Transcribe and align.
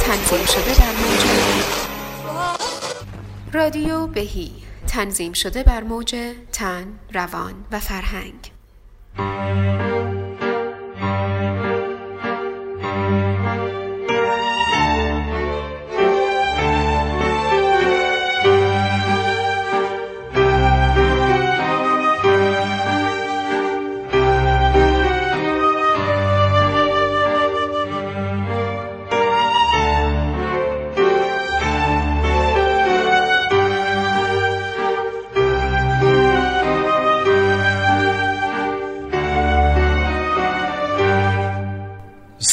تنظیم 0.00 0.46
شده 0.46 0.74
در 0.78 0.92
موج. 0.92 1.24
رادیو 3.52 4.06
بهی. 4.06 4.52
تنظیم 4.88 5.32
شده 5.32 5.62
بر 5.62 5.82
موج 5.82 6.16
تن، 6.52 6.98
روان 7.12 7.54
و 7.72 7.80
فرهنگ. 7.80 8.52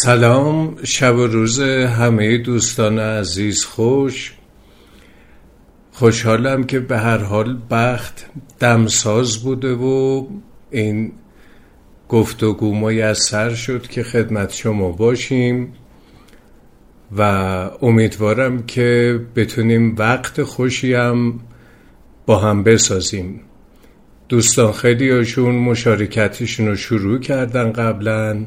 سلام 0.06 0.78
شب 0.84 1.16
و 1.16 1.28
روز 1.28 1.60
همه 1.60 2.38
دوستان 2.38 3.00
عزیز 3.00 3.66
خوش. 3.66 4.34
خوشحالم 5.92 6.64
که 6.64 6.80
به 6.80 6.98
هر 6.98 7.18
حال 7.18 7.58
بخت 7.72 8.26
دمساز 8.60 9.38
بوده 9.38 9.74
و 9.74 10.26
این 10.72 11.12
گفتگو 12.10 12.76
میسر 12.76 13.54
شد 13.54 13.88
که 13.88 14.04
خدمت 14.04 14.54
شما 14.54 14.92
باشیم 14.92 15.74
و 17.18 17.22
امیدوارم 17.82 18.64
که 18.64 19.20
بتونیم 19.36 19.96
وقت 19.98 20.44
خوشی 20.44 20.94
هم 20.94 21.40
با 22.26 22.40
هم 22.40 22.64
بسازیم. 22.64 23.42
دوستان 24.30 24.72
خیلی 24.72 25.10
هاشون 25.10 25.56
مشارکتشون 25.56 26.68
رو 26.68 26.76
شروع 26.76 27.20
کردن 27.20 27.72
قبلا. 27.72 28.46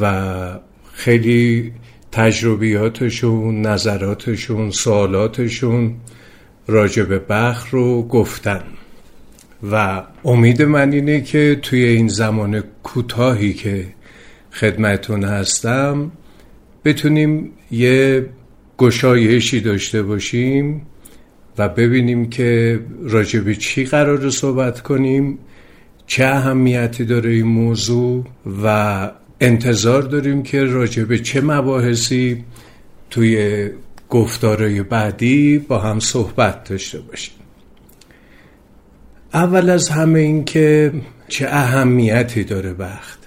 و 0.00 0.58
خیلی 0.92 1.72
تجربیاتشون 2.12 3.60
نظراتشون 3.60 4.70
سوالاتشون 4.70 5.94
راجع 6.66 7.02
به 7.02 7.18
بخ 7.18 7.66
رو 7.70 8.02
گفتن. 8.02 8.62
و 9.70 10.02
امید 10.24 10.62
من 10.62 10.92
اینه 10.92 11.20
که 11.20 11.58
توی 11.62 11.84
این 11.84 12.08
زمان 12.08 12.64
کوتاهی 12.82 13.52
که 13.52 13.86
خدمتون 14.52 15.24
هستم 15.24 16.12
بتونیم 16.84 17.52
یه 17.70 18.26
گشایشی 18.78 19.60
داشته 19.60 20.02
باشیم 20.02 20.86
و 21.58 21.68
ببینیم 21.68 22.30
که 22.30 22.80
راجع 23.02 23.40
به 23.40 23.54
چی 23.54 23.84
قرار 23.84 24.30
صحبت 24.30 24.80
کنیم 24.80 25.38
چه 26.06 26.24
اهمیتی 26.24 27.04
داره 27.04 27.30
این 27.30 27.46
موضوع 27.46 28.24
و 28.64 29.10
انتظار 29.40 30.02
داریم 30.02 30.42
که 30.42 30.64
راجع 30.64 31.04
به 31.04 31.18
چه 31.18 31.40
مباحثی 31.40 32.44
توی 33.10 33.70
گفتارهای 34.10 34.82
بعدی 34.82 35.58
با 35.58 35.78
هم 35.78 36.00
صحبت 36.00 36.64
داشته 36.64 36.98
باشیم. 36.98 37.34
اول 39.34 39.70
از 39.70 39.88
همه 39.88 40.18
این 40.18 40.44
که 40.44 40.92
چه 41.28 41.46
اهمیتی 41.48 42.44
داره 42.44 42.72
بخت. 42.72 43.18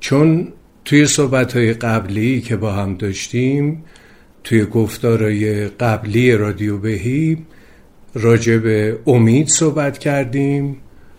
چون 0.00 0.48
توی 0.84 1.06
صحبت 1.06 1.56
قبلی 1.56 2.40
که 2.40 2.56
با 2.56 2.72
هم 2.72 2.96
داشتیم 2.96 3.84
توی 4.44 4.64
گفتارهای 4.64 5.68
قبلی 5.68 6.32
رادیو 6.32 6.78
بهی 6.78 7.38
راجع 8.14 8.56
به 8.56 8.98
امید 9.06 9.48
صحبت 9.48 9.98
کردیم 9.98 10.76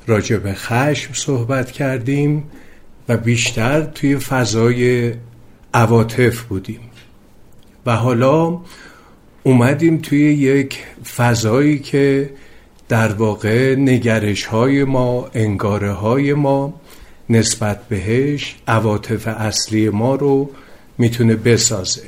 راجع 0.07 0.37
به 0.37 0.53
خشم 0.53 1.13
صحبت 1.13 1.71
کردیم. 1.71 2.43
و 3.09 3.17
بیشتر 3.17 3.81
توی 3.81 4.17
فضای 4.17 5.13
عواطف 5.73 6.41
بودیم. 6.41 6.79
و 7.85 7.95
حالا 7.95 8.59
اومدیم 9.43 9.97
توی 9.97 10.33
یک 10.33 10.83
فضایی 11.15 11.79
که 11.79 12.29
در 12.89 13.13
واقع 13.13 13.75
نگرش 13.75 14.45
های 14.45 14.83
ما 14.83 15.29
انگاره 15.33 15.91
های 15.91 16.33
ما 16.33 16.81
نسبت 17.29 17.87
بهش 17.87 18.55
عواطف 18.67 19.27
اصلی 19.27 19.89
ما 19.89 20.15
رو 20.15 20.49
می‌تونه 20.97 21.35
بسازه. 21.35 22.03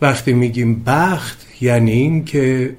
وقتی 0.00 0.32
میگیم 0.32 0.82
بخت 0.86 1.46
یعنی 1.60 1.92
این 1.92 2.24
که 2.24 2.76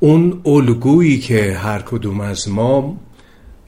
اون 0.00 0.40
الگویی 0.46 1.18
که 1.18 1.54
هر 1.54 1.78
کدوم 1.78 2.20
از 2.20 2.48
ما 2.48 2.96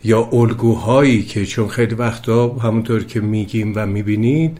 یا 0.04 0.28
الگوهایی 0.32 1.22
که 1.22 1.46
چون 1.46 1.68
خیلی 1.68 1.94
وقتا 1.94 2.48
همونطور 2.48 3.04
که 3.04 3.20
میگیم 3.20 3.72
و 3.76 3.86
می‌بینید 3.86 4.58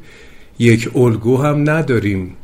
یک 0.58 0.96
الگو 0.96 1.36
هم 1.36 1.70
نداریم. 1.70 2.36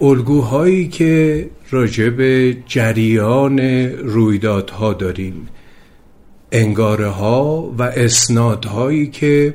الگوهایی 0.00 0.88
که 0.88 1.46
راجع 1.70 2.10
به 2.10 2.56
جریان 2.66 3.60
رویدادها 3.90 4.92
داریم. 4.92 5.48
انگاره 6.52 7.08
ها 7.08 7.74
و 7.78 7.82
اسنادهایی 7.82 9.06
که 9.06 9.54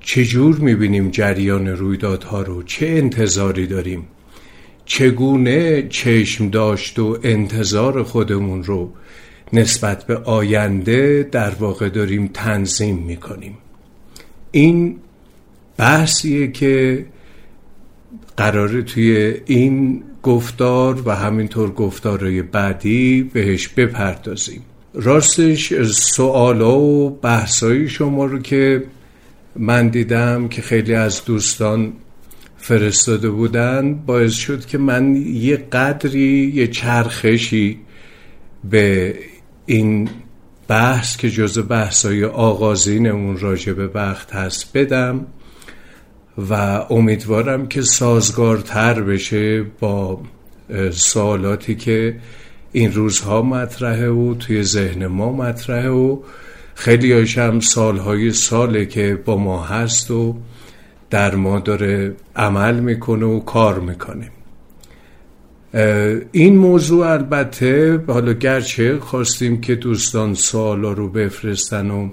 چجور 0.00 0.56
می‌بینیم 0.56 1.10
جریان 1.10 1.68
رویدادها 1.68 2.42
رو؟ 2.42 2.62
چه 2.62 2.86
انتظاری 2.86 3.66
داریم؟ 3.66 4.02
چگونه 4.84 5.88
چشم 5.88 6.48
داشت 6.50 6.98
و 6.98 7.18
انتظار 7.22 8.02
خودمون 8.02 8.64
رو؟ 8.64 8.92
نسبت 9.52 10.06
به 10.06 10.16
آینده 10.16 11.28
در 11.32 11.50
واقع 11.50 11.88
داریم 11.88 12.30
تنظیم 12.34 12.96
می‌کنیم. 12.96 13.58
این 14.50 14.96
بحثیه 15.76 16.50
که 16.50 17.04
قراره 18.36 18.82
توی 18.82 19.34
این 19.46 20.02
گفتار 20.22 21.02
و 21.08 21.14
همینطور 21.14 21.70
گفتارهای 21.70 22.42
بعدی 22.42 23.30
بهش 23.32 23.68
بپردازیم. 23.68 24.62
راستش 24.94 25.82
سوالا 25.82 26.80
و 26.80 27.10
بحثایی 27.10 27.88
شما 27.88 28.24
رو 28.24 28.38
که 28.38 28.84
من 29.56 29.88
دیدم 29.88 30.48
که 30.48 30.62
خیلی 30.62 30.94
از 30.94 31.24
دوستان 31.24 31.92
فرستاده 32.56 33.30
بودن 33.30 33.94
باعث 33.94 34.32
شد 34.32 34.66
که 34.66 34.78
من 34.78 35.16
یه 35.16 35.56
قدری 35.56 36.52
یه 36.54 36.66
چرخشی 36.66 37.78
به 38.70 39.14
این 39.66 40.08
بحث 40.68 41.16
که 41.16 41.30
جز 41.30 41.68
بحثای 41.68 42.24
آغازین 42.24 43.06
اون 43.06 43.38
راجع 43.38 43.72
به 43.72 43.88
بخت 43.88 44.32
هست 44.32 44.76
بدم 44.76 45.26
و 46.50 46.54
امیدوارم 46.90 47.68
که 47.68 47.82
سازگارتر 47.82 49.00
بشه 49.00 49.62
با 49.62 50.20
سوالاتی 50.90 51.74
که 51.74 52.16
این 52.72 52.92
روزها 52.92 53.42
مطرحه 53.42 54.08
و 54.08 54.34
توی 54.34 54.62
ذهن 54.62 55.06
ما 55.06 55.32
مطرحه 55.32 55.88
و 55.88 56.18
خیلی 56.74 57.12
هم 57.12 57.60
سالهای 57.60 58.32
ساله 58.32 58.86
که 58.86 59.22
با 59.24 59.36
ما 59.36 59.62
هست 59.64 60.10
و 60.10 60.36
در 61.10 61.34
ما 61.34 61.60
داره 61.60 62.14
عمل 62.36 62.80
می‌کنه 62.80 63.26
و 63.26 63.40
کار 63.40 63.80
می‌کنه. 63.80 64.30
این 66.32 66.56
موضوع 66.56 67.06
البته 67.06 68.00
حالا 68.06 68.32
گرچه 68.32 68.98
خواستیم 68.98 69.60
که 69.60 69.74
دوستان 69.74 70.34
سوالا 70.34 70.92
رو 70.92 71.08
بفرستن 71.08 71.90
و 71.90 72.08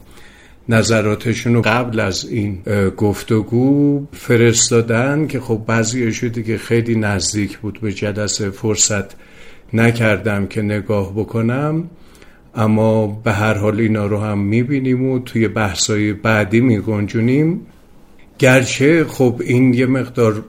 نظراتشون 0.70 1.54
رو 1.54 1.62
قبل 1.62 2.00
از 2.00 2.26
این 2.26 2.62
گفتگو 2.98 4.06
فرستادن 4.14 5.28
که 5.28 5.40
خب 5.40 5.62
بعضی 5.68 6.14
شده 6.14 6.44
که 6.44 6.58
خیلی 6.58 6.96
نزدیک 6.96 7.58
بود 7.58 7.80
به 7.82 7.94
جلسه 7.94 8.50
فرصت 8.50 9.06
نکردم 9.74 10.48
که 10.48 10.62
نگاه 10.62 11.14
بکنم. 11.16 11.90
اما 12.56 13.08
به 13.08 13.32
هر 13.32 13.54
حال 13.54 13.80
اینا 13.80 14.06
رو 14.06 14.20
هم 14.20 14.40
می‌بینیم 14.40 15.06
و 15.10 15.20
توی 15.20 15.48
بحثای 15.48 16.14
بعدی 16.14 16.62
میگنجونیم. 16.62 17.62
گرچه 18.40 19.06
خب 19.06 19.42
این 19.46 19.74
یه 19.74 19.86
مقدار 19.86 20.44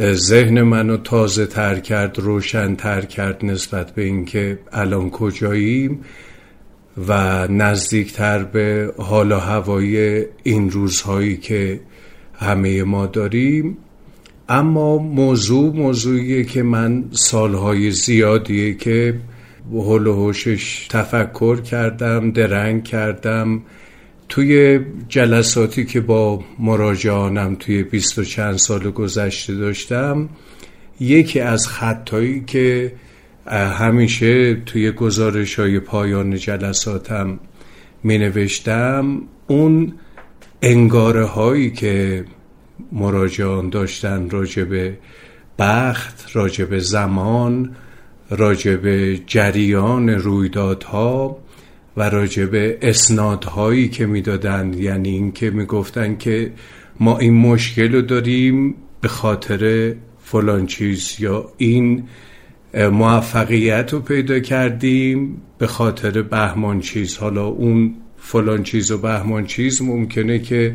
ذهن 0.00 0.62
منو 0.62 0.96
تازه 0.96 1.46
تر 1.46 1.80
کرد 1.80 2.18
روشن 2.18 2.74
تر 2.74 3.00
کرد 3.00 3.44
نسبت 3.44 3.90
به 3.90 4.02
اینکه 4.02 4.58
الان 4.72 5.10
کجاییم 5.10 6.00
و 7.08 7.12
نزدیکتر 7.48 8.44
به 8.44 8.92
حال 8.98 9.32
و 9.32 9.38
هوای 9.38 10.24
این 10.42 10.70
روزهایی 10.70 11.36
که 11.36 11.80
همه 12.34 12.82
ما 12.82 13.06
داریم. 13.06 13.76
اما 14.48 14.98
موضوع 14.98 15.76
موضوعیه 15.76 16.44
که 16.44 16.62
من 16.62 17.04
سالهای 17.10 17.90
زیادیه 17.90 18.74
که 18.74 19.20
حل 19.72 20.06
و 20.06 20.14
حوشش 20.14 20.86
تفکر 20.90 21.60
کردم 21.60 22.30
درنگ 22.30 22.84
کردم. 22.84 23.62
توی 24.28 24.80
جلساتی 25.08 25.84
که 25.84 26.00
با 26.00 26.44
مراجعانم 26.58 27.54
توی 27.54 27.82
بیست 27.82 28.18
و 28.18 28.24
چند 28.24 28.56
سال 28.56 28.90
گذشته 28.90 29.54
داشتم 29.54 30.28
یکی 31.00 31.40
از 31.40 31.68
خطایی 31.68 32.44
که 32.46 32.92
همیشه 33.50 34.54
توی 34.54 34.90
گزارش 34.90 35.58
های 35.58 35.80
پایان 35.80 36.36
جلساتم 36.36 37.40
می 38.02 38.18
نوشتم 38.18 39.22
اون 39.46 39.94
انگاره 40.62 41.24
هایی 41.24 41.70
که 41.70 42.24
مراجعان 42.92 43.68
داشتن 43.68 44.30
راجب 44.30 44.92
بخت 45.58 46.30
راجب 46.32 46.78
زمان 46.78 47.76
راجب 48.30 49.14
جریان 49.26 50.08
رویدادها 50.08 51.38
و 51.98 52.02
راجب 52.02 52.50
اسنادهایی 52.82 53.88
که 53.88 54.06
می‌دادند 54.06 54.80
یعنی 54.80 55.08
اینکه 55.08 55.50
می‌گفتن 55.50 56.16
که 56.16 56.52
ما 57.00 57.18
این 57.18 57.34
مشکل 57.34 57.92
رو 57.92 58.02
داریم 58.02 58.74
به 59.00 59.08
خاطر 59.08 59.94
فلان 60.20 60.66
چیز 60.66 61.16
یا 61.18 61.52
این 61.56 62.02
موفقیت 62.74 63.92
رو 63.92 64.00
پیدا 64.00 64.40
کردیم 64.40 65.42
به 65.58 65.66
خاطر 65.66 66.22
بهمان 66.22 66.80
چیز. 66.80 67.16
حالا 67.16 67.46
اون 67.46 67.94
فلان 68.18 68.62
چیز 68.62 68.90
و 68.90 68.98
بهمان 68.98 69.46
چیز 69.46 69.82
ممکنه 69.82 70.38
که 70.38 70.74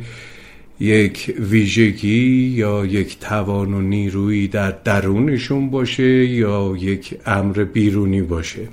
یک 0.80 1.36
ویژگی 1.40 2.54
یا 2.56 2.86
یک 2.86 3.20
توان 3.20 3.74
و 3.74 3.82
نیرویی 3.82 4.48
در 4.48 4.72
درونشون 4.72 5.70
باشه 5.70 6.26
یا 6.26 6.74
یک 6.80 7.16
امر 7.26 7.64
بیرونی 7.64 8.22
باشه. 8.22 8.68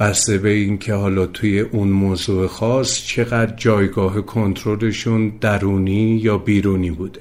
بسته 0.00 0.38
به 0.38 0.50
اینکه 0.50 0.94
حالا 0.94 1.26
توی 1.26 1.60
اون 1.60 1.88
موضوع 1.88 2.46
خاص 2.46 3.02
چقدر 3.02 3.56
جایگاه 3.56 4.20
کنترلشون 4.20 5.32
درونی 5.40 6.20
یا 6.22 6.38
بیرونی 6.38 6.90
بوده. 6.90 7.20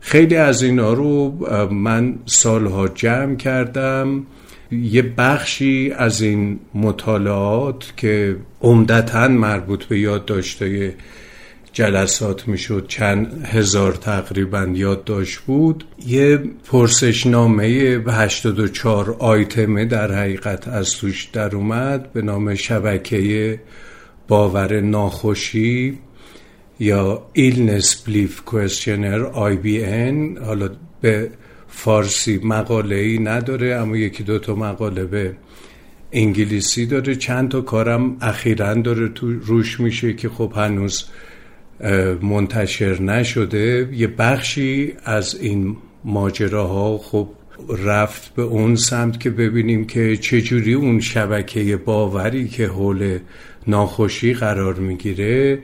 خیلی 0.00 0.36
از 0.36 0.62
اینا 0.62 0.92
رو 0.92 1.30
من 1.70 2.14
سالها 2.26 2.88
جمع 2.88 3.36
کردم. 3.36 4.26
یه 4.70 5.02
بخشی 5.02 5.92
از 5.96 6.22
این 6.22 6.58
مطالعات 6.74 7.92
که 7.96 8.36
عمدتا 8.60 9.28
مربوط 9.28 9.84
به 9.84 9.98
یادداشت‌های 9.98 10.92
جلسات 11.76 12.48
می‌شد 12.48 12.84
چند 12.88 13.46
هزار 13.46 13.92
تقریبا 13.92 14.68
یادداشت 14.72 15.38
بود. 15.38 15.84
یه 16.06 16.36
پرسشنامه 16.64 17.64
84 18.08 19.16
آیتمه 19.18 19.84
در 19.84 20.12
حقیقت 20.12 20.68
از 20.68 20.90
توش 20.90 21.24
در 21.24 21.56
اومد 21.56 22.12
به 22.12 22.22
نام 22.22 22.54
شبکه 22.54 23.60
باور 24.28 24.80
ناخوشی 24.80 25.98
یا 26.80 27.22
Illness 27.38 27.86
Belief 27.86 28.50
Questionnaire 28.50 29.34
IBN 29.34 30.42
حالا 30.44 30.70
به 31.00 31.30
فارسی 31.68 32.40
مقاله 32.44 32.96
ای 32.96 33.18
نداره 33.18 33.74
اما 33.74 33.96
یکی 33.96 34.22
دو 34.22 34.38
تا 34.38 34.54
مقاله 34.54 35.04
به 35.04 35.36
انگلیسی 36.12 36.86
داره. 36.86 37.14
چند 37.14 37.48
تا 37.48 37.60
کارم 37.60 38.16
اخیرا 38.20 38.74
داره 38.74 39.08
تو 39.08 39.32
روش 39.32 39.80
میشه 39.80 40.12
که 40.12 40.28
خب 40.28 40.52
هنوز 40.56 41.04
منتشر 42.22 43.02
نشده. 43.02 43.88
یه 43.92 44.06
بخشی 44.06 44.92
از 45.04 45.34
این 45.40 45.76
ماجراها 46.04 46.98
خب 46.98 47.28
رفت 47.78 48.34
به 48.34 48.42
اون 48.42 48.76
سمت 48.76 49.20
که 49.20 49.30
ببینیم 49.30 49.84
که 49.84 50.16
چجوری 50.16 50.74
اون 50.74 51.00
شبکه 51.00 51.76
باوری 51.76 52.48
که 52.48 52.66
حول 52.66 53.18
ناخوشی 53.66 54.34
قرار 54.34 54.74
می‌گیره 54.74 55.58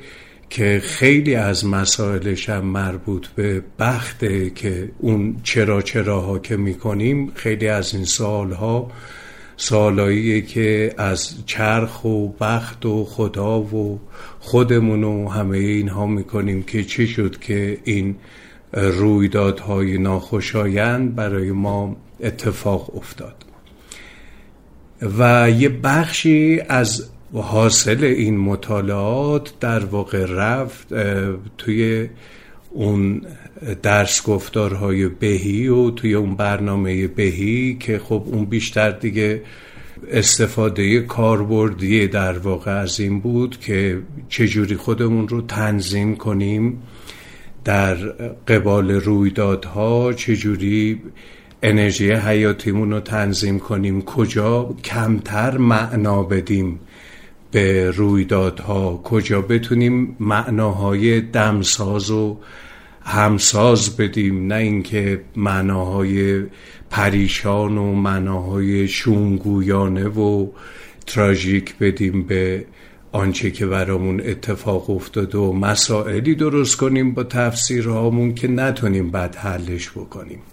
که 0.51 0.81
خیلی 0.85 1.35
از 1.35 1.67
مسائلش 1.67 2.49
هم 2.49 2.65
مربوط 2.65 3.27
به 3.27 3.63
بخته 3.79 4.51
که 4.51 4.91
اون 4.99 5.37
چرا 5.43 5.83
چراها 5.83 6.39
که 6.39 6.57
می‌کنیم 6.57 7.33
خیلی 7.35 7.69
از 7.69 7.95
این 7.95 8.05
سالها 8.05 8.91
سالایی 9.63 10.43
که 10.43 10.95
از 10.99 11.35
چرخ 11.47 12.05
و 12.05 12.29
بخت 12.29 12.87
و 12.87 13.05
خدا 13.05 13.61
و 13.61 14.01
خودمون 14.41 15.05
و 15.05 15.29
همه 15.29 15.59
اینها 15.59 16.07
می‌کنیم 16.07 16.63
که 16.63 16.85
چی 16.85 17.07
شد 17.07 17.39
که 17.39 17.79
این 17.85 18.17
رویدادهای 18.73 19.99
ناخوشایند 19.99 21.15
برای 21.15 21.53
ما 21.53 21.97
اتفاق 22.21 22.97
افتاد. 22.97 23.35
و 25.19 25.51
یه 25.51 25.69
بخشی 25.69 26.61
از 26.69 27.11
حاصل 27.35 28.05
این 28.05 28.39
مطالعات 28.39 29.53
در 29.61 29.85
واقع 29.85 30.27
رفت 30.29 30.89
توی 31.59 32.09
اون 32.73 33.23
درس 33.83 34.23
گفتارهای 34.23 35.09
بهی 35.09 35.69
و 35.69 35.91
توی 35.91 36.15
اون 36.15 36.37
برنامه 36.37 37.07
بهی 37.07 37.77
که 37.81 37.99
خب 37.99 38.23
اون 38.27 38.45
بیشتر 38.45 38.91
دیگه 38.91 39.43
استفاده 40.11 41.01
کاربردی 41.01 42.07
در 42.09 42.39
واقع 42.39 42.71
از 42.71 43.01
این 43.01 43.21
بود 43.21 43.61
که 43.61 44.03
چجوری 44.29 44.77
خودمون 44.77 45.29
رو 45.29 45.41
تنظیم 45.43 46.17
کنیم 46.17 46.83
در 47.65 47.95
قبال 48.49 48.91
رویدادها 48.91 50.13
چجوری 50.13 51.03
انرژی 51.63 52.13
حیاتیمون 52.13 52.91
رو 52.91 53.01
تنظیم 53.01 53.59
کنیم 53.59 54.03
کجا 54.03 54.75
کمتر 54.85 55.59
معنا 55.59 56.23
بدیم 56.23 56.81
به 57.51 57.91
رویدادها 57.91 59.01
کجا 59.05 59.43
بتونیم 59.43 60.17
معناهای 60.21 61.21
دمساز 61.21 62.11
و 62.11 62.39
همساز 63.05 63.97
بدیم 63.97 64.47
نه 64.47 64.55
اینکه 64.55 65.21
معناهای 65.37 66.43
پریشان 66.91 67.79
و 67.79 67.95
معناهای 67.95 68.89
شونگویانه 68.89 70.09
و 70.09 70.47
تراژیک 71.07 71.79
بدیم 71.79 72.23
به 72.23 72.65
آنچه 73.13 73.51
که 73.51 73.67
برامون 73.67 74.21
اتفاق 74.21 74.91
افتاده 74.91 75.39
و 75.39 75.53
مسائلی 75.53 76.35
درست 76.35 76.77
کنیم 76.77 77.15
با 77.15 77.25
تفسیرهامون 77.25 78.35
که 78.35 78.49
نتونیم 78.49 79.11
بد 79.11 79.37
حلش 79.37 79.91
بکنیم. 79.91 80.52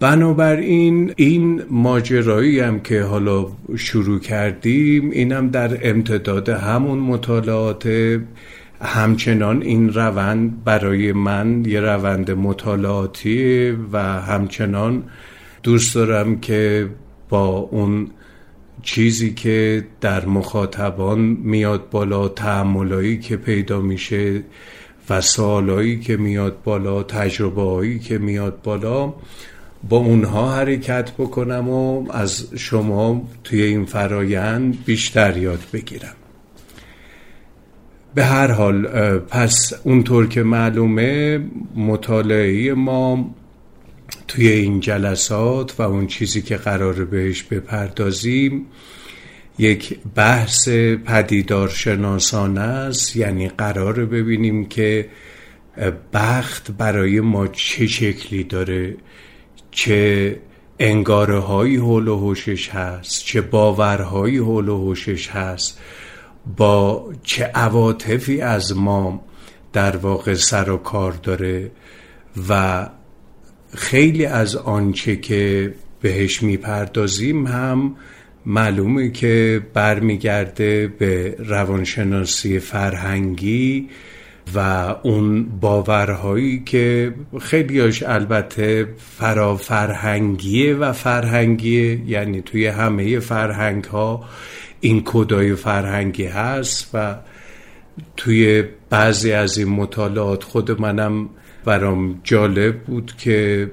بنابراین 0.00 1.12
این 1.16 1.62
ماجرایی 1.70 2.60
هم 2.60 2.80
که 2.80 3.02
حالا 3.02 3.46
شروع 3.76 4.20
کردیم 4.20 5.10
اینم 5.10 5.48
در 5.48 5.90
امتداد 5.90 6.48
همون 6.48 6.98
مطالعات 6.98 8.18
همچنان 8.82 9.62
این 9.62 9.92
روند 9.92 10.64
برای 10.64 11.12
من 11.12 11.64
یه 11.64 11.80
روند 11.80 12.30
مطالعاتی 12.30 13.70
و 13.92 13.98
همچنان 14.02 15.02
دوست 15.62 15.94
دارم 15.94 16.40
که 16.40 16.88
با 17.28 17.46
اون 17.46 18.10
چیزی 18.82 19.34
که 19.34 19.86
در 20.00 20.26
مخاطبان 20.26 21.20
میاد 21.20 21.90
بالا 21.90 22.28
تعملایی 22.28 23.18
که 23.18 23.36
پیدا 23.36 23.80
میشه 23.80 24.42
و 25.10 25.20
سوالایی 25.20 26.00
که 26.00 26.16
میاد 26.16 26.62
بالا 26.64 27.02
تجربه 27.02 27.98
که 27.98 28.18
میاد 28.18 28.62
بالا 28.62 29.14
با 29.88 29.96
اونها 29.96 30.54
حرکت 30.54 31.12
بکنم 31.12 31.68
و 31.68 32.12
از 32.12 32.46
شما 32.56 33.28
توی 33.44 33.62
این 33.62 33.84
فرایند 33.84 34.84
بیشتر 34.84 35.36
یاد 35.36 35.60
بگیرم. 35.72 36.14
به 38.14 38.24
هر 38.24 38.50
حال 38.50 38.86
پس 39.18 39.72
اونطور 39.84 40.28
که 40.28 40.42
معلومه 40.42 41.40
مطالعه 41.76 42.74
ما 42.74 43.34
توی 44.28 44.48
این 44.48 44.80
جلسات 44.80 45.74
و 45.78 45.82
اون 45.82 46.06
چیزی 46.06 46.42
که 46.42 46.56
قرار 46.56 47.04
بهش 47.04 47.42
بپردازیم 47.42 48.66
یک 49.58 49.98
بحث 50.14 50.68
پدیدار 51.04 51.68
شناسان 51.68 52.58
است. 52.58 53.16
یعنی 53.16 53.48
قرار 53.48 54.04
ببینیم 54.06 54.64
که 54.64 55.08
بخت 56.12 56.70
برای 56.70 57.20
ما 57.20 57.46
چه 57.48 57.86
شکلی 57.86 58.44
داره 58.44 58.96
چه 59.70 60.36
انگاره 60.78 61.38
هایی 61.38 61.76
حول 61.76 62.08
و 62.08 62.18
حوشش 62.18 62.68
هست 62.68 63.24
چه 63.24 63.40
باورهایی 63.40 64.38
حول 64.38 64.68
و 64.68 64.78
حوشش 64.78 65.28
هست 65.28 65.80
با 66.56 67.12
چه 67.22 67.44
عواطفی 67.44 68.40
از 68.40 68.76
ما 68.76 69.24
در 69.72 69.96
واقع 69.96 70.34
سر 70.34 70.70
و 70.70 70.76
کار 70.76 71.12
داره 71.12 71.70
و 72.48 72.88
خیلی 73.74 74.26
از 74.26 74.56
آنچه 74.56 75.16
که 75.16 75.74
بهش 76.00 76.42
می‌پردازیم 76.42 77.46
هم 77.46 77.96
معلومه 78.46 79.10
که 79.10 79.62
برمیگرده 79.74 80.86
به 80.98 81.36
روانشناسی 81.38 82.58
فرهنگی 82.58 83.88
و 84.54 84.58
اون 85.02 85.44
باورهایی 85.60 86.62
که 86.66 87.14
خیلیاش 87.40 88.02
البته 88.02 88.88
فرافرهنگیه 89.18 90.74
و 90.74 90.92
فرهنگیه 90.92 92.10
یعنی 92.10 92.42
توی 92.42 92.66
همه 92.66 93.18
فرهنگ 93.18 93.84
ها 93.84 94.24
این 94.80 95.02
کدای 95.04 95.54
فرهنگی 95.54 96.26
هست 96.26 96.90
و 96.94 97.16
توی 98.16 98.64
بعضی 98.90 99.32
از 99.32 99.58
این 99.58 99.68
مطالعات 99.68 100.44
خود 100.44 100.80
منم 100.80 101.28
برام 101.64 102.20
جالب 102.24 102.82
بود 102.82 103.12
که 103.18 103.70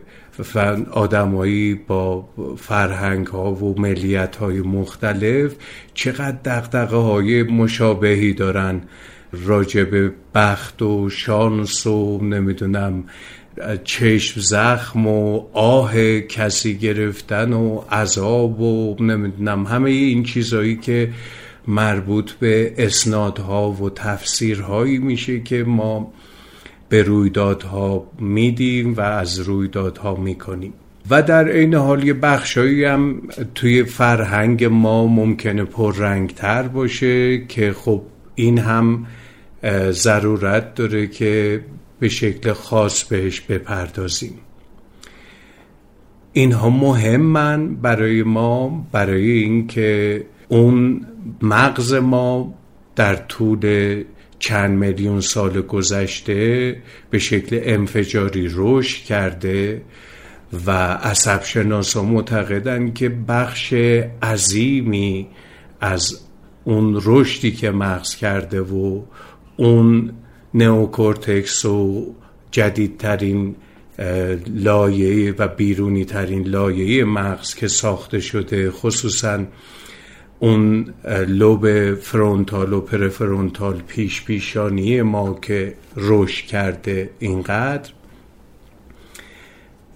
آدمایی 0.91 1.75
با 1.75 2.29
فرهنگ 2.57 3.27
ها 3.27 3.53
و 3.53 3.81
ملیت 3.81 4.35
های 4.35 4.61
مختلف 4.61 5.55
چقدر 5.93 6.37
دقدقه 6.45 6.97
های 6.97 7.43
مشابهی 7.43 8.33
دارن. 8.33 8.81
راجب 9.31 10.11
بخت 10.35 10.81
و 10.81 11.09
شانس 11.09 11.87
و 11.87 12.19
نمی‌دونم 12.23 13.03
چشم 13.83 14.41
زخم 14.41 15.07
و 15.07 15.43
آه 15.53 16.19
کسی 16.19 16.77
گرفتن 16.77 17.53
و 17.53 17.81
عذاب 17.91 18.61
و 18.61 18.95
نمی‌دونم 18.99 19.65
همه 19.65 19.89
این 19.89 20.23
چیزهایی 20.23 20.75
که 20.75 21.09
مربوط 21.67 22.31
به 22.31 22.73
اسنادها 22.77 23.71
و 23.71 23.89
تفسیرهایی 23.89 24.97
میشه 24.97 25.39
که 25.39 25.63
ما 25.63 26.13
به 26.89 27.03
رویدادها 27.03 28.11
میدیم 28.19 28.93
و 28.93 29.01
از 29.01 29.39
رویدادها 29.39 30.15
می‌کنیم. 30.15 30.73
و 31.09 31.21
در 31.21 31.47
این 31.47 31.73
حال 31.73 32.03
یه 32.03 32.13
بخشایی 32.13 32.83
هم 32.83 33.21
توی 33.55 33.83
فرهنگ 33.83 34.65
ما 34.65 35.07
ممکنه 35.07 35.63
پررنگتر 35.63 36.63
باشه 36.63 37.45
که 37.47 37.73
خب 37.73 38.01
این 38.37 38.59
هم 38.59 39.05
ضرورت 39.91 40.75
داره 40.75 41.07
که 41.07 41.61
به 41.99 42.09
شکل 42.09 42.53
خاص 42.53 43.03
بهش 43.03 43.41
بپردازیم. 43.41 44.33
اینها 46.33 46.69
مهمن 46.69 47.75
برای 47.75 48.23
ما 48.23 48.87
برای 48.91 49.31
اینکه 49.31 50.23
اون 50.47 51.05
مغز 51.41 51.93
ما 51.93 52.53
در 52.95 53.15
طول 53.15 54.03
چند 54.39 54.79
میلیون 54.79 55.21
سال 55.21 55.61
گذشته 55.61 56.75
به 57.09 57.19
شکل 57.19 57.59
انفجاری 57.63 58.49
رشد 58.55 59.03
کرده 59.03 59.81
و 60.65 60.71
عصب 60.93 61.43
شناسا 61.43 62.03
معتقدن 62.03 62.93
که 62.93 63.09
بخش 63.09 63.73
عظیمی 64.23 65.27
از 65.81 66.26
اون 66.67 67.01
رشدی 67.05 67.51
که 67.51 67.71
مغز 67.71 68.15
کرده 68.15 68.61
و 68.61 69.01
اون 69.57 70.11
نئوکورتکس 70.53 71.65
و 71.65 72.05
جدیدترین 72.51 73.55
لایه 74.47 75.35
و 75.37 75.47
بیرونی 75.47 76.05
ترین 76.05 76.47
لایه 76.47 77.03
مغز 77.05 77.55
که 77.55 77.67
ساخته 77.67 78.19
شده 78.19 78.71
خصوصا 78.71 79.45
اون 80.39 80.93
لوب 81.27 81.93
فرونتال 81.95 82.73
و 82.73 82.81
پرفرونتال 82.81 83.81
پیش 83.87 84.25
پیشانی 84.25 85.01
ما 85.01 85.39
که 85.41 85.73
رشد 85.95 86.45
کرده 86.45 87.09
اینقدر 87.19 87.91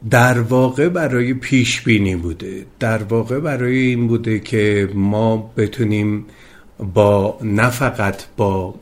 در 0.10 0.40
واقع 0.40 0.90
برای 0.90 1.34
پیش 1.34 1.82
بینی 1.82 2.16
بوده. 2.16 2.66
در 2.80 3.04
واقع 3.04 3.40
برای 3.40 3.78
این 3.78 4.08
بوده 4.08 4.40
که 4.40 4.90
ما 4.94 5.54
بتونیم 5.58 6.26
با 6.82 7.38
نه 7.42 7.70
فقط 7.70 8.24
با 8.38 8.76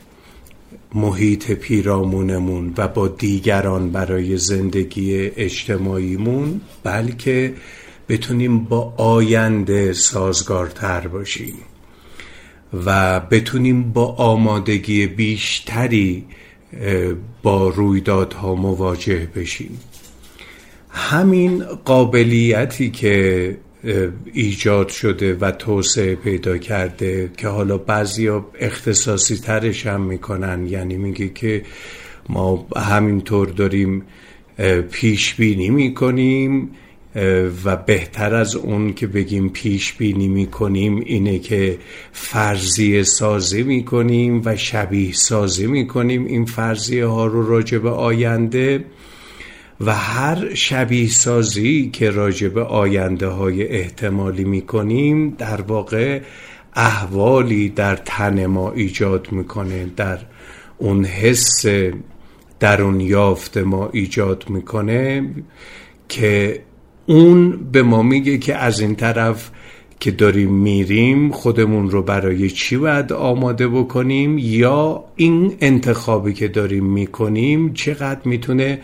محیط 0.94 1.50
پیرامونمون 1.52 2.74
و 2.76 2.88
با 2.88 3.08
دیگران 3.08 3.90
برای 3.90 4.36
زندگی 4.36 5.14
اجتماعیمون 5.16 6.60
بلکه 6.82 7.54
بتونیم 8.08 8.58
با 8.58 8.94
آینده 8.96 9.92
سازگارتر 9.92 11.06
باشیم 11.08 11.54
و 12.86 13.20
بتونیم 13.20 13.92
با 13.92 14.06
آمادگی 14.06 15.06
بیشتری 15.06 16.24
با 17.42 17.68
رویدادها 17.68 18.54
مواجه 18.54 19.28
بشیم. 19.36 19.80
همین 20.90 21.64
قابلیتی 21.64 22.90
که 22.90 23.56
ایجاد 24.32 24.88
شده 24.88 25.34
و 25.34 25.50
توسعه 25.50 26.14
پیدا 26.14 26.58
کرده 26.58 27.30
که 27.36 27.48
حالا 27.48 27.78
بعضیا 27.78 28.46
اختصاصی 28.60 29.36
ترش 29.36 29.86
هم 29.86 30.00
می‌کنن. 30.00 30.66
یعنی 30.66 30.96
میگه 30.96 31.28
که 31.28 31.62
ما 32.28 32.66
همینطور 32.76 33.48
داریم 33.48 34.02
پیش 34.90 35.34
بینی 35.34 35.70
می‌کنیم 35.70 36.70
و 37.64 37.76
بهتر 37.76 38.34
از 38.34 38.56
اون 38.56 38.92
که 38.92 39.06
بگیم 39.06 39.48
پیش 39.48 39.92
بینی 39.92 40.28
می‌کنیم 40.28 41.02
اینه 41.06 41.38
که 41.38 41.78
فرضیه 42.12 43.02
سازی 43.02 43.62
می‌کنیم 43.62 44.42
و 44.44 44.56
شبیه 44.56 45.12
سازی 45.12 45.66
می‌کنیم. 45.66 46.24
این 46.24 46.44
فرضیه 46.44 47.06
ها 47.06 47.26
رو 47.26 47.48
راجع 47.48 47.78
به 47.78 47.90
آینده 47.90 48.84
و 49.80 49.94
هر 49.94 50.54
شبیه 50.54 51.08
سازی 51.08 51.90
که 51.92 52.10
راجع 52.10 52.48
به 52.48 52.62
آینده 52.62 53.26
های 53.26 53.68
احتمالی 53.68 54.44
می‌کنیم 54.44 55.30
در 55.30 55.60
واقع 55.60 56.20
احوالی 56.74 57.68
در 57.68 57.96
تن 57.96 58.46
ما 58.46 58.72
ایجاد 58.72 59.32
می‌کنه 59.32 59.86
در 59.96 60.18
اون 60.78 61.04
حس 61.04 61.64
درون 62.60 63.00
یافت 63.00 63.56
ما 63.56 63.90
ایجاد 63.92 64.44
می‌کنه 64.48 65.30
که 66.08 66.62
اون 67.06 67.70
به 67.72 67.82
ما 67.82 68.02
میگه 68.02 68.38
که 68.38 68.56
از 68.56 68.80
این 68.80 68.94
طرف 68.94 69.50
که 70.00 70.10
داریم 70.10 70.54
میریم 70.54 71.30
خودمون 71.30 71.90
رو 71.90 72.02
برای 72.02 72.50
چی 72.50 72.76
باید 72.76 73.12
آماده 73.12 73.68
بکنیم؟ 73.68 74.38
یا 74.38 75.04
این 75.16 75.56
انتخابی 75.60 76.32
که 76.32 76.48
داریم 76.48 76.84
می‌کنیم 76.84 77.72
چقدر 77.72 78.20
می‌تونه 78.24 78.78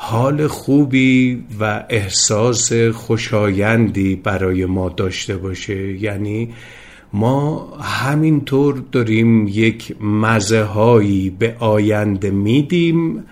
حال 0.00 0.46
خوبی 0.46 1.44
و 1.60 1.84
احساس 1.88 2.72
خوشایندی 2.72 4.16
برای 4.16 4.66
ما 4.66 4.88
داشته 4.88 5.36
باشه. 5.36 6.02
یعنی 6.02 6.48
ما 7.12 7.72
همینطور 7.80 8.82
داریم 8.92 9.48
یک 9.48 10.02
مزه 10.02 10.62
هایی 10.62 11.30
به 11.30 11.56
آینده 11.58 12.30
میدیم 12.30 13.24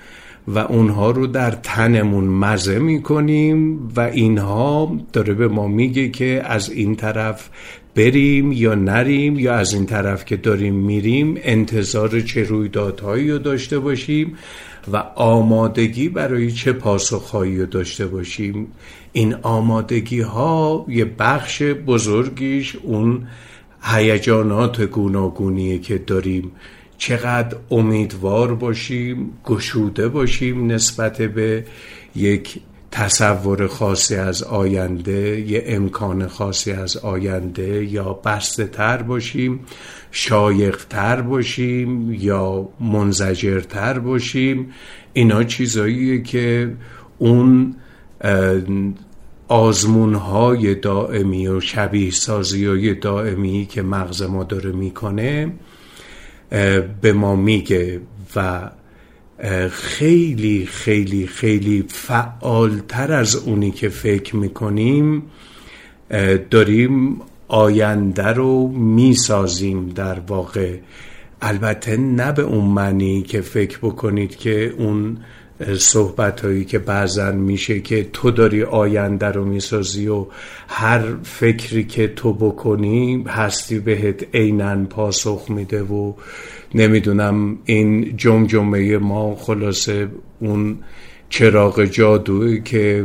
و 0.49 0.59
اونها 0.59 1.11
رو 1.11 1.27
در 1.27 1.51
تنمون 1.51 2.25
مزه 2.25 2.79
می‌کنیم 2.79 3.89
و 3.97 4.01
اینها 4.01 4.97
داره 5.13 5.35
به 5.35 5.49
ما 5.49 5.69
میگه 5.69 6.09
که 6.09 6.43
از 6.45 6.71
این 6.71 6.97
طرف 6.97 7.49
بریم 7.95 8.53
یا 8.53 8.75
نریم 8.75 9.39
یا 9.39 9.55
از 9.55 9.75
این 9.75 9.87
طرف 9.87 10.25
که 10.25 10.37
داریم 10.37 10.75
میریم 10.75 11.39
انتظار 11.43 12.21
چه 12.21 12.43
رویدادهایی 12.43 13.31
رو 13.31 13.39
داشته 13.39 13.79
باشیم 13.79 14.37
و 14.93 14.97
آمادگی 15.15 16.09
برای 16.09 16.53
چه 16.53 16.73
پاسخهایی 16.73 17.59
رو 17.59 17.67
داشته 17.67 18.07
باشیم؟ 18.07 18.67
این 19.13 19.35
آمادگی 19.35 20.21
ها 20.21 20.87
یه 20.89 21.05
بخش 21.05 21.63
بزرگیش 21.63 22.77
اون 22.77 23.27
هیجانات 23.83 24.83
گوناگونیه 24.83 25.79
که 25.79 25.99
داریم. 25.99 26.53
چقدر 26.99 27.57
امیدوار 27.71 28.55
باشیم 28.55 29.31
گشوده 29.45 30.09
باشیم 30.09 30.73
نسبت 30.73 31.23
به 31.23 31.65
یک 32.17 32.61
تصور 32.97 33.67
خاصی 33.67 34.15
از 34.15 34.43
آینده 34.43 35.41
یه 35.41 35.65
امکان 35.67 36.29
خاصی 36.29 36.73
از 36.73 36.97
آینده 36.97 37.85
یا 37.85 38.13
بسته 38.13 38.65
تر 38.65 39.03
باشیم 39.03 39.61
شایق 40.11 40.85
تر 40.85 41.21
باشیم 41.21 42.13
یا 42.13 42.69
منزجر 42.81 43.61
تر 43.61 43.99
باشیم 43.99 44.73
اینا 45.13 45.45
چیزاییه 45.45 46.23
که 46.23 46.75
اون 47.19 47.77
آزمون 49.49 50.15
های 50.15 50.75
دائمی 50.75 51.49
و 51.49 51.61
شبیه 51.61 52.11
سازی 52.11 52.67
های 52.67 52.95
دائمی 52.95 53.67
که 53.71 53.83
مغز 53.83 54.23
ما 54.23 54.45
داره 54.45 54.73
می‌کنه 54.73 55.53
به 57.01 57.13
ما 57.13 57.37
میگه 57.37 58.01
و 58.37 58.71
خیلی 59.71 60.67
خیلی 60.67 61.27
خیلی 61.27 61.85
فعالتر 61.89 63.13
از 63.13 63.37
اونی 63.37 63.71
که 63.71 63.89
فکر 63.89 64.37
می‌کنیم 64.37 65.23
داریم 66.51 67.21
آینده 67.49 68.27
رو 68.27 68.69
می‌سازیم 68.69 69.89
در 69.89 70.21
واقع. 70.21 70.77
البته 71.43 71.97
نه 71.97 72.33
به 72.33 72.43
اون 72.43 72.65
معنی 72.65 73.23
که 73.23 73.41
فکر 73.41 73.79
بکنید 73.79 74.37
که 74.37 74.75
اون 74.79 75.19
صحبت 75.79 76.41
هایی 76.41 76.65
که 76.65 76.79
بعضا 76.79 77.33
میشه 77.33 77.81
که 77.81 78.09
تو 78.13 78.31
داری 78.31 78.63
آینده 78.63 79.27
رو 79.27 79.45
می‌سازی 79.45 80.09
و 80.09 80.27
هر 80.69 81.03
فکری 81.23 81.85
که 81.85 82.09
تو 82.09 82.33
بکنی 82.33 83.25
هستی 83.29 83.79
بهت 83.79 84.27
عینا 84.35 84.85
پاسخ 84.85 85.51
میده 85.51 85.83
و 85.83 86.13
نمی‌دونم 86.75 87.59
این 87.65 88.17
جمجمه 88.17 88.99
ما 88.99 89.35
خلاصه 89.35 90.09
اون 90.41 90.79
چراغ 91.29 91.85
جادویی 91.85 92.63
که 92.63 93.05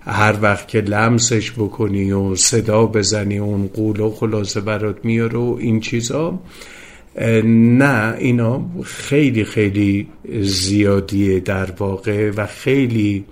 هر 0.00 0.34
وقت 0.42 0.68
که 0.68 0.80
لمسش 0.80 1.52
بکنی 1.52 2.12
و 2.12 2.34
صدا 2.34 2.86
بزنی 2.86 3.38
اون 3.38 3.66
قول 3.66 4.00
و 4.00 4.10
خلاصه 4.10 4.60
برات 4.60 5.04
میاره 5.04 5.38
و 5.38 5.56
این 5.60 5.80
چیزا 5.80 6.38
نه 7.44 8.14
اینا 8.18 8.64
خیلی 8.84 9.44
خیلی 9.44 10.08
زیادیه 10.40 11.40
در 11.40 11.70
واقع 11.70 12.30
و 12.36 12.46
خیلی 12.46 13.24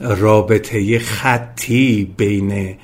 رابطه 0.00 0.98
خطی 0.98 2.14
بین 2.16 2.74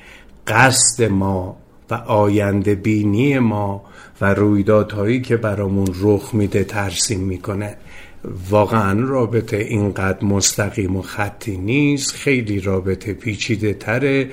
قصد 0.47 1.03
ما 1.03 1.57
و 1.89 1.93
آینده 1.93 2.75
بینی 2.75 3.39
ما 3.39 3.83
و 4.23 4.25
رویدادهایی 4.25 5.21
که 5.21 5.37
برامون 5.37 5.87
رخ 6.01 6.33
میده 6.33 6.63
ترسیم 6.63 7.19
می‌کنه. 7.19 7.77
واقعا 8.49 8.99
رابطه 8.99 9.57
اینقدر 9.57 10.25
مستقیم 10.25 10.95
و 10.95 11.01
خطی 11.01 11.57
نیست 11.57 12.11
خیلی 12.11 12.59
رابطه 12.59 13.13
پیچیده 13.13 13.73
تره 13.73 14.29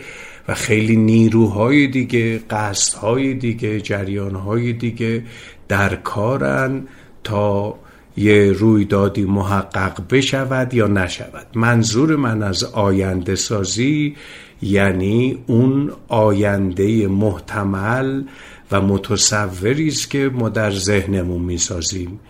و 0.49 0.55
خیلی 0.55 0.97
نیروهای 0.97 1.87
دیگه 1.87 2.39
قصدهای 2.39 3.35
دیگه 3.35 3.81
جریانهای 3.81 4.73
دیگه 4.73 5.23
در 5.69 5.95
کارن 5.97 6.83
تا 7.25 7.75
یه 8.17 8.53
رویدادی 8.53 9.25
محقق 9.25 10.03
بشود 10.11 10.75
یا 10.75 10.87
نشود. 10.87 11.47
منظور 11.55 12.17
من 12.17 12.43
از 12.43 12.65
آینده 12.65 13.35
سازی 13.35 14.17
یعنی 14.63 15.39
اون 15.47 15.93
آینده 16.09 17.07
محتمل 17.09 18.23
و 18.73 18.81
متصوری 18.81 19.89
است 19.89 20.11
که 20.11 20.31
ما 20.35 20.49
در 20.49 20.71
ذهنمون 20.71 21.43
می‌سازیم. 21.43 22.21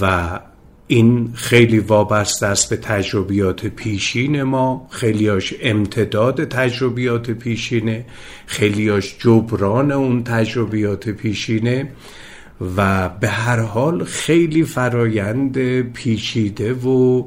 و 0.00 0.40
این 0.86 1.32
خیلی 1.34 1.78
وابسته 1.78 2.46
است 2.46 2.70
به 2.70 2.76
تجربیات 2.76 3.66
پیشین 3.66 4.42
ما. 4.42 4.88
خیلیاش 4.90 5.54
امتداد 5.60 6.44
تجربیات 6.44 7.30
پیشینه. 7.30 8.06
خیلیاش 8.46 9.16
جبران 9.18 9.92
اون 9.92 10.24
تجربیات 10.24 11.08
پیشینه. 11.08 11.88
و 12.76 13.08
به 13.08 13.28
هر 13.28 13.60
حال 13.60 14.04
خیلی 14.04 14.64
فرایند 14.64 15.80
پیچیده 15.80 16.72
و 16.74 17.24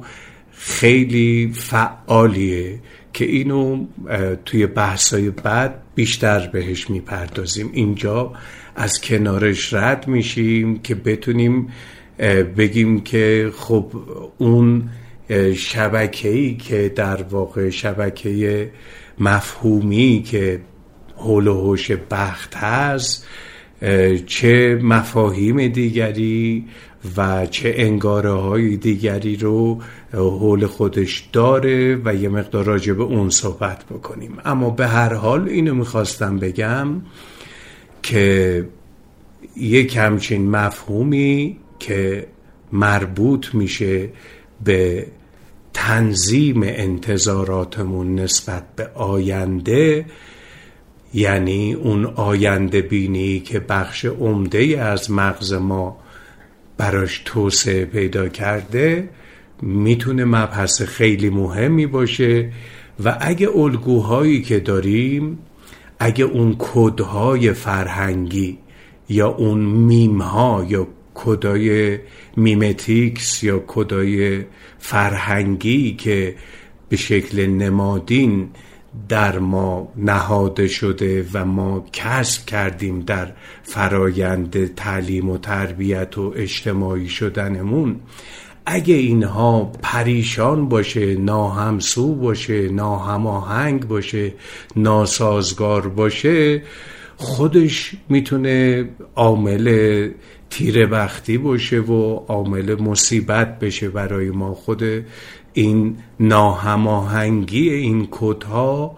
خیلی 0.51 1.53
فعالیه. 1.55 2.79
که 3.15 3.25
اینو 3.25 3.85
توی 4.45 4.67
بحثای 4.67 5.29
بعد 5.29 5.75
بیشتر 5.95 6.47
بهش 6.47 6.89
می‌پردازیم. 6.89 7.69
اینجا 7.73 8.33
از 8.75 9.01
کنارش 9.01 9.73
رد 9.73 10.07
میشیم 10.07 10.79
که 10.79 10.95
بتونیم 10.95 11.67
بگیم 12.57 13.01
که 13.01 13.51
خب 13.55 13.91
اون 14.37 14.89
شبکه‌ای 15.55 16.55
که 16.55 16.91
در 16.95 17.23
واقع 17.23 17.69
شبکه 17.69 18.71
مفهومی 19.19 20.23
که 20.25 20.59
حول 21.15 21.47
و 21.47 21.53
حوش 21.53 21.91
بخت 21.91 22.55
هست 22.55 23.27
چه 24.25 24.79
مفاهیم 24.83 25.67
دیگری 25.67 26.65
و 27.17 27.45
چه 27.45 27.73
انگاره 27.77 28.31
های 28.31 28.77
دیگری 28.77 29.35
رو 29.35 29.81
حول 30.13 30.65
خودش 30.65 31.29
داره 31.33 32.01
و 32.05 32.15
یه 32.15 32.29
مقدار 32.29 32.65
راجع 32.65 32.93
به 32.93 33.03
اون 33.03 33.29
صحبت 33.29 33.85
بکنیم. 33.85 34.37
اما 34.45 34.69
به 34.69 34.87
هر 34.87 35.13
حال 35.13 35.49
اینو 35.49 35.75
می‌خواستم 35.75 36.39
بگم 36.39 36.87
که 38.03 38.65
یک 39.57 39.97
همچین 39.97 40.49
مفهومی 40.49 41.57
که 41.79 42.27
مربوط 42.71 43.53
میشه 43.53 44.09
به 44.63 45.07
تنظیم 45.73 46.63
انتظاراتمون 46.63 48.19
نسبت 48.19 48.63
به 48.75 48.87
آینده 48.95 50.05
یعنی 51.13 51.73
اون 51.73 52.05
آینده 52.05 52.81
بینی 52.81 53.39
که 53.39 53.59
بخش 53.59 54.05
عمده 54.05 54.59
از 54.81 55.11
مغز 55.11 55.53
ما 55.53 55.97
براش 56.77 57.21
توسعه 57.25 57.85
پیدا 57.85 58.29
کرده 58.29 59.09
می‌تونه 59.61 60.25
مبحث 60.25 60.81
خیلی 60.81 61.29
مهمی 61.29 61.87
باشه 61.87 62.51
و 63.03 63.17
اگه 63.21 63.57
الگوهایی 63.57 64.41
که 64.41 64.59
داریم 64.59 65.39
اگه 65.99 66.25
اون 66.25 66.55
کدهای 66.59 67.53
فرهنگی 67.53 68.57
یا 69.09 69.27
اون 69.27 69.59
میم 69.59 70.21
ها 70.21 70.65
یا 70.69 70.87
کدای 71.13 71.99
memetics 72.37 73.43
یا 73.43 73.63
کدای 73.67 74.43
فرهنگی 74.79 75.95
که 75.95 76.35
به 76.89 76.97
شکل 76.97 77.45
نمادین 77.45 78.49
در 79.09 79.39
ما 79.39 79.91
نهاده 79.95 80.67
شده 80.67 81.25
و 81.33 81.45
ما 81.45 81.85
کسب 81.93 82.45
کردیم 82.45 82.99
در 82.99 83.31
فرایند 83.63 84.75
تعلیم 84.75 85.29
و 85.29 85.37
تربیت 85.37 86.17
و 86.17 86.33
اجتماعی 86.35 87.09
شدنمون. 87.09 87.99
اگه 88.65 88.95
اینها 88.95 89.71
پریشان 89.81 90.69
باشه 90.69 91.15
ناهمسو 91.15 92.15
باشه 92.15 92.69
ناهماهنگ 92.69 93.87
باشه 93.87 94.33
ناسازگار 94.75 95.87
باشه 95.87 96.63
خودش 97.17 97.91
می‌تونه 98.09 98.89
عامل 99.15 100.09
تیره 100.49 100.85
بختی 100.85 101.37
باشه 101.37 101.79
و 101.79 102.15
عامل 102.27 102.81
مصیبت 102.81 103.59
بشه 103.59 103.89
برای 103.89 104.29
ما. 104.29 104.53
خود 104.53 104.83
این 105.57 105.97
ناهماهنگی 106.19 107.69
این 107.69 108.07
کدها 108.11 108.97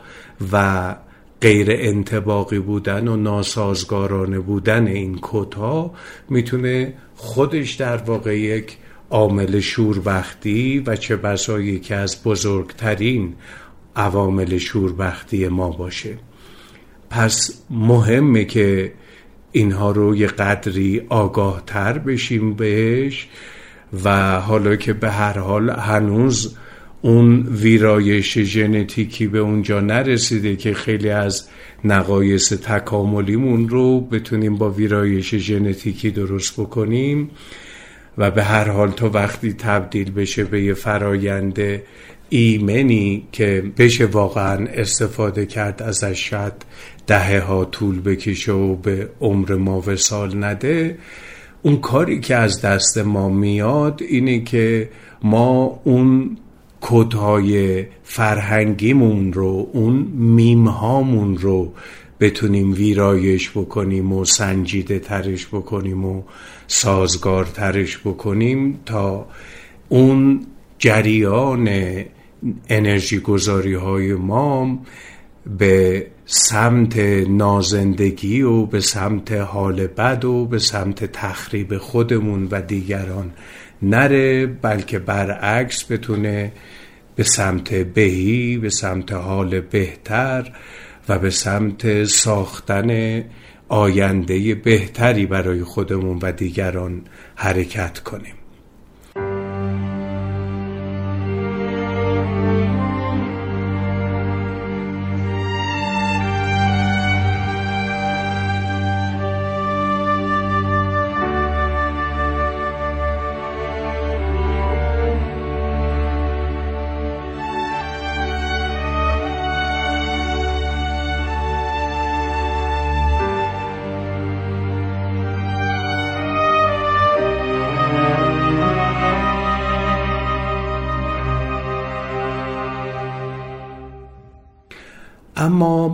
و 0.51 0.95
غیر 1.41 1.67
انتباقی 1.69 2.59
بودن 2.59 3.07
و 3.07 3.15
ناسازگارانه 3.15 4.39
بودن 4.39 4.87
این 4.87 5.19
کدها 5.21 5.93
می‌تونه 6.29 6.93
خودش 7.15 7.73
در 7.73 7.97
واقع 7.97 8.39
یک 8.39 8.77
عامل 9.09 9.59
شوربختی 9.59 10.79
و 10.79 10.95
چه 10.95 11.15
بسا 11.15 11.59
یکی 11.59 11.93
از 11.93 12.23
بزرگترین 12.23 13.35
عوامل 13.95 14.57
شوربختی 14.57 15.47
ما 15.47 15.69
باشه. 15.69 16.17
پس 17.09 17.63
مهمه 17.69 18.45
که 18.45 18.93
اینها 19.51 19.91
رو 19.91 20.15
یه 20.15 20.27
قدری 20.27 21.01
آگاه 21.09 21.63
تر 21.65 21.97
بشیم 21.97 22.53
بهش 22.53 23.27
و 24.03 24.39
حالا 24.39 24.75
که 24.75 24.93
به 24.93 25.11
هر 25.11 25.39
حال 25.39 25.69
هنوز 25.69 26.55
اون 27.01 27.47
ویرایش 27.47 28.37
ژنتیکی 28.39 29.27
به 29.27 29.39
اونجا 29.39 29.79
نرسیده 29.79 30.55
که 30.55 30.73
خیلی 30.73 31.09
از 31.09 31.47
نقایص 31.83 32.53
تکاملیمون 32.53 33.69
رو 33.69 34.01
بتونیم 34.01 34.55
با 34.55 34.69
ویرایش 34.69 35.35
ژنتیکی 35.35 36.11
درست 36.11 36.59
بکنیم 36.59 37.29
و 38.17 38.31
به 38.31 38.43
هر 38.43 38.69
حال 38.69 38.91
تا 38.91 39.09
وقتی 39.09 39.53
تبدیل 39.53 40.11
بشه 40.11 40.43
به 40.43 40.63
یه 40.63 40.73
فرایند 40.73 41.59
ایمنی 42.29 43.27
که 43.31 43.63
بشه 43.77 44.05
واقعا 44.05 44.67
استفاده 44.67 45.45
کرد 45.45 45.83
ازش 45.83 46.29
شاید 46.29 46.53
دهه 47.07 47.39
ها 47.39 47.65
طول 47.65 48.01
بکشه 48.01 48.51
و 48.51 48.75
به 48.75 49.09
عمر 49.21 49.55
ما 49.55 49.83
وسال 49.87 50.43
نده 50.43 50.97
اون 51.61 51.77
کاری 51.77 52.19
که 52.19 52.35
از 52.35 52.61
دست 52.61 52.97
ما 52.97 53.29
میاد 53.29 54.01
اینه 54.09 54.43
که 54.43 54.89
ما 55.23 55.79
اون 55.83 56.37
کدهای 56.81 57.85
فرهنگیمون 58.03 59.33
رو 59.33 59.69
اون 59.73 59.93
میمهامون 60.13 61.37
رو 61.37 61.73
بتونیم 62.19 62.73
ویرایش 62.73 63.49
بکنیم 63.49 64.13
و 64.13 64.25
سنجیده 64.25 64.99
ترش 64.99 65.47
بکنیم 65.47 66.05
و 66.05 66.23
سازگار 66.67 67.45
ترش 67.45 67.97
بکنیم 67.97 68.79
تا 68.85 69.25
اون 69.89 70.45
جریان 70.79 71.69
انرژی 72.69 73.19
گذاری 73.19 73.73
های 73.73 74.13
ما 74.13 74.79
به 75.57 76.07
سمت 76.25 76.97
نازندگی 77.29 78.41
و 78.41 78.65
به 78.65 78.79
سمت 78.79 79.31
حال 79.31 79.87
بد 79.87 80.25
و 80.25 80.45
به 80.45 80.59
سمت 80.59 81.05
تخریب 81.05 81.77
خودمون 81.77 82.47
و 82.51 82.61
دیگران 82.61 83.31
نره 83.81 84.45
بلکه 84.45 84.99
برعکس 84.99 85.91
بتونه 85.91 86.51
به 87.15 87.23
سمت 87.23 87.73
بهی 87.73 88.57
به 88.57 88.69
سمت 88.69 89.11
حال 89.11 89.59
بهتر 89.59 90.51
و 91.09 91.19
به 91.19 91.29
سمت 91.29 92.03
ساختن 92.03 93.23
آینده 93.69 94.55
بهتری 94.55 95.25
برای 95.25 95.63
خودمون 95.63 96.19
و 96.21 96.31
دیگران 96.31 97.01
حرکت 97.35 97.99
کنیم. 97.99 98.36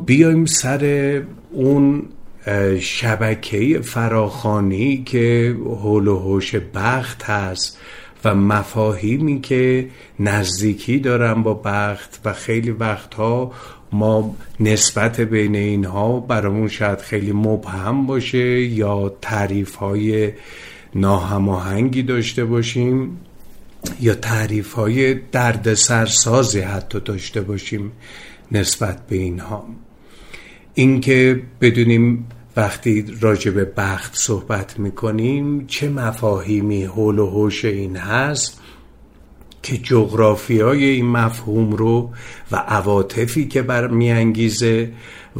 بیایم 0.05 0.45
سر 0.45 1.21
اون 1.51 2.03
شبکه 2.79 3.79
فراخانی 3.81 5.03
که 5.03 5.55
حول 5.65 6.07
و 6.07 6.19
حوش 6.19 6.55
بخت 6.55 7.23
هست 7.23 7.77
و 8.25 8.35
مفاهیمی 8.35 9.41
که 9.41 9.87
نزدیکی 10.19 10.99
دارن 10.99 11.43
با 11.43 11.61
بخت 11.65 12.21
و 12.25 12.33
خیلی 12.33 12.71
وقتها 12.71 13.51
ما 13.91 14.35
نسبت 14.59 15.21
بین 15.21 15.55
اینها 15.55 16.19
برامون 16.19 16.67
شاید 16.67 16.99
خیلی 16.99 17.31
مبهم 17.31 18.05
باشه 18.05 18.61
یا 18.61 19.15
تعریف 19.21 19.75
های 19.75 20.31
ناهماهنگی 20.95 22.03
داشته 22.03 22.45
باشیم 22.45 23.17
یا 24.01 24.15
تعریف 24.15 24.73
های 24.73 25.13
درد 25.13 25.73
سرسازی 25.73 26.59
حتی 26.59 26.99
داشته 26.99 27.41
باشیم 27.41 27.91
نسبت 28.51 29.07
به 29.07 29.15
اینها. 29.15 29.65
اینکه 30.73 31.41
بدونیم 31.61 32.25
وقتی 32.57 33.05
راجع 33.21 33.51
به 33.51 33.65
بخت 33.65 34.15
صحبت 34.15 34.79
می‌کنیم 34.79 35.67
چه 35.67 35.89
مفاهیمی 35.89 36.83
حول 36.83 37.19
و 37.19 37.29
حوش 37.29 37.65
این 37.65 37.95
هست 37.95 38.61
که 39.63 39.77
جغرافیای 39.77 40.85
این 40.85 41.05
مفهوم 41.05 41.71
رو 41.71 42.09
و 42.51 42.55
عواطفی 42.55 43.47
که 43.47 43.61
بر 43.61 43.87
میانگیزه 43.87 44.91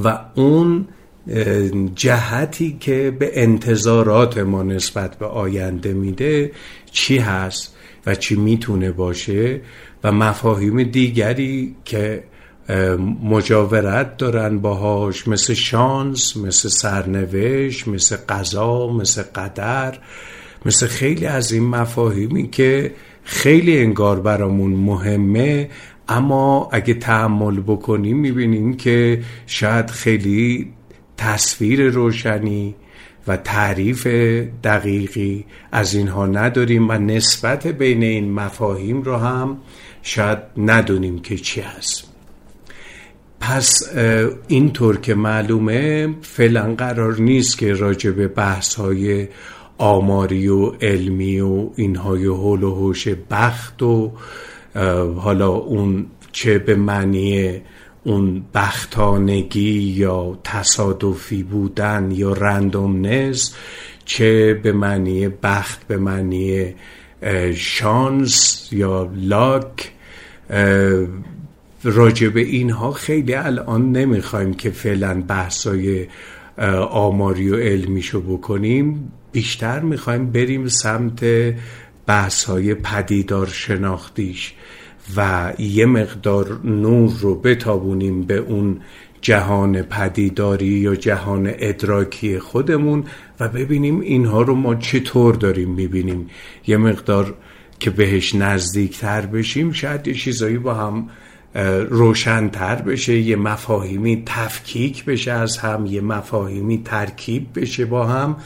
و 0.04 0.20
اون 0.36 0.88
جهتی 1.96 2.78
که 2.80 3.16
به 3.20 3.32
انتظارات 3.34 4.38
ما 4.38 4.64
نسبت 4.64 5.18
به 5.18 5.26
آینده 5.26 5.94
میده 5.94 6.52
چی 6.92 7.18
هست 7.18 7.76
و 8.06 8.16
چی 8.16 8.36
می‌تونه 8.36 8.92
باشه 8.92 9.62
و 10.04 10.12
مفاهیم 10.12 10.84
دیگری 10.84 11.76
که 11.86 12.24
مجاورت 13.24 14.18
دارن 14.18 14.60
باهاش 14.60 15.28
مثل 15.28 15.54
شانس 15.54 16.38
مثل 16.38 16.70
سرنوشت 16.70 17.88
مثل 17.88 18.16
قضا 18.30 18.88
مثل 18.88 19.22
قدر 19.22 19.98
مثل 20.66 20.88
خیلی 20.88 21.26
از 21.26 21.52
این 21.52 21.64
مفاهیمی 21.64 22.50
که 22.50 22.94
خیلی 23.24 23.80
انگار 23.80 24.20
برامون 24.20 24.72
مهمه. 24.72 25.70
اما 26.08 26.70
اگه 26.72 26.94
تحمل 26.94 27.60
بکنیم 27.60 28.18
می‌بینیم 28.18 28.78
که 28.78 29.22
شاید 29.48 29.90
خیلی 29.90 30.74
تصویر 31.18 31.90
روشنی 31.90 32.76
و 33.28 33.38
تعریف 33.38 34.08
دقیقی 34.64 35.46
از 35.72 35.96
اینها 35.96 36.26
نداریم 36.26 36.90
و 36.90 36.94
نسبت 36.94 37.68
بین 37.68 38.04
این 38.04 38.32
مفاهیم 38.32 39.02
رو 39.02 39.18
هم 39.18 39.58
شاید 40.02 40.40
ندونیم 40.58 41.20
که 41.20 41.38
چی 41.38 41.62
هست. 41.62 42.13
پس 43.50 43.96
اینطور 44.48 44.98
که 44.98 45.16
معلومه 45.16 46.10
فعلا 46.22 46.76
قرار 46.76 47.22
نیست 47.22 47.58
که 47.58 47.74
راجع 47.74 48.12
به 48.12 48.28
بحث 48.28 48.76
های 48.76 49.28
آماری 49.78 50.48
و 50.48 50.66
علمی 50.66 51.40
و 51.40 51.70
اینهای 51.76 52.26
حول 52.26 52.64
و 52.64 52.76
حوش 52.76 53.08
بخت 53.08 53.84
و 53.84 54.12
حالا 55.16 55.50
اون 55.50 56.06
چه 56.32 56.60
به 56.60 56.76
معنی 56.76 57.62
اون 58.04 58.44
بختانگی 58.54 59.80
یا 59.80 60.40
تصادفی 60.44 61.44
بودن 61.44 62.12
یا 62.12 62.34
رندومنس 62.34 63.56
چه 64.06 64.54
به 64.54 64.72
معنی 64.72 65.28
بخت 65.28 65.88
به 65.88 65.98
معنی 65.98 66.76
شانس 67.56 68.68
یا 68.72 69.12
لاک 69.16 69.92
راجع 71.84 72.28
به 72.28 72.42
اینها 72.42 72.92
خیلی 72.92 73.34
الان 73.34 73.92
نمی‌خوایم 73.92 74.54
که 74.54 74.70
فعلا 74.70 75.22
بحثای 75.22 76.08
آماری 76.90 77.50
و 77.50 77.56
علمیشو 77.56 78.22
بکنیم. 78.22 79.12
بیشتر 79.32 79.80
می‌خوایم 79.80 80.32
بریم 80.32 80.68
سمت 80.68 81.26
بحثای 82.06 82.74
پدیدار 82.74 83.48
شناختیش 83.48 84.54
و 85.18 85.54
یه 85.60 85.86
مقدار 85.86 86.60
نور 86.64 87.14
رو 87.20 87.36
بتابونیم 87.36 88.22
به 88.24 88.38
اون 88.38 88.82
جهان 89.22 89.82
پدیداری 89.82 90.66
یا 90.66 90.96
جهان 90.96 91.52
ادراکی 91.54 92.40
خودمون 92.40 93.04
و 93.40 93.48
ببینیم 93.48 94.00
اینها 94.00 94.42
رو 94.42 94.56
ما 94.56 94.76
چطور 94.76 95.36
داریم 95.36 95.70
می‌بینیم. 95.70 96.30
یه 96.68 96.78
مقدار 96.78 97.34
که 97.80 97.90
بهش 97.90 98.36
نزدیکتر 98.36 99.22
بشیم 99.22 99.72
شاید 99.72 100.08
یه 100.08 100.14
چیزایی 100.14 100.58
با 100.58 100.74
هم 100.74 101.10
روشنتر 101.90 102.76
بشه 102.76 103.18
یه 103.18 103.36
مفاهیمی 103.36 104.24
تفکیک 104.26 105.06
بشه 105.06 105.32
از 105.32 105.58
هم 105.58 105.86
یه 105.86 106.02
مفاهیمی 106.02 106.82
ترکیب 106.86 107.48
بشه 107.56 107.86
با 107.86 108.06
هم 108.08 108.38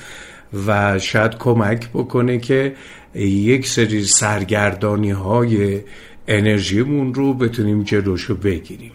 و 0.68 1.00
شاید 1.00 1.38
کمک 1.38 1.90
بکنه 1.90 2.38
که 2.38 2.76
یک 3.16 3.68
سری 3.68 4.04
سرگردانی 4.04 5.12
های 5.12 5.82
انرژیمون 6.28 7.14
رو 7.14 7.34
بتونیم 7.34 7.84
جلوشو 7.84 8.36
بگیریم. 8.36 8.92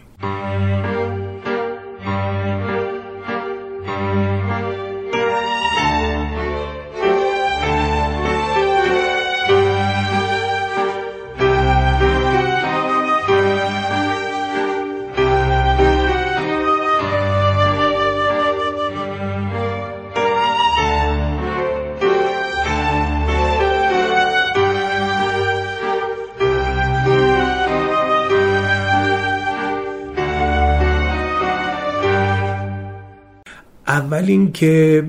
اول 33.92 34.24
اینکه 34.26 35.04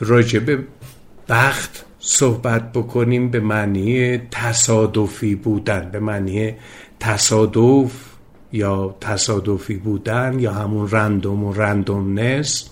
راجع 0.00 0.38
به 0.38 0.58
بخت 1.28 1.84
صحبت 1.98 2.72
بکنیم 2.72 3.30
به 3.30 3.40
معنی 3.40 4.18
تصادفی 4.18 5.34
بودن 5.34 5.90
به 5.92 6.00
معنی 6.00 6.54
تصادف 7.00 7.92
یا 8.52 8.96
تصادفی 9.00 9.74
بودن 9.74 10.38
یا 10.38 10.52
همون 10.52 10.90
رندوم 10.90 11.44
و 11.44 11.52
رندومنس 11.52 12.70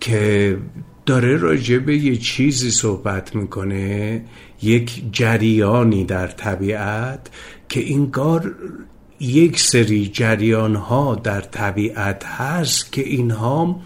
که 0.00 0.58
داره 1.06 1.36
راجع 1.36 1.78
به 1.78 1.96
یه 1.96 2.16
چیزی 2.16 2.70
صحبت 2.70 3.36
می‌کنه 3.36 4.22
یک 4.62 5.04
جریانی 5.12 6.04
در 6.04 6.26
طبیعت 6.26 7.30
که 7.68 7.80
اینگار 7.80 8.54
یک 9.20 9.60
سری 9.60 10.08
جریان 10.08 10.74
ها 10.74 11.14
در 11.14 11.40
طبیعت 11.40 12.24
هست 12.24 12.92
که 12.92 13.02
اینها 13.02 13.80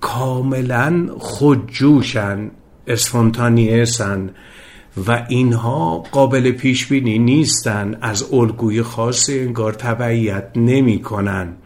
کاملا 0.00 1.06
خودجوشن 1.18 2.50
اسفونتانیسن 2.86 4.30
و 5.06 5.26
اینها 5.28 5.98
قابل 5.98 6.50
پیش 6.52 6.86
بینی 6.86 7.18
نیستن 7.18 7.98
از 8.00 8.32
الگوی 8.32 8.82
خاصی 8.82 9.40
انگار 9.40 9.72
تبعیت 9.72 10.50
نمی 10.56 11.02
کنن. 11.02 11.56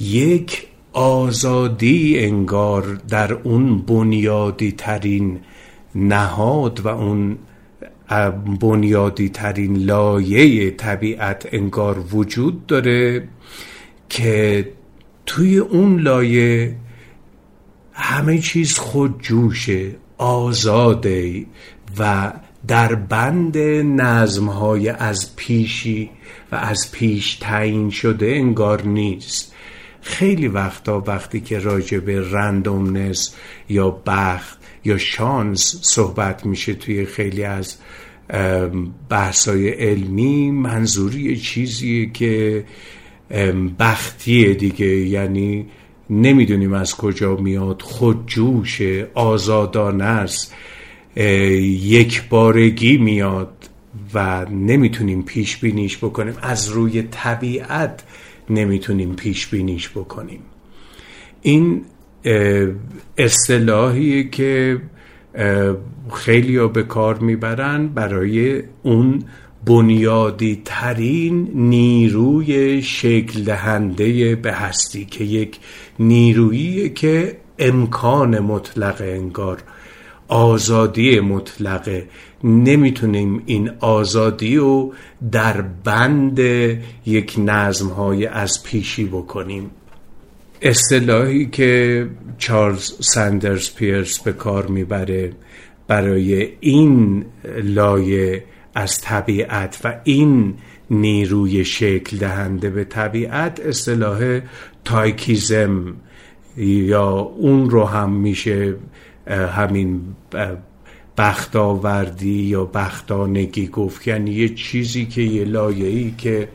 یک 0.00 0.66
آزادی 0.92 2.18
انگار 2.18 3.00
در 3.08 3.32
اون 3.32 3.78
بنیادی 3.78 4.72
ترین 4.72 5.40
نهاد 5.94 6.80
و 6.80 6.88
اون 6.88 7.38
بنیادی 8.60 9.28
ترین 9.28 9.76
لایه 9.76 10.70
طبیعت 10.70 11.48
انگار 11.52 11.98
وجود 11.98 12.66
داره 12.66 13.28
که 14.08 14.68
توی 15.26 15.58
اون 15.58 16.00
لایه 16.00 16.76
همه 17.92 18.38
چیز 18.38 18.78
خود 18.78 19.22
جوشه 19.22 19.90
آزاده 20.18 21.46
و 21.98 22.32
در 22.68 22.94
بند 22.94 23.58
نظم 24.00 24.46
های 24.46 24.88
از 24.88 25.36
پیشی 25.36 26.10
و 26.52 26.56
از 26.56 26.92
پیش 26.92 27.34
تعیین 27.34 27.90
شده 27.90 28.26
انگار 28.26 28.82
نیست. 28.82 29.54
خیلی 30.00 30.48
وقتا 30.48 31.04
وقتی 31.06 31.40
که 31.40 31.58
راجع 31.58 31.98
به 31.98 32.30
رندومنس 32.30 33.34
یا 33.68 33.90
بخت 34.06 34.58
یا 34.86 34.98
شانس 34.98 35.78
صحبت 35.82 36.46
میشه 36.46 36.74
توی 36.74 37.04
خیلی 37.04 37.44
از 37.44 37.76
بحثای 39.08 39.68
علمی 39.68 40.50
منظوری 40.50 41.36
چیزیه 41.36 42.10
که 42.10 42.64
بختیه 43.78 44.54
دیگه. 44.54 44.86
یعنی 44.86 45.66
نمی‌دونیم 46.10 46.72
از 46.72 46.96
کجا 46.96 47.36
میاد. 47.36 47.82
خودجوش 47.82 48.82
آزادانه 49.14 50.04
است. 50.04 50.54
یک 51.16 52.28
بارگی 52.28 52.96
میاد 52.96 53.70
و 54.14 54.46
نمی‌تونیم 54.50 55.22
پیش 55.22 55.56
بینیش 55.56 55.96
بکنیم. 55.96 56.34
از 56.42 56.68
روی 56.68 57.02
طبیعت 57.02 58.02
نمی‌تونیم 58.50 59.14
پیش 59.14 59.46
بینیش 59.46 59.88
بکنیم. 59.88 60.40
این 61.42 61.84
اصطلاحی 63.18 64.28
که 64.30 64.80
خیلی 66.14 66.56
ها 66.56 66.68
به 66.68 66.82
کار 66.82 67.18
می‌برن 67.18 67.88
برای 67.88 68.62
اون 68.82 69.22
بنیادی 69.66 70.62
ترین 70.64 71.50
نیروی 71.54 72.82
شکل 72.82 73.42
دهنده 73.42 74.34
به 74.34 74.52
هستی 74.52 75.04
که 75.04 75.24
یک 75.24 75.58
نیرویی 75.98 76.90
که 76.90 77.36
امکان 77.58 78.38
مطلق 78.38 78.96
انگار 79.00 79.62
آزادی 80.28 81.20
مطلقه 81.20 82.08
نمی‌تونیم 82.44 83.42
این 83.46 83.70
آزادی 83.80 84.56
رو 84.56 84.94
در 85.32 85.60
بند 85.60 86.38
یک 87.06 87.34
نظم 87.38 87.88
های 87.88 88.26
از 88.26 88.62
پیشی 88.62 89.04
بکنیم. 89.04 89.70
اصطلاحی 90.62 91.46
که 91.46 92.06
چارلز 92.38 92.92
سندرز 93.00 93.74
پیرس 93.74 94.18
به 94.18 94.32
کار 94.32 94.66
می‌بره 94.66 95.32
برای 95.88 96.48
این 96.60 97.24
لایه 97.62 98.44
از 98.74 99.00
طبیعت 99.00 99.80
و 99.84 100.00
این 100.04 100.54
نیروی 100.90 101.64
شکل 101.64 102.16
دهنده 102.16 102.70
به 102.70 102.84
طبیعت 102.84 103.60
اصطلاح 103.60 104.40
تایکیزم 104.84 105.94
یا 106.56 107.10
اون 107.10 107.70
رو 107.70 107.84
هم 107.84 108.12
میشه 108.12 108.74
همین 109.56 110.00
بختاوردی 111.18 112.42
یا 112.42 112.64
بختانگی 112.64 113.66
گفت. 113.66 114.08
یعنی 114.08 114.30
یه 114.30 114.48
چیزی 114.48 115.06
که 115.06 115.22
یه 115.22 115.44
لایه‌ای 115.44 116.14
که 116.18 116.48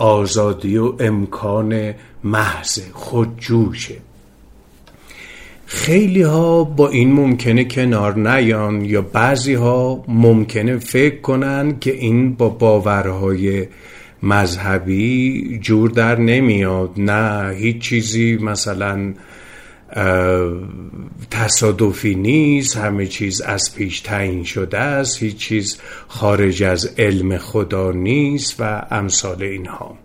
آزادی 0.00 0.76
و 0.76 0.92
امکان 1.00 1.94
محض 2.24 2.80
خودجوشه 2.92 3.96
خیلی 5.66 6.22
ها 6.22 6.64
با 6.64 6.88
این 6.88 7.12
ممکنه 7.12 7.64
کنار 7.64 8.18
نیان 8.18 8.84
یا 8.84 9.02
بعضی 9.02 9.54
ها 9.54 10.04
ممکنه 10.08 10.78
فکر 10.78 11.20
کنن 11.20 11.78
که 11.78 11.92
این 11.92 12.34
با 12.34 12.48
باورهای 12.48 13.66
مذهبی 14.22 15.58
جور 15.62 15.90
در 15.90 16.18
نمیاد. 16.18 16.90
نه 16.96 17.54
هیچ 17.54 17.78
چیزی 17.78 18.38
مثلا 18.42 19.14
تصادفی 21.30 22.14
نیست 22.14 22.76
همه 22.76 23.06
چیز 23.06 23.40
از 23.40 23.74
پیش 23.74 24.00
تعیین 24.00 24.44
شده 24.44 24.78
است 24.78 25.22
هیچ 25.22 25.36
چیز 25.36 25.78
خارج 26.08 26.62
از 26.62 26.94
علم 26.98 27.38
خدا 27.38 27.92
نیست 27.92 28.56
و 28.58 28.82
امثال 28.90 29.42
اینها. 29.42 29.98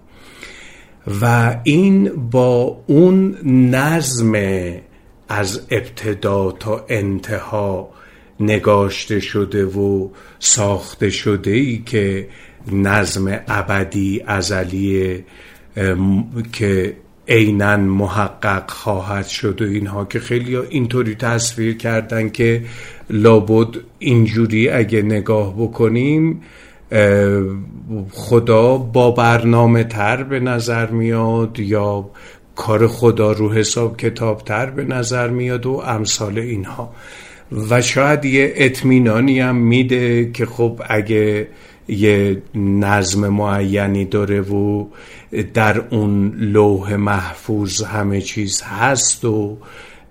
و 1.22 1.56
این 1.64 2.30
با 2.32 2.84
اون 2.88 3.38
نظم 3.46 4.34
از 5.30 5.62
ابتدا 5.72 6.52
تا 6.52 6.86
انتها 6.90 7.90
نگاشته 8.40 9.20
شده 9.20 9.66
و 9.66 10.10
ساخته 10.40 11.10
شده 11.10 11.52
ای 11.52 11.78
که 11.86 12.28
نظم 12.72 13.40
ابدی 13.48 14.24
ازلی 14.28 15.24
که 16.54 16.98
عینا 17.28 17.78
محقق 17.78 18.72
خواهد 18.72 19.28
شد 19.28 19.62
و 19.62 19.66
اینها 19.66 20.06
که 20.06 20.20
خیلی 20.20 20.56
اینطوری 20.56 21.16
تصویر 21.16 21.78
کردن 21.78 22.30
که 22.30 22.64
لابد 23.10 23.76
اینجوری 24.00 24.70
اگه 24.70 25.02
نگاه 25.02 25.56
بکنیم 25.58 26.42
خدا 28.12 28.78
با 28.78 29.12
برنامه 29.12 29.84
تر 29.84 30.24
به 30.24 30.40
نظر 30.40 30.90
میاد 30.90 31.60
یا 31.60 32.10
کار 32.56 32.88
خدا 32.88 33.32
رو 33.32 33.54
حساب 33.54 33.98
کتاب 33.98 34.42
تر 34.42 34.70
به 34.70 34.84
نظر 34.84 35.28
میاد 35.30 35.66
و 35.66 35.72
امثال 35.86 36.40
اینها. 36.40 36.94
و 37.70 37.82
شاید 37.82 38.26
یه 38.26 38.54
اطمینانی 38.56 39.40
هم 39.40 39.56
میده 39.56 40.32
که 40.32 40.46
خب 40.46 40.82
اگه 40.90 41.48
یه 41.88 42.42
نظم 42.56 43.28
معینی 43.30 44.06
داره 44.06 44.42
و 44.42 44.86
در 45.54 45.82
اون 45.90 46.34
لوح 46.38 46.96
محفوظ 46.96 47.84
همه 47.84 48.22
چیز 48.22 48.62
هست 48.62 49.26
و 49.26 49.58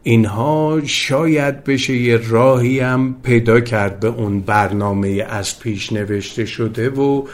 اینها 0.02 0.80
شاید 0.86 1.64
بشه 1.64 1.96
یه 1.96 2.20
راهی 2.28 2.80
هم 2.80 3.16
پیدا 3.22 3.60
کرد 3.60 4.00
به 4.00 4.08
اون 4.08 4.40
برنامه 4.40 5.26
از 5.28 5.60
پیش 5.60 5.92
نوشته 5.92 6.44
شده 6.44 6.90
و 6.90 7.26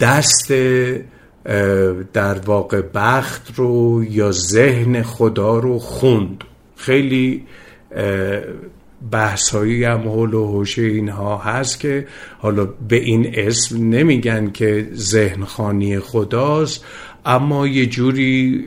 دست 0.00 0.52
در 2.12 2.38
واقع 2.46 2.82
بخت 2.94 3.52
رو 3.56 4.04
یا 4.04 4.32
ذهن 4.32 5.02
خدا 5.02 5.58
رو 5.58 5.78
خوند. 5.78 6.44
خیلی 6.76 7.46
بحثایی 9.12 9.84
هم 9.84 10.00
حول 10.00 10.34
و 10.34 10.46
حوش 10.46 10.78
اینها 10.78 11.38
هست 11.38 11.80
که 11.80 12.06
حالا 12.38 12.68
به 12.88 12.96
این 12.96 13.30
اسم 13.34 13.88
نمیگن 13.88 14.50
که 14.50 14.88
ذهن 14.94 15.44
خانی 15.44 15.98
خداست 15.98 16.84
اما 17.26 17.66
یه 17.66 17.86
جوری 17.86 18.64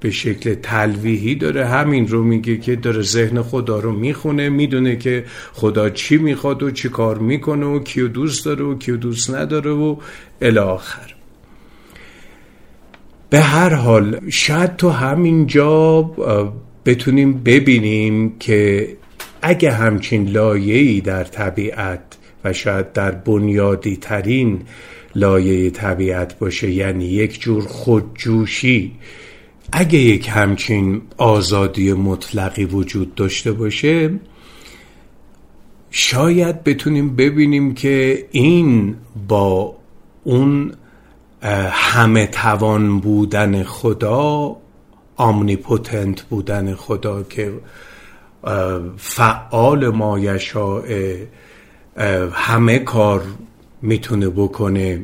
به 0.00 0.10
شکل 0.10 0.54
تلویحی 0.54 1.34
داره. 1.34 1.66
همین 1.66 2.08
رو 2.08 2.24
میگه 2.24 2.56
که 2.56 2.76
داره 2.76 3.02
ذهن 3.02 3.42
خدا 3.42 3.78
رو 3.78 3.92
می‌خونه 3.92 4.48
می‌دونه 4.48 4.96
که 4.96 5.24
خدا 5.52 5.90
چی 5.90 6.16
می‌خواد 6.16 6.62
و 6.62 6.70
چی 6.70 6.88
کار 6.88 7.18
می‌کنه 7.18 7.66
و 7.66 7.78
کیو 7.78 8.08
دوست 8.08 8.44
داره 8.44 8.64
و 8.64 8.78
کیو 8.78 8.96
دوست 8.96 9.34
نداره 9.34 9.70
و 9.70 9.96
الاخر 10.42 11.14
به 13.30 13.40
هر 13.40 13.74
حال 13.74 14.20
شاید 14.30 14.76
تو 14.76 14.90
همینجا 14.90 16.02
بتونیم 16.86 17.42
ببینیم 17.42 18.38
که 18.38 18.88
اگه 19.46 19.72
همچین 19.72 20.28
لایه‌ای 20.28 21.00
در 21.00 21.24
طبیعت 21.24 22.00
و 22.44 22.52
شاید 22.52 22.92
در 22.92 23.10
بنیادی 23.10 23.96
ترین 23.96 24.62
لایه 25.14 25.70
طبیعت 25.70 26.38
باشه 26.38 26.70
یعنی 26.70 27.04
یک 27.04 27.40
جور 27.40 27.62
خودجوشی 27.62 28.92
اگه 29.72 29.98
یک 29.98 30.28
همچین 30.28 31.02
آزادی 31.16 31.92
مطلقی 31.92 32.64
وجود 32.64 33.14
داشته 33.14 33.52
باشه 33.52 34.10
شاید 35.90 36.64
بتونیم 36.64 37.16
ببینیم 37.16 37.74
که 37.74 38.26
این 38.30 38.96
با 39.28 39.76
اون 40.24 40.72
همه 41.72 42.26
توان 42.26 43.00
بودن 43.00 43.62
خدا 43.62 44.56
آمنیپوتنت 45.16 46.22
بودن 46.22 46.74
خدا 46.74 47.22
که 47.22 47.52
فعال 48.96 49.88
مایشاء 49.88 51.16
همه 52.32 52.78
کار 52.78 53.22
می‌تونه 53.82 54.28
بکنه 54.28 55.02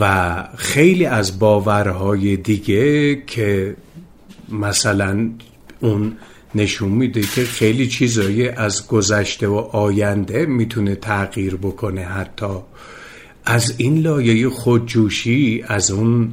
و 0.00 0.34
خیلی 0.56 1.06
از 1.06 1.38
باورهای 1.38 2.36
دیگه 2.36 3.16
که 3.26 3.76
مثلا 4.48 5.30
اون 5.80 6.16
نشون 6.54 6.88
میده 6.88 7.20
که 7.20 7.44
خیلی 7.44 7.88
چیزایی 7.88 8.48
از 8.48 8.86
گذشته 8.86 9.48
و 9.48 9.54
آینده 9.54 10.46
می‌تونه 10.46 10.94
تغییر 10.94 11.56
بکنه 11.56 12.04
حتی. 12.04 12.56
از 13.44 13.74
این 13.76 13.98
لایه 13.98 14.48
خودجوشی 14.48 15.64
از 15.66 15.90
اون 15.90 16.32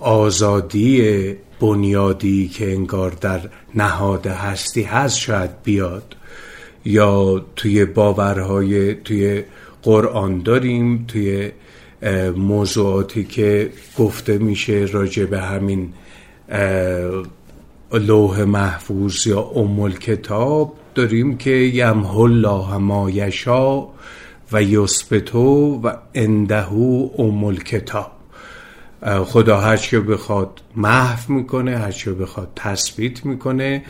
آزادی 0.00 1.34
بنیادی 1.60 2.48
که 2.48 2.72
انگار 2.72 3.10
در 3.10 3.40
نهاد 3.76 4.26
هستی 4.26 4.82
هست 4.82 5.18
شاید 5.18 5.50
بیاد. 5.64 6.16
یا 6.86 7.44
توی 7.56 7.84
باورهای 7.84 8.94
توی 8.94 9.42
قرآن 9.82 10.38
داریم 10.38 11.04
توی 11.08 11.50
موضوعاتی 12.36 13.24
که 13.24 13.70
گفته 13.98 14.38
میشه 14.38 14.88
راجع 14.92 15.24
به 15.24 15.40
همین 15.40 15.92
لوح 17.92 18.44
محفوظ 18.44 19.26
یا 19.26 19.40
ام 19.40 19.90
کتاب 19.90 20.76
داریم 20.94 21.36
که 21.36 21.50
یمحو 21.50 22.20
الله 22.20 22.76
ما 22.76 23.10
یشا 23.10 23.86
و 24.52 24.62
یثبتو 24.62 25.80
و 25.84 25.92
اندهو 26.14 27.08
ام 27.18 27.56
کتاب 27.56 28.15
خدا 29.02 29.60
هر 29.60 29.76
که 29.76 30.00
بخواد 30.00 30.60
محو 30.76 31.32
می‌کنه 31.32 31.78
هر 31.78 31.90
که 31.90 32.12
بخواد 32.12 32.48
تثبیت 32.56 33.26
می‌کنه 33.26 33.84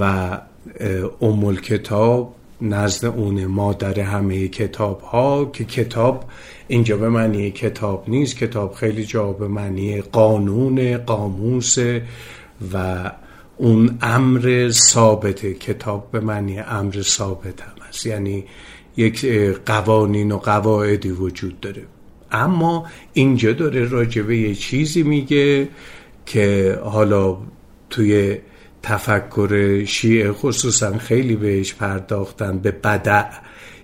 و 0.00 0.38
ام 1.20 1.56
کتاب 1.56 2.34
نزد 2.62 3.04
اون 3.04 3.46
مادر 3.46 4.00
همه 4.00 4.48
کتاب 4.48 5.00
ها 5.00 5.44
که 5.44 5.64
کتاب 5.64 6.24
اینجا 6.68 6.96
به 6.96 7.08
معنی 7.08 7.50
کتاب 7.50 8.04
نیست. 8.08 8.36
کتاب 8.36 8.74
خیلی 8.74 9.04
جا 9.04 9.32
به 9.32 9.48
معنی 9.48 10.00
قانون 10.00 10.96
قاموس 10.96 11.78
و 12.72 13.10
اون 13.56 13.98
امر 14.02 14.70
ثابته 14.70 15.54
کتاب 15.54 16.10
به 16.10 16.20
معنی 16.20 16.58
امر 16.58 17.02
ثابت 17.02 17.60
هم 17.60 17.74
است 17.88 18.06
یعنی 18.06 18.44
یک 18.96 19.26
قوانین 19.66 20.32
و 20.32 20.38
قواعدی 20.38 21.10
وجود 21.10 21.60
داره. 21.60 21.82
اما 22.32 22.86
اینجا 23.12 23.52
داره 23.52 23.88
راجبه 23.88 24.36
یه 24.36 24.54
چیزی 24.54 25.02
میگه 25.02 25.68
که 26.26 26.78
حالا 26.84 27.38
توی 27.90 28.38
تفکر 28.82 29.84
شیعه 29.84 30.32
خصوصا 30.32 30.98
خیلی 30.98 31.36
بهش 31.36 31.74
پرداختن 31.74 32.58
به 32.58 32.70
بدع. 32.70 33.30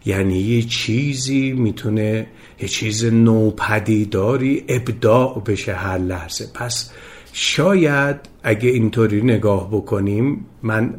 یعنی 0.04 0.38
یه 0.38 0.62
چیزی 0.62 1.52
می‌تونه 1.52 2.26
یه 2.60 2.68
چیز 2.68 3.04
نوپدیداری 3.04 4.64
ابداع 4.68 5.42
بشه 5.46 5.74
هر 5.74 5.98
لحظه. 5.98 6.46
پس 6.54 6.90
شاید 7.32 8.16
اگه 8.42 8.68
اینطوری 8.70 9.22
نگاه 9.22 9.68
بکنیم 9.70 10.46
من 10.62 10.94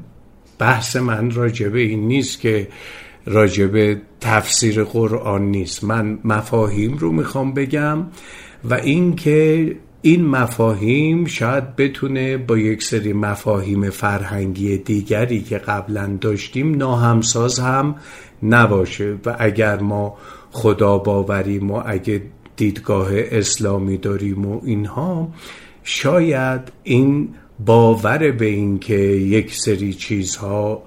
بحث 0.60 0.96
من 0.96 1.32
راجبه 1.32 1.80
این 1.80 2.08
نیست 2.08 2.40
که 2.40 2.68
راجبه 3.30 4.02
تفسیر 4.22 4.84
قرآن 4.84 5.42
نیست. 5.42 5.84
من 5.84 6.20
مفاهیم 6.24 6.98
رو 6.98 7.12
می‌خوام 7.12 7.54
بگم 7.54 8.06
و 8.64 8.74
اینکه 8.74 9.76
این 10.02 10.26
مفاهیم 10.26 11.26
شاید 11.26 11.76
بتونه 11.76 12.38
با 12.38 12.58
یک 12.58 12.84
سری 12.84 13.14
مفاهیم 13.14 13.90
فرهنگی 13.90 14.78
دیگری 14.78 15.42
که 15.42 15.58
قبلا 15.58 16.18
داشتیم 16.22 16.76
ناهمساز 16.76 17.60
هم 17.60 17.96
نباشه 18.44 19.18
و 19.26 19.36
اگر 19.40 19.80
ما 19.80 20.18
خدا 20.52 20.98
باوریم 20.98 21.72
و 21.72 21.82
اگه 21.86 22.22
دیدگاه 22.56 23.10
اسلامی 23.14 23.98
داریم 23.98 24.46
و 24.46 24.62
اینها 24.66 25.30
شاید 25.84 26.62
این 26.84 27.30
باور 27.66 28.32
به 28.32 28.46
این 28.46 28.80
که 28.80 28.98
یک 28.98 29.56
سری 29.56 29.94
چیزها 29.94 30.84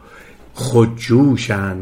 خودجوشن 0.54 1.76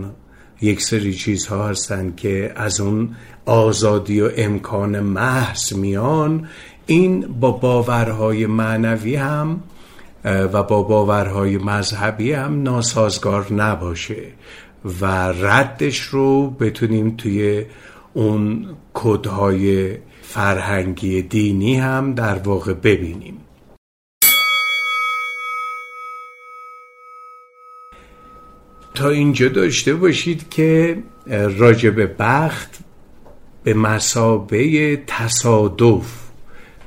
یک 0.62 0.82
سری 0.82 1.14
چیزها 1.14 1.68
هستن 1.68 2.14
که 2.16 2.52
از 2.56 2.80
اون 2.80 3.16
آزادی 3.46 4.20
و 4.20 4.30
امکان 4.36 5.00
محض 5.00 5.72
میان. 5.72 6.48
این 6.86 7.20
با 7.20 7.50
باورهای 7.50 8.46
معنوی 8.46 9.16
هم 9.16 9.62
و 10.24 10.62
با 10.62 10.82
باورهای 10.82 11.58
مذهبی 11.58 12.32
هم 12.32 12.62
ناسازگار 12.62 13.52
نباشه 13.52 14.22
و 15.00 15.06
ردش 15.28 16.00
رو 16.00 16.50
بتونیم 16.50 17.16
توی 17.16 17.64
اون 18.14 18.66
کدهای 18.94 19.96
فرهنگی 20.22 21.22
دینی 21.22 21.76
هم 21.76 22.14
در 22.14 22.38
واقع 22.38 22.72
ببینیم. 22.74 23.39
تا 29.00 29.10
اینجا 29.10 29.48
داشته 29.48 29.94
باشید 29.94 30.50
که 30.50 30.96
راجب 31.58 32.16
بخت 32.18 32.78
به 33.64 33.74
مسابه 33.74 34.96
تصادف 35.06 36.04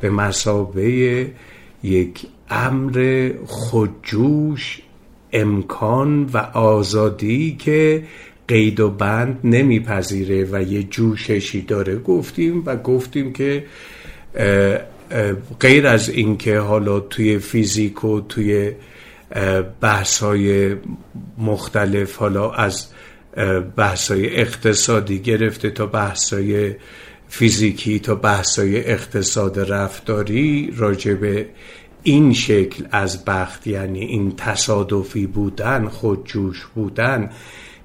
به 0.01 0.09
مسابه 0.09 1.27
یک 1.83 2.21
امر 2.49 3.29
خودجوش 3.45 4.81
امکان 5.31 6.29
و 6.33 6.37
آزادی 6.53 7.55
که 7.59 8.03
قید 8.47 8.79
و 8.79 8.89
بند 8.89 9.39
نمیپذیره 9.43 10.47
و 10.51 10.61
یه 10.61 10.83
جوششی 10.83 11.61
داره 11.61 11.95
گفتیم 11.95 12.63
و 12.65 12.75
گفتیم 12.75 13.33
که 13.33 13.65
غیر 15.59 15.87
از 15.87 16.09
اینکه 16.09 16.59
حالا 16.59 16.99
توی 16.99 17.39
فیزیک 17.39 18.03
و 18.03 18.21
توی 18.21 18.71
بحث 19.81 20.19
های 20.19 20.75
مختلف 21.37 22.15
حالا 22.15 22.51
از 22.51 22.87
بحث 23.75 24.11
های 24.11 24.35
اقتصادی 24.35 25.19
گرفته 25.19 25.69
تا 25.69 25.85
بحث 25.85 26.33
های 26.33 26.75
فیزیکی 27.27 27.99
تا 27.99 28.15
بحث 28.15 28.59
های 28.59 28.91
اقتصاد 28.91 29.59
رفتاری 29.59 30.73
راجب 30.77 31.45
این 32.03 32.33
شکل 32.33 32.85
از 32.91 33.25
بخت 33.25 33.67
یعنی 33.67 33.99
این 33.99 34.35
تصادفی 34.35 35.27
بودن 35.27 35.87
خودجوش 35.87 36.65
بودن 36.75 37.29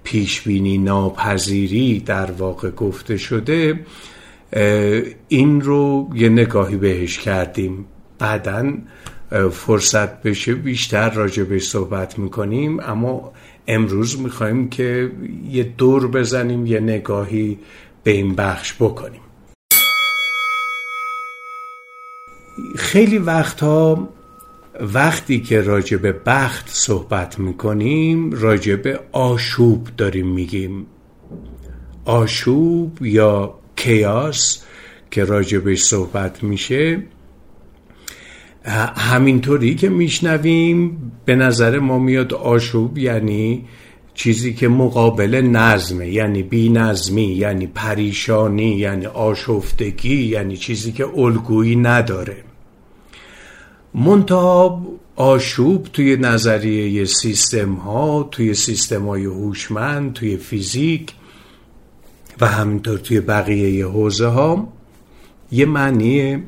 پیشبینی 0.05 0.79
ناپذیری 0.79 2.01
در 2.01 2.31
واقع 2.31 2.71
گفته 2.71 3.17
شده 3.17 3.81
این 5.29 5.61
رو 5.61 6.11
یه 6.15 6.29
نگاهی 6.29 6.77
بهش 6.77 7.19
کردیم. 7.19 7.87
بعدا 8.19 8.73
فرصت 9.53 10.23
بشه 10.23 10.55
بیشتر 10.55 11.11
راجبش 11.11 11.63
صحبت 11.63 12.19
می‌کنیم 12.19 12.81
اما 12.81 13.33
امروز 13.67 14.21
می‌خوایم 14.21 14.69
که 14.69 15.13
یه 15.51 15.63
دور 15.63 16.09
بزنیم 16.09 16.67
یه 16.67 16.81
نگاهی 16.81 17.59
به 18.03 18.11
این 18.11 18.35
بخش 18.35 18.75
بکنیم. 18.75 19.21
خیلی 22.77 23.19
وقتها 23.19 24.09
وقتی 24.81 25.41
که 25.41 25.61
راجع 25.61 25.97
به 25.97 26.13
بخت 26.13 26.69
صحبت 26.69 27.39
می‌کنیم 27.39 28.33
راجع 28.33 28.77
به 28.77 29.01
آشوب 29.13 29.89
داریم 29.97 30.29
میگیم. 30.29 30.87
آشوب 32.05 33.07
یا 33.07 33.59
کیاس 33.77 34.65
که 35.11 35.25
راجبش 35.25 35.83
صحبت 35.83 36.43
میشه 36.43 37.03
همینطوری 38.97 39.75
که 39.75 39.89
میشنویم 39.89 41.13
به 41.25 41.37
نظر 41.37 41.79
ما 41.79 41.99
میاد 41.99 42.35
آشوب 42.35 42.99
یعنی 42.99 43.65
چیزی 44.15 44.55
که 44.55 44.69
مقابل 44.69 45.35
نظمه 45.35 46.09
یعنی 46.09 46.43
بی 46.43 46.69
نظمی 46.69 47.23
یعنی 47.23 47.67
پریشانی 47.67 48.77
یعنی 48.77 49.07
آشفتگی 49.07 50.25
یعنی 50.25 50.57
چیزی 50.57 50.93
که 50.93 51.19
الگویی 51.19 51.77
نداره. 51.77 52.37
منتها 53.95 54.87
آشوب 55.17 55.89
توی 55.93 56.17
نظریه 56.17 57.05
سیستم 57.05 57.73
ها 57.73 58.29
توی 58.31 58.55
سیستم 58.55 59.07
های 59.07 59.25
هوشمند 59.25 60.13
توی 60.13 60.37
فیزیک 60.37 61.15
و 62.41 62.47
همینطور 62.47 62.99
توی 62.99 63.21
بقیه 63.21 63.87
حوزه 63.87 64.27
ها 64.27 64.69
یه 65.53 65.67
معنی 65.67 66.43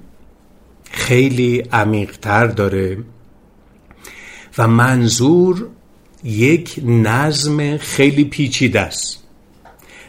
خیلی 0.90 1.62
عمیقتر 1.72 2.46
داره 2.46 2.98
و 4.58 4.68
منظور 4.68 5.66
یک 6.24 6.80
نظم 6.84 7.76
خیلی 7.76 8.24
پیچیده 8.24 8.80
است. 8.80 9.16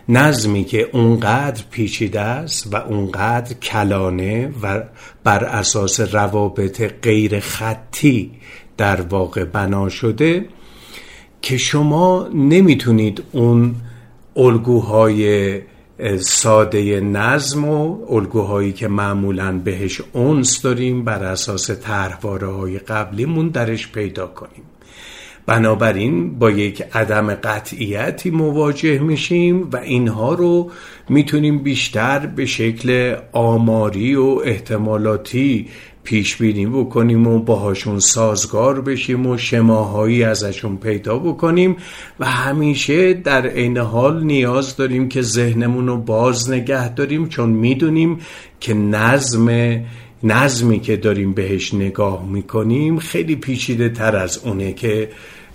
نظمی 0.09 0.63
که 0.63 0.89
اونقدر 0.91 1.63
پیچیده 1.71 2.19
است 2.19 2.73
و 2.73 2.75
اونقدر 2.75 3.53
کلانه 3.53 4.53
و 4.61 4.83
بر 5.23 5.43
اساس 5.43 5.99
روابط 5.99 6.81
غیر 7.01 7.39
خطی 7.39 8.31
در 8.77 9.01
واقع 9.01 9.43
بنا 9.43 9.89
شده 9.89 10.45
که 11.41 11.57
شما 11.57 12.27
نمی‌تونید 12.33 13.23
اون 13.31 13.75
الگوهای 14.35 15.61
ساده 16.19 16.99
نظم 16.99 17.65
و 17.65 17.97
الگوهایی 18.09 18.71
که 18.71 18.87
معمولا 18.87 19.57
بهش 19.57 20.01
اونس 20.13 20.61
داریم 20.61 21.03
بر 21.03 21.23
اساس 21.23 21.71
طرحواره 21.71 22.47
های 22.47 22.79
قبلیمون 22.79 23.47
درش 23.47 23.91
پیدا 23.91 24.27
کنیم. 24.27 24.63
بنابراین 25.45 26.39
با 26.39 26.51
یک 26.51 26.83
عدم 26.93 27.33
قطعیتی 27.33 28.31
مواجه 28.31 28.99
میشیم 28.99 29.69
و 29.71 29.77
اینها 29.77 30.33
رو 30.33 30.71
می‌تونیم 31.09 31.59
بیشتر 31.59 32.19
به 32.19 32.45
شکل 32.45 33.15
آماری 33.31 34.15
و 34.15 34.41
احتمالاتی 34.43 35.67
پیش 36.03 36.37
بینی 36.37 36.65
بکنیم 36.65 37.27
و 37.27 37.39
باهاشون 37.39 37.99
سازگار 37.99 38.81
بشیم 38.81 39.25
و 39.25 39.37
شماهایی 39.37 40.23
ازشون 40.23 40.77
پیدا 40.77 41.17
بکنیم 41.17 41.77
و 42.19 42.25
همیشه 42.25 43.13
در 43.13 43.47
عین 43.47 43.77
حال 43.77 44.23
نیاز 44.23 44.75
داریم 44.75 45.09
که 45.09 45.21
ذهنمون 45.21 45.87
رو 45.87 45.97
باز 45.97 46.51
نگه 46.51 46.93
داریم 46.93 47.27
چون 47.27 47.49
می‌دونیم 47.49 48.19
که 48.59 48.73
نظم 48.73 49.79
نظمی 50.23 50.79
که 50.79 50.97
داریم 50.97 51.33
بهش 51.33 51.73
نگاه 51.73 52.25
می‌کنیم 52.29 52.99
خیلی 52.99 53.35
پیچیده 53.35 53.89
تر 53.89 54.15
از 54.15 54.37
اونه 54.45 54.73
که 54.73 55.09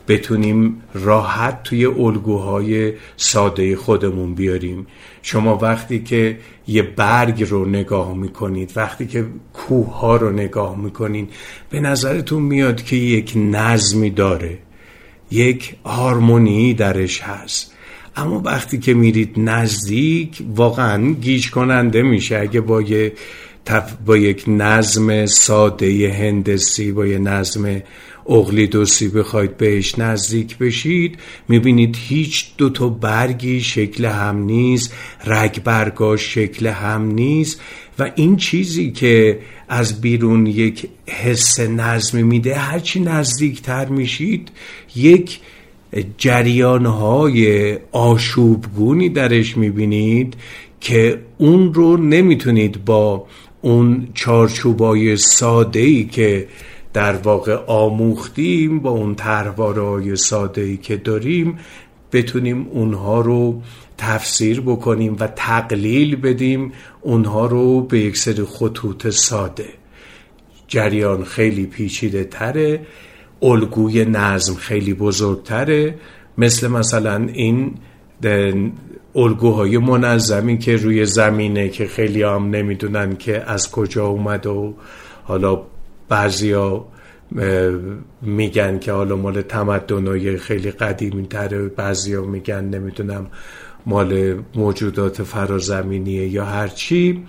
بتونیم 0.08 0.82
راحت 0.94 1.62
توی 1.62 1.86
الگوهای 1.86 2.92
ساده 3.16 3.76
خودمون 3.76 4.34
بیاریم. 4.34 4.86
شما 5.22 5.56
وقتی 5.56 5.98
که 5.98 6.38
یه 6.68 6.82
برگ 6.82 7.44
رو 7.50 7.64
نگاه 7.64 8.14
می‌کنید 8.14 8.72
وقتی 8.76 9.06
که 9.06 9.26
کوه 9.52 9.98
ها 9.98 10.16
رو 10.16 10.32
نگاه 10.32 10.78
می‌کنید 10.80 11.32
به 11.70 11.80
نظرتون 11.80 12.42
میاد 12.42 12.82
که 12.82 12.96
یک 12.96 13.32
نظمی 13.36 14.10
داره 14.10 14.58
یک 15.30 15.76
هارمونی 15.84 16.74
درش 16.74 17.20
هست. 17.20 17.72
اما 18.16 18.42
وقتی 18.44 18.78
که 18.78 18.94
میرید 18.94 19.34
نزدیک 19.36 20.42
واقعا 20.54 21.12
گیج 21.12 21.50
کننده 21.50 22.02
میشه. 22.02 22.38
اگه 22.38 22.60
با 22.60 22.82
یه 22.82 23.12
با 24.06 24.16
یک 24.16 24.44
نظم 24.48 25.26
ساده 25.26 26.12
هندسی 26.18 26.92
با 26.92 27.06
یه 27.06 27.18
نظم 27.18 27.82
اغلیدوسی 28.28 29.08
بخواید 29.08 29.56
بهش 29.56 29.98
نزدیک 29.98 30.58
بشید 30.58 31.18
می‌بینید 31.48 31.96
هیچ 32.08 32.46
دو 32.56 32.70
تا 32.70 32.88
برگی 32.88 33.60
شکل 33.60 34.04
هم 34.04 34.42
نیست 34.42 34.92
رگ 35.26 35.62
برگاش 35.62 36.34
شکل 36.34 36.66
هم 36.66 37.10
نیست 37.10 37.60
و 37.98 38.10
این 38.14 38.36
چیزی 38.36 38.90
که 38.90 39.38
از 39.68 40.00
بیرون 40.00 40.46
یک 40.46 40.88
حس 41.06 41.60
نظمی 41.60 42.22
میده 42.22 42.54
هرچی 42.54 43.00
نزدیکتر 43.00 43.84
میشید 43.84 44.48
یک 44.96 45.40
جریانهای 46.18 47.72
آشوبگونی 47.92 49.08
درش 49.08 49.56
می‌بینید 49.56 50.34
که 50.80 51.20
اون 51.38 51.74
رو 51.74 51.96
نمی‌تونید 51.96 52.84
با 52.84 53.26
اون 53.60 54.08
چارچوبای 54.14 55.16
ساده 55.16 55.80
ای 55.80 56.04
که 56.04 56.48
در 56.96 57.16
واقع 57.16 57.58
آموختیم 57.66 58.80
با 58.80 58.90
اون 58.90 59.16
های 59.18 60.16
ساده 60.16 60.60
ای 60.62 60.76
که 60.76 60.96
داریم 60.96 61.58
بتونیم 62.12 62.66
اونها 62.70 63.20
رو 63.20 63.62
تفسیر 63.98 64.60
بکنیم 64.60 65.16
و 65.20 65.26
تقلیل 65.26 66.16
بدیم 66.16 66.72
اونها 67.00 67.46
رو 67.46 67.80
به 67.80 67.98
یک 67.98 68.16
سری 68.16 68.42
خطوط 68.44 69.08
ساده. 69.08 69.68
جریان 70.68 71.24
خیلی 71.24 71.66
پیچیده 71.66 72.24
تره 72.24 72.80
الگوی 73.42 74.04
نظم 74.04 74.54
خیلی 74.54 74.94
بزرگتره 74.94 75.94
مثل 76.38 76.68
مثلا 76.68 77.26
این 77.32 77.74
الگوهای 79.14 79.78
منظمی 79.78 80.58
که 80.58 80.76
روی 80.76 81.06
زمینه 81.06 81.68
که 81.68 81.86
خیلی 81.86 82.22
هم 82.22 82.50
نمی‌دونن 82.50 83.16
که 83.16 83.42
از 83.50 83.70
کجا 83.70 84.06
اومد 84.06 84.46
و 84.46 84.74
حالا 85.24 85.62
بعضیا 86.08 86.86
میگن 88.22 88.78
که 88.78 88.92
حالا 88.92 89.16
مال 89.16 89.42
تمدنهای 89.42 90.36
خیلی 90.36 90.70
قدیمی 90.70 91.26
تره 91.26 91.68
بعضیا 91.68 92.22
میگن 92.22 92.64
نمی‌دونم 92.64 93.26
مال 93.86 94.42
موجودات 94.54 95.22
فرازمینیه 95.22 96.28
یا 96.28 96.44
هرچی 96.44 97.24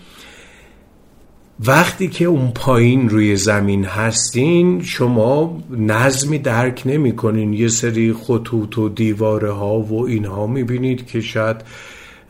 وقتی 1.66 2.08
که 2.08 2.26
اون 2.26 2.52
پایین 2.52 3.10
روی 3.10 3.36
زمین 3.36 3.86
هستین 3.86 4.84
شما 4.84 5.64
نظمی 5.70 6.40
درک 6.40 6.82
نمی 6.86 7.16
کنین 7.16 7.54
یه 7.54 7.68
سری 7.68 8.14
خطوط 8.14 8.78
و 8.78 8.90
دیواره 8.90 9.52
ها 9.52 9.80
و 9.80 10.06
اینها 10.06 10.48
می‌بینید 10.48 11.08
که 11.08 11.22
شاید 11.22 11.58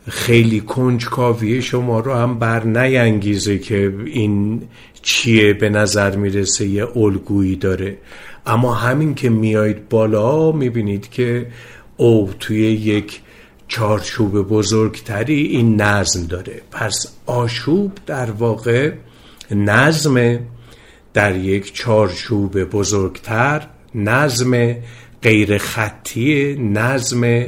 خیلی 0.08 0.60
کنجکاوی 0.60 1.62
شما 1.62 2.00
رو 2.00 2.14
هم 2.14 2.38
بر 2.38 2.64
نینگیزه 2.64 3.58
که 3.58 3.94
این 4.06 4.62
چیه 5.02 5.52
به 5.52 5.68
نظر 5.68 6.16
می‌رسه 6.16 6.66
یه 6.66 6.96
الگویی 6.96 7.56
داره. 7.56 7.96
اما 8.46 8.74
همین 8.74 9.14
که 9.14 9.30
میایید 9.30 9.88
بالا 9.88 10.52
می‌بینید 10.52 11.10
که 11.10 11.46
او 11.96 12.30
توی 12.40 12.60
یک 12.60 13.20
چارچوب 13.68 14.48
بزرگتری 14.48 15.42
این 15.42 15.80
نظم 15.80 16.26
داره. 16.26 16.60
پس 16.70 17.06
آشوب 17.26 17.92
در 18.06 18.30
واقع 18.30 18.92
نظم 19.50 20.38
در 21.14 21.36
یک 21.36 21.74
چارچوب 21.74 22.64
بزرگتر 22.64 23.66
نظم 23.94 24.74
غیر 25.22 25.58
خطی 25.58 26.54
نظم 26.54 27.46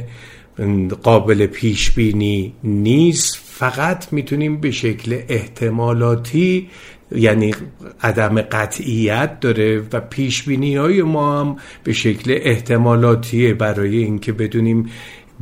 قابل 1.03 1.45
پیش 1.45 1.91
بینی 1.91 2.53
نیست 2.63 3.39
فقط 3.43 4.13
می‌تونیم 4.13 4.61
به 4.61 4.71
شکل 4.71 5.21
احتمالاتی 5.29 6.69
یعنی 7.15 7.55
عدم 8.01 8.41
قطعیت 8.41 9.39
داره 9.39 9.83
و 9.93 9.99
پیش 9.99 10.43
بینی 10.43 10.75
های 10.75 11.01
ما 11.01 11.41
هم 11.41 11.55
به 11.83 11.93
شکل 11.93 12.39
احتمالاتیه 12.41 13.53
برای 13.53 13.97
اینکه 13.97 14.31
بدونیم 14.31 14.89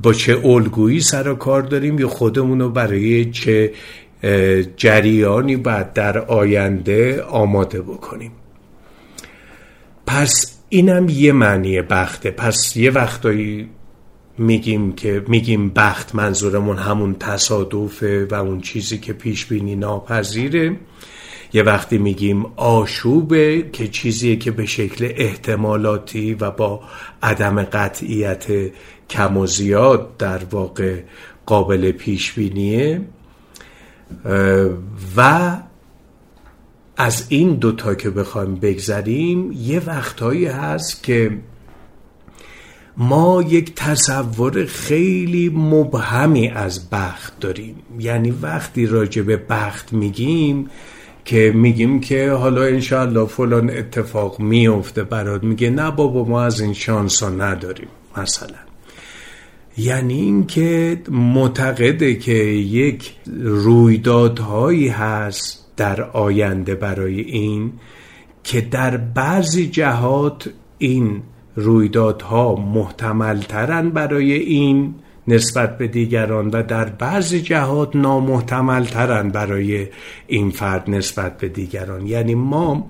با 0.03 0.14
چه 0.14 0.45
الگویی 0.45 0.99
سر 0.99 1.28
و 1.28 1.36
کار 1.36 1.62
داریم 1.62 1.99
یا 1.99 2.07
خودمون 2.07 2.60
رو 2.60 2.70
برای 2.70 3.26
چه 3.26 3.72
جریانی 4.78 5.55
بعد 5.55 5.93
در 5.93 6.18
آینده 6.18 7.22
آماده 7.24 7.82
بکنیم. 7.82 8.32
پس 10.07 10.60
اینم 10.70 11.10
یه 11.10 11.32
معنی 11.32 11.82
بخته. 11.82 12.32
پس 12.32 12.78
یه 12.78 12.91
وقتایی 12.91 13.70
میگیم 14.39 14.91
که 14.91 15.23
میگیم 15.27 15.69
بخت 15.69 16.15
منظورمون 16.15 16.77
همون 16.77 17.15
تصادفه 17.19 18.25
و 18.25 18.35
اون 18.35 18.61
چیزی 18.61 18.97
که 18.97 19.13
پیش 19.13 19.45
بینی 19.45 19.75
ناپذیره. 19.75 20.75
یه 21.53 21.63
وقتی 21.63 21.97
میگیم 21.97 22.45
آشوبه 22.55 23.69
که 23.73 23.87
چیزیه 23.87 24.35
که 24.35 24.51
به 24.51 24.65
شکل 24.65 25.11
احتمالاتی 25.15 26.33
و 26.33 26.51
با 26.51 26.81
عدم 27.23 27.63
قطعیت 27.63 28.45
کم 29.09 29.37
و 29.37 29.45
زیاد 29.45 30.17
در 30.17 30.41
واقع 30.51 30.99
قابل 31.45 31.91
پیش 31.91 32.33
بینیه 32.33 33.01
و 35.17 35.57
از 36.97 37.25
این 37.29 37.55
دوتا 37.55 37.95
که 37.95 38.09
بخوایم 38.09 38.55
بگذریم 38.55 39.51
یه 39.51 39.81
وقتهایی 39.85 40.45
هست 40.45 41.03
که 41.03 41.31
ما 43.00 43.41
یک 43.41 43.76
تصور 43.76 44.66
خیلی 44.66 45.50
مبهمی 45.50 46.47
از 46.47 46.89
بخت 46.89 47.39
داریم. 47.39 47.76
یعنی 48.00 48.32
وقتی 48.32 48.86
راجع 48.86 49.22
به 49.22 49.38
بخت 49.38 49.93
میگیم 49.93 50.70
که 51.26 51.52
میگیم 51.56 52.00
که 52.00 52.32
حالا 52.32 52.64
انشاءالله 52.64 53.26
فلان 53.26 53.70
اتفاق 53.70 54.39
میفته 54.39 55.04
برات 55.04 55.43
میگه 55.43 55.70
نه 55.70 55.91
بابا 55.91 56.24
ما 56.24 56.41
از 56.41 56.62
این 56.62 56.74
شانس 56.74 57.24
نداریم 57.24 57.88
مثلا. 58.18 58.58
یعنی 59.78 60.14
اینکه 60.14 61.02
معتقده 61.10 62.16
که 62.16 62.34
یک 62.34 63.14
رویدادهایی 63.41 64.88
هست 64.88 65.66
در 65.78 66.02
آینده 66.02 66.76
برای 66.76 67.22
این 67.22 67.74
که 68.43 68.62
در 68.62 68.97
بعضی 68.97 69.68
جهات 69.68 70.50
این 70.78 71.24
رویدادها 71.56 72.56
محتمل 72.56 73.41
ترن 73.41 73.89
برای 73.89 74.34
این 74.34 74.95
نسبت 75.28 75.78
به 75.78 75.88
دیگران 75.88 76.50
و 76.50 76.64
در 76.64 76.86
بعضی 76.86 77.41
جهات 77.41 77.95
نامحتمل 77.95 78.86
ترن 78.86 79.30
برای 79.30 79.88
این 80.28 80.52
فرد 80.52 80.89
نسبت 80.89 81.38
به 81.38 81.47
دیگران. 81.47 82.08
یعنی 82.08 82.36
ما 82.36 82.89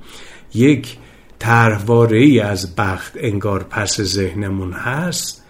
یک 0.54 0.98
طرحواره 1.40 2.18
ای 2.18 2.40
از 2.40 2.76
بخت 2.76 3.14
انگار 3.16 3.64
پس 3.64 4.02
ذهنمون 4.02 4.72
هست 4.74 5.46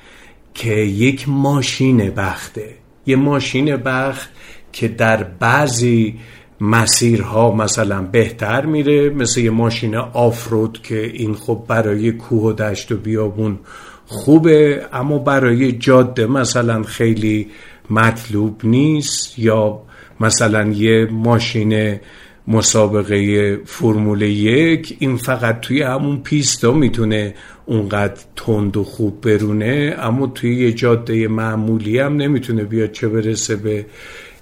که 0.53 0.73
یک 0.75 1.29
ماشین 1.29 2.09
بخته. 2.09 2.69
یه 3.05 3.15
ماشین 3.15 3.75
بخت 3.75 4.29
که 4.73 4.87
در 4.87 5.23
بعضی 5.23 6.19
مسیرها 6.61 7.55
مثلا 7.55 8.01
بهتر 8.01 8.65
میره 8.65 9.09
مثل 9.09 9.41
یه 9.41 9.49
ماشین 9.49 9.95
آفرود 9.95 10.81
که 10.83 11.05
این 11.13 11.33
خب 11.33 11.63
برای 11.67 12.11
کوه 12.11 12.43
و 12.43 12.53
دشت 12.53 12.91
و 12.91 12.97
بیابون 12.97 13.59
خوبه 14.07 14.85
اما 14.93 15.17
برای 15.17 15.71
جاده 15.71 16.25
مثلا 16.25 16.83
خیلی 16.83 17.47
مطلوب 17.89 18.61
نیست 18.63 19.39
یا 19.39 19.81
مثلا 20.19 20.67
یه 20.71 21.07
ماشین 21.11 21.99
مسابقه 22.47 23.55
فرمول 23.65 24.21
یک 24.21 24.95
این 24.99 25.17
فقط 25.17 25.59
توی 25.59 25.81
همون 25.81 26.21
پیستا 26.23 26.71
می‌تونه 26.71 27.33
اونقدر 27.65 28.21
تند 28.35 28.77
و 28.77 28.83
خوب 28.83 29.21
برونه 29.21 29.95
اما 29.99 30.27
توی 30.27 30.55
یه 30.55 30.73
جاده 30.73 31.27
معمولی 31.27 31.99
هم 31.99 32.15
نمی‌تونه 32.15 32.63
بیاد 32.63 32.91
چه 32.91 33.07
برسه 33.07 33.55
به 33.55 33.85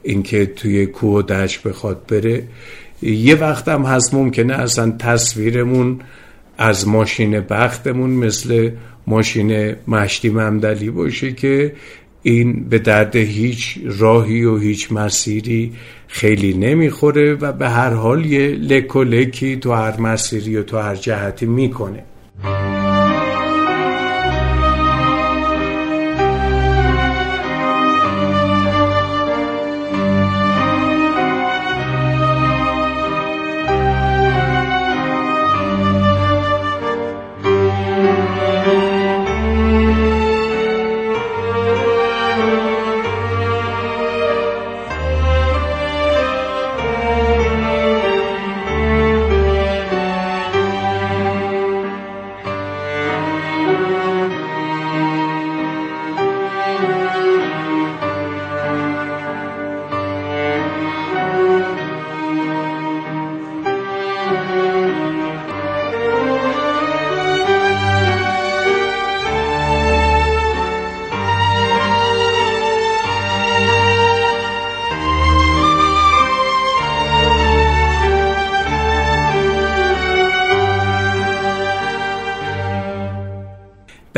اینکه 0.08 0.46
توی 0.46 0.86
کوه 0.86 1.20
و 1.20 1.22
دشت 1.22 1.64
بخواد 1.64 2.08
بره. 2.08 2.44
یه 3.02 3.36
وقت 3.36 3.68
هم 3.68 3.82
هست 3.82 4.14
ممکنه 4.14 4.54
اصلا 4.54 4.92
تصویرمون 5.00 6.00
از 6.58 6.88
ماشین 6.88 7.40
بختمون 7.40 8.10
مثل 8.10 8.72
ماشین 9.08 9.76
مشتی 9.88 10.30
ممدلی 10.30 10.90
باشه 10.90 11.32
که 11.32 11.74
این 12.24 12.70
به 12.70 12.80
درد 12.80 13.16
هیچ 13.16 13.80
راهی 14.00 14.44
و 14.44 14.58
هیچ 14.58 14.92
مسیری 14.92 15.74
خیلی 16.08 16.54
نمی‌خوره 16.54 17.34
و 17.34 17.52
به 17.52 17.70
هر 17.70 17.94
حال 17.94 18.26
یه 18.26 18.48
لک 18.48 18.96
و 18.96 19.04
لکی 19.04 19.56
تو 19.56 19.74
هر 19.74 20.00
مسیری 20.00 20.58
و 20.58 20.64
تو 20.64 20.78
هر 20.78 20.96
جهتی 20.96 21.46
می‌کنه. 21.46 22.04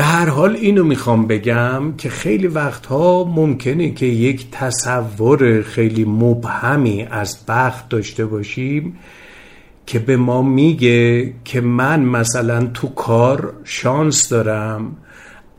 حال 0.04 0.56
اینو 0.56 0.84
می‌خوام 0.84 1.28
بگم 1.28 1.93
که 1.97 2.10
خیلی 2.10 2.47
وقتها 2.47 3.24
ممکنه 3.24 3.91
که 3.91 4.06
یک 4.06 4.47
تصور 4.52 5.62
خیلی 5.62 6.06
مبهمی 6.06 7.08
از 7.12 7.38
بخت 7.47 7.89
داشته 7.89 8.26
باشیم 8.26 8.97
که 9.86 10.00
به 10.00 10.18
ما 10.18 10.41
میگه 10.41 11.34
که 11.45 11.62
من 11.62 12.00
مثلا 12.00 12.66
تو 12.66 12.88
کار 12.88 13.54
شانس 13.64 14.30
دارم 14.30 14.97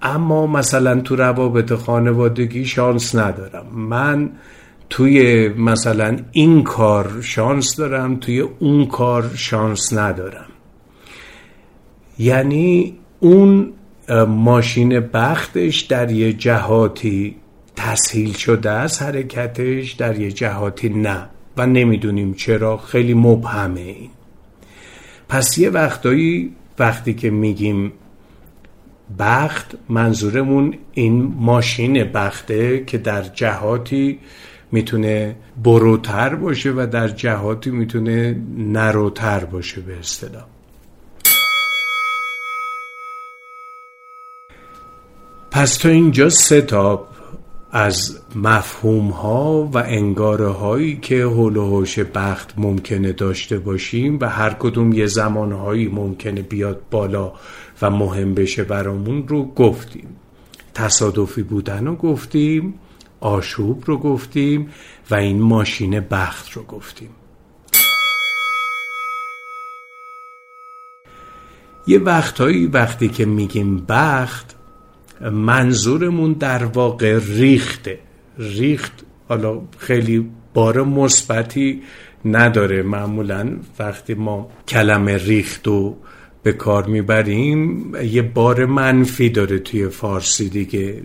اما 0.03 0.47
مثلا 0.47 1.01
تو 1.01 1.17
روابط 1.17 1.73
خانوادگی 1.73 2.65
شانس 2.65 3.15
ندارم. 3.15 3.67
من 3.75 4.31
توی 4.91 5.49
مثلا 5.49 6.17
این 6.33 6.63
کار 6.63 7.21
شانس 7.23 7.77
دارم 7.77 8.17
توی 8.17 8.41
اون 8.41 8.87
کار 8.87 9.31
شانس 9.35 9.93
ندارم. 9.93 10.47
یعنی 12.19 12.99
اون 13.21 13.73
ماشین 14.29 15.01
بختش 15.01 15.81
در 15.81 16.11
یه 16.11 16.33
جهاتی 16.33 17.37
تسهیل 17.77 18.33
شده 18.33 18.71
است 18.71 19.03
حرکتش 19.03 19.93
در 19.93 20.19
یه 20.19 20.33
جهاتی 20.33 20.89
نه. 20.89 21.27
و 21.57 21.67
نمی‌دونیم 21.67 22.35
چرا 22.35 22.77
خیلی 22.77 23.15
مبهمه 23.15 23.81
این. 23.81 24.11
پس 25.29 25.59
یه 25.59 25.71
وقتایی 25.71 26.55
وقتی 26.79 27.15
که 27.15 27.31
میگیم 27.31 27.93
بخت 29.19 29.75
منظورمون 29.89 30.75
این 30.93 31.35
ماشین 31.37 32.05
بخته 32.05 32.85
که 32.85 32.99
در 32.99 33.23
جهاتی 33.23 34.19
می‌تونه 34.73 35.37
بروتر 35.65 36.35
باشه 36.35 36.71
و 36.71 36.87
در 36.91 37.09
جهاتی 37.09 37.71
می‌تونه 37.71 38.37
نروتر 38.57 39.45
باشه 39.45 39.81
به 39.81 39.99
اصطلاح. 39.99 40.45
پس 45.51 45.77
تو 45.77 45.89
اینجا 45.89 46.29
ستاب 46.29 47.09
از 47.73 48.19
مفهوم 48.35 49.09
ها 49.09 49.71
و 49.73 49.79
انگاره 49.79 50.49
هایی 50.49 50.97
که 50.97 51.25
حول 51.25 51.57
و 51.57 51.67
حوش 51.67 51.99
بخت 51.99 52.55
ممکنه 52.57 53.13
داشته 53.13 53.59
باشیم 53.59 54.19
و 54.21 54.29
هر 54.29 54.51
کدوم 54.51 54.93
یه 54.93 55.07
زمان 55.07 55.53
هایی 55.53 55.89
ممکنه 55.89 56.43
بیاد 56.43 56.81
بالا 56.91 57.33
و 57.83 57.91
مهم 57.91 58.35
بشه 58.35 58.65
برامون 58.65 59.29
رو 59.29 59.45
گفتیم. 59.45 60.17
تصادفی 60.75 61.43
بودن 61.43 61.87
رو 61.87 61.97
گفتیم 61.97 62.75
آشوب 63.21 63.83
رو 63.87 63.99
گفتیم 63.99 64.71
و 65.11 65.15
این 65.15 65.43
ماشین 65.43 66.01
بخت 66.01 66.53
رو 66.53 66.63
گفتیم. 66.63 67.11
یه 71.87 71.99
وقتهایی 71.99 72.67
وقتی 72.67 73.09
که 73.09 73.25
میگیم 73.25 73.85
بخت 73.89 74.57
منظورمون 75.21 76.33
در 76.33 76.65
واقع 76.65 77.19
ریخته. 77.19 77.99
ریخت 78.39 78.93
حالا 79.29 79.61
خیلی 79.79 80.31
بار 80.55 80.85
مثبتی 80.85 81.83
نداره. 82.25 82.83
معمولا 82.83 83.57
وقتی 83.79 84.15
ما 84.15 84.51
کلمه 84.69 85.17
ریخت 85.17 85.69
و 85.69 85.97
به 86.43 86.53
کار 86.53 86.87
می‌بریم 86.87 87.93
یه 88.05 88.23
بار 88.23 88.67
منفی 88.67 89.29
داره 89.29 89.59
توی 89.59 89.89
فارسی 89.89 90.49
دیگه. 90.49 91.03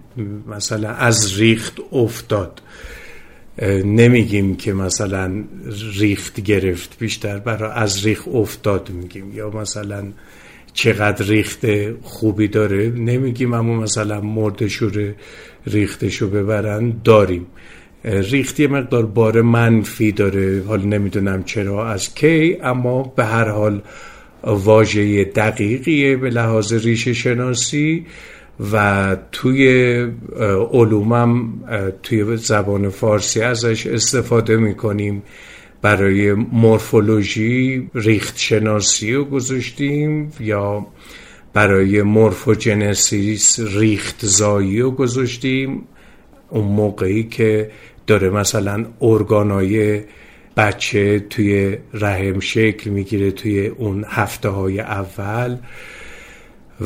مثلا 0.48 0.90
از 0.90 1.40
ریخت 1.40 1.80
افتاد. 1.92 2.62
نمیگیم 3.86 4.56
که 4.56 4.74
مثلا 4.74 5.44
ریخت 5.94 6.40
گرفت 6.40 7.00
بیشتر 7.00 7.40
برای 7.40 7.72
از 7.76 8.06
ریخت 8.06 8.28
افتاد 8.28 8.90
میگیم. 8.90 9.34
یا 9.34 9.50
مثلا 9.50 10.04
چقدر 10.76 11.26
ریخت 11.26 11.66
خوبی 12.02 12.48
داره. 12.48 12.90
نمیگیم 12.90 13.54
اما 13.54 13.76
مثلا 13.76 14.22
مردشور 14.22 15.14
ریختشو 15.68 16.30
ببرن 16.30 16.94
داریم. 17.04 17.46
ریخت 18.04 18.60
یه 18.60 18.68
مقدار 18.68 19.06
بار 19.06 19.42
منفی 19.42 20.12
داره. 20.12 20.64
حال 20.68 20.86
نمی‌دونم 20.86 21.44
چرا 21.44 21.90
از 21.90 22.16
کی 22.16 22.58
اما 22.64 23.14
به 23.16 23.26
هر 23.26 23.50
حال 23.50 23.82
واژه 24.44 25.24
دقیقیه 25.24 26.18
به 26.18 26.30
لحاظ 26.30 26.74
ریشه 26.74 27.14
شناسی 27.14 28.06
و 28.72 29.18
توی 29.32 29.68
علومم 30.72 31.54
توی 32.04 32.38
زبان 32.38 32.90
فارسی 32.90 33.42
ازش 33.42 33.88
استفاده 33.88 34.58
می‌کنیم. 34.58 35.24
برای 35.86 36.34
مورفولوژی 36.34 37.90
ریخت 37.96 38.38
شناسی 38.38 39.14
رو 39.14 39.26
گذاشتیم 39.26 40.32
یا 40.40 40.88
برای 41.54 42.02
مورفوجنسیس 42.02 43.60
ریخت 43.60 44.26
زایی 44.26 44.80
رو 44.80 44.92
گذاشتیم. 44.92 45.82
اون 46.50 46.66
موقعی 46.66 47.24
که 47.24 47.72
داره 48.08 48.30
مثلا 48.30 48.86
ارگانای 49.02 50.02
بچه 50.58 51.20
توی 51.20 51.78
رحم 51.94 52.40
شکل 52.40 52.90
می‌گیره 52.90 53.32
توی 53.32 53.68
اون 53.68 54.06
هفته 54.08 54.50
های 54.50 54.80
اول 54.80 55.58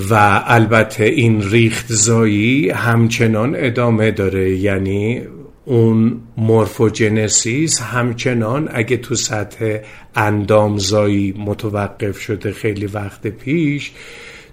و 0.10 0.41
البته 0.45 1.04
این 1.04 1.50
ریخت 1.50 1.86
زایی 1.89 2.70
همچنان 2.70 3.56
ادامه 3.58 4.12
داره. 4.12 4.58
یعنی 4.58 5.22
اون 5.66 6.22
مورفوجنسیس 6.38 7.82
همچنان 7.82 8.70
اگه 8.72 8.97
تو 8.97 9.16
سطح 9.16 9.78
اندامزایی 10.16 11.34
متوقف 11.38 12.20
شده 12.20 12.51
خیلی 12.51 12.86
وقت 12.86 13.28
پیش 13.28 13.91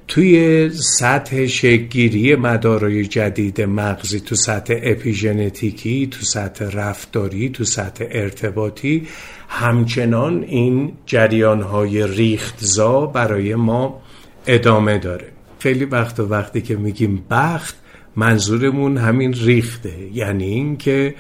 توی 0.08 0.70
سطح 0.70 1.46
شکگیری 1.46 2.36
مدارای 2.36 3.06
جدید 3.06 3.60
مغزی 3.60 4.20
تو 4.20 4.34
سطح 4.34 4.74
اپیژنتیکی 4.82 6.06
تو 6.06 6.24
سطح 6.24 6.64
رفتاری 6.64 7.48
تو 7.48 7.64
سطح 7.64 8.04
ارتباطی 8.10 9.06
همچنان 9.48 10.42
این 10.42 10.92
جریان 11.06 11.62
های 11.62 12.06
ریختزا 12.06 13.06
برای 13.06 13.54
ما 13.54 14.02
ادامه 14.46 14.98
داره. 14.98 15.28
خیلی 15.58 15.84
وقت 15.84 16.20
و 16.20 16.28
وقتی 16.28 16.60
که 16.60 16.76
میگیم 16.76 17.24
بخت 17.30 17.76
منظورمون 18.16 18.96
همین 18.96 19.32
ریخته. 19.32 20.08
یعنی 20.12 20.44
اینکه 20.44 21.14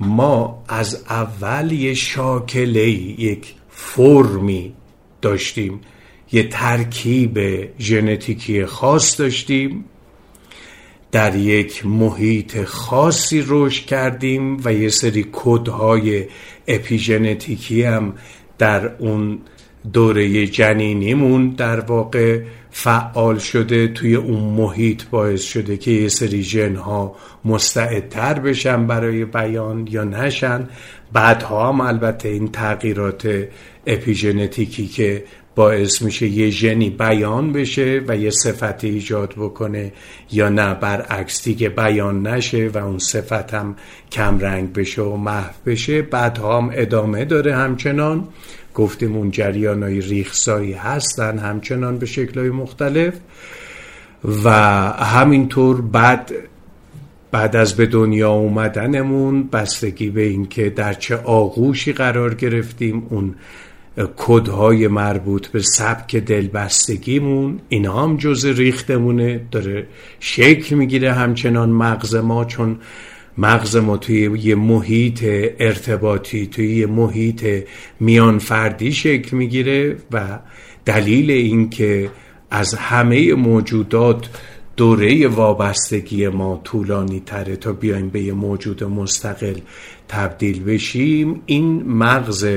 ما 0.00 0.64
از 0.68 1.04
اول 1.08 1.72
یه 1.72 1.94
شاکله 1.94 2.88
یک 2.88 3.54
فرمی 3.70 4.72
داشتیم. 5.22 5.80
یه 6.32 6.48
ترکیب 6.48 7.38
ژنتیکی 7.78 8.66
خاص 8.66 9.20
داشتیم. 9.20 9.84
در 11.12 11.36
یک 11.36 11.86
محیط 11.86 12.64
خاصی 12.64 13.44
رشد 13.48 13.86
کردیم 13.86 14.60
و 14.64 14.72
یه 14.72 14.88
سری 14.88 15.26
کدهای 15.32 16.26
اپیژنتیکی 16.68 17.82
هم 17.82 18.14
در 18.58 18.96
اون 18.96 19.38
دوره 19.92 20.46
جنینیمون 20.46 21.48
در 21.48 21.80
واقع 21.80 22.40
فعال 22.70 23.38
شده 23.38 23.88
توی 23.88 24.14
اون 24.14 24.40
محیط 24.40 25.02
باعث 25.10 25.42
شده 25.42 25.76
که 25.76 25.90
یه 25.90 26.08
سری 26.08 26.42
جن 26.42 26.76
ها 26.76 27.16
مستعدتر 27.44 28.34
بشن 28.34 28.86
برای 28.86 29.24
بیان 29.24 29.88
یا 29.90 30.04
نشن. 30.04 30.68
بعدها 31.12 31.68
هم 31.68 31.80
البته 31.80 32.28
این 32.28 32.48
تغییرات 32.48 33.48
اپیژنتیکی 33.86 34.86
که 34.86 35.24
باعث 35.54 36.02
میشه 36.02 36.26
یه 36.26 36.50
ژنی 36.50 36.90
بیان 36.90 37.52
بشه 37.52 38.02
و 38.08 38.16
یه 38.16 38.30
صفتی 38.30 38.88
ایجاد 38.88 39.34
بکنه 39.36 39.92
یا 40.32 40.48
نه 40.48 40.74
برعکس 40.74 41.44
دیگه 41.44 41.68
بیان 41.68 42.26
نشه 42.26 42.70
و 42.74 42.78
اون 42.78 42.98
صفت 42.98 43.54
هم 43.54 43.76
کم 44.12 44.38
رنگ 44.38 44.72
بشه 44.72 45.02
و 45.02 45.16
محو 45.16 45.52
بشه. 45.66 46.02
بعدها 46.02 46.58
هم 46.58 46.70
ادامه 46.74 47.24
داره 47.24 47.56
همچنان. 47.56 48.28
گفتیم 48.74 49.16
اون 49.16 49.30
جریان 49.30 49.82
های 49.82 50.00
ریخسایی 50.00 50.72
هستن 50.72 51.38
همچنان 51.38 51.98
به 51.98 52.06
شکل 52.06 52.40
مختلف 52.40 53.14
و 54.44 54.50
همینطور 54.92 55.80
بعد 55.80 56.32
بعد 57.30 57.56
از 57.56 57.76
به 57.76 57.86
دنیا 57.86 58.30
اومدنمون 58.30 59.42
بستگی 59.42 60.10
به 60.10 60.22
اینکه 60.22 60.70
در 60.70 60.92
چه 60.92 61.16
آغوشی 61.16 61.92
قرار 61.92 62.34
گرفتیم 62.34 63.06
اون 63.10 63.34
کدهای 64.16 64.88
مربوط 64.88 65.46
به 65.46 65.62
سبک 65.62 66.16
دلبستگیمون 66.16 67.60
اینا 67.68 68.02
هم 68.02 68.16
جز 68.16 68.44
ریختمونه. 68.44 69.40
داره 69.50 69.86
شکل 70.20 70.76
می‌گیره 70.76 71.12
همچنان 71.12 71.70
مغز 71.70 72.14
ما 72.14 72.44
چون 72.44 72.78
مغز 73.38 73.76
ما 73.76 73.96
توی 73.96 74.38
یه 74.42 74.54
محیط 74.54 75.24
ارتباطی 75.58 76.46
توی 76.46 76.76
یه 76.76 76.86
محیط 76.86 77.64
میان 78.00 78.38
فردی 78.38 78.92
شکل 78.92 79.36
می‌گیره 79.36 79.96
و 80.12 80.38
دلیل 80.84 81.30
اینکه 81.30 82.10
از 82.50 82.74
همه 82.74 83.34
موجودات 83.34 84.28
دوره 84.76 85.28
وابستگی 85.28 86.28
ما 86.28 86.60
طولانی 86.64 87.22
تره 87.26 87.56
تا 87.56 87.72
بیایم 87.72 88.08
به 88.08 88.20
یه 88.20 88.32
موجود 88.32 88.84
مستقل 88.84 89.56
تبدیل 90.08 90.64
بشیم 90.64 91.42
این 91.46 91.82
مغز 91.82 92.48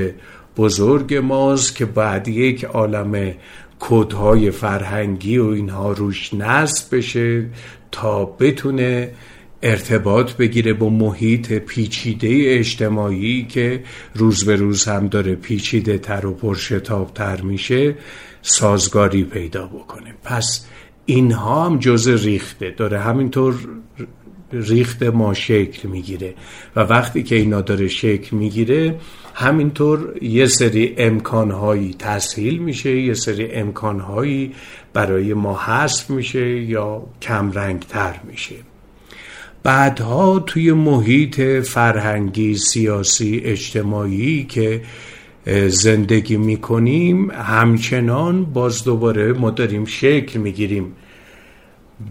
بزرگ 0.58 1.16
ماست 1.16 1.76
که 1.76 1.86
بعد 1.86 2.28
یک 2.28 2.64
عالم 2.64 3.34
کودهای 3.80 4.52
فرهنگی 4.52 5.38
و 5.38 5.46
اینها 5.46 5.92
روش 5.92 6.34
نصب 6.34 6.96
بشه 6.96 7.46
تا 7.92 8.26
بتونه 8.26 9.12
ارتباط 9.64 10.34
بگیره 10.34 10.74
با 10.74 10.90
محیط 10.90 11.54
پیچیده 11.54 12.28
اجتماعی 12.32 13.46
که 13.50 13.84
روز 14.16 14.46
به 14.46 14.56
روز 14.56 14.86
هم 14.86 15.08
داره 15.08 15.36
پیچیده 15.36 15.98
تر 15.98 16.26
و 16.26 16.34
پرشتاب 16.34 17.14
تر 17.14 17.42
میشه 17.42 17.96
سازگاری 18.42 19.24
پیدا 19.24 19.66
بکنه. 19.66 20.14
پس 20.24 20.66
اینها 21.06 21.66
هم 21.66 21.80
جز 21.80 22.08
ریخته. 22.08 22.74
داره 22.78 23.00
همینطور 23.00 23.56
ریخت 24.54 25.04
ما 25.04 25.34
شکل 25.34 25.90
می‌گیره. 25.90 26.34
و 26.76 26.80
وقتی 26.80 27.24
که 27.24 27.36
اینا 27.36 27.62
داره 27.62 27.88
شکل 27.88 28.38
می‌گیره 28.38 29.00
همینطور 29.34 30.24
یه 30.24 30.46
سری 30.46 30.96
امکانهایی 30.98 31.96
تسهیل 32.00 32.58
میشه 32.58 33.02
یه 33.02 33.14
سری 33.14 33.52
امکانهایی 33.52 34.54
برای 34.94 35.34
ما 35.34 35.60
حذف 35.60 36.10
میشه 36.10 36.62
یا 36.62 37.04
کم 37.22 37.52
تر 37.90 38.20
میشه. 38.24 38.56
بعدها 39.64 40.40
توی 40.40 40.72
محیط 40.72 41.42
فرهنگی 41.42 42.56
سیاسی 42.56 43.42
اجتماعی 43.46 44.44
که 44.44 44.82
زندگی 45.68 46.38
می‌کنیم 46.38 47.32
همچنان 47.32 48.46
باز 48.46 48.84
دوباره 48.84 49.34
ما 49.34 49.50
داریم 49.52 49.86
شکل 49.86 50.40
می‌گیریم. 50.40 50.94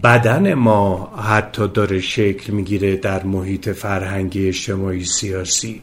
بدن 0.03 0.53
ما 0.53 1.13
حتی 1.17 1.67
داره 1.67 1.99
شکل 1.99 2.53
می‌گیره 2.53 2.95
در 2.95 3.23
محیط 3.23 3.69
فرهنگی 3.69 4.47
اجتماعی 4.47 5.05
سیاسی. 5.05 5.81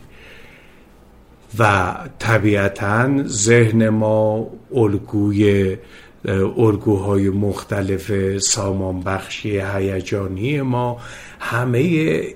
و 1.59 1.95
طبیعتا 2.19 3.23
ذهن 3.27 3.89
ما 3.89 4.51
الگوی 4.75 5.77
ارگوهای 6.25 7.31
مختلف 7.31 8.39
سامان 8.39 9.01
بخشی 9.01 9.61
هیجانی 9.61 10.61
ما 10.61 11.01
همه 11.41 11.79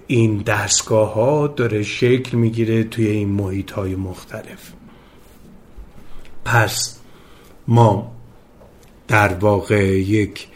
این 0.07 0.39
دستگاه 0.39 1.15
ها 1.15 1.47
داره 1.47 1.83
شکل 1.83 2.37
می‌گیره 2.37 2.85
توی 2.85 3.07
این 3.07 3.29
محیط 3.29 3.71
های 3.71 3.95
مختلف. 3.95 4.73
پس 6.45 6.99
ما 7.69 8.13
در 9.09 9.35
واقع 9.35 9.99
یک 9.99 10.47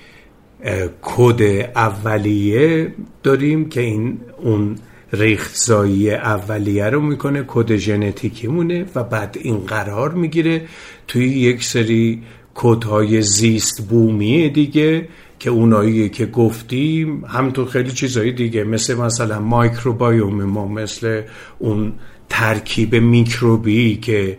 کد 1.02 1.42
اولیه 1.76 2.94
داریم 3.22 3.68
که 3.68 3.80
این 3.80 4.20
اون 4.38 4.78
ریختزایی 5.12 6.10
اولیه 6.10 6.84
رو 6.84 7.00
می‌کنه 7.00 7.44
کد 7.46 7.76
ژنتیکی 7.76 8.46
مونه 8.46 8.86
و 8.94 9.04
بعد 9.04 9.38
این 9.40 9.58
قرار 9.58 10.12
می‌گیره 10.12 10.68
توی 11.08 11.28
یک 11.28 11.64
سری 11.64 12.22
کودهای 12.56 13.22
زیست 13.22 13.88
بومی 13.88 14.48
دیگه 14.48 15.08
که 15.38 15.50
اونایی 15.50 16.08
که 16.08 16.26
گفتیم 16.26 17.24
همونطور 17.24 17.68
خیلی 17.68 17.90
چیزهای 17.90 18.32
دیگه 18.32 18.64
مثل 18.64 18.94
مثلا 18.94 19.40
مایکروبایوم 19.40 20.44
ما 20.44 20.68
مثل 20.68 21.22
اون 21.58 21.92
ترکیب 22.28 22.94
میکروبی 22.94 23.96
که 23.96 24.38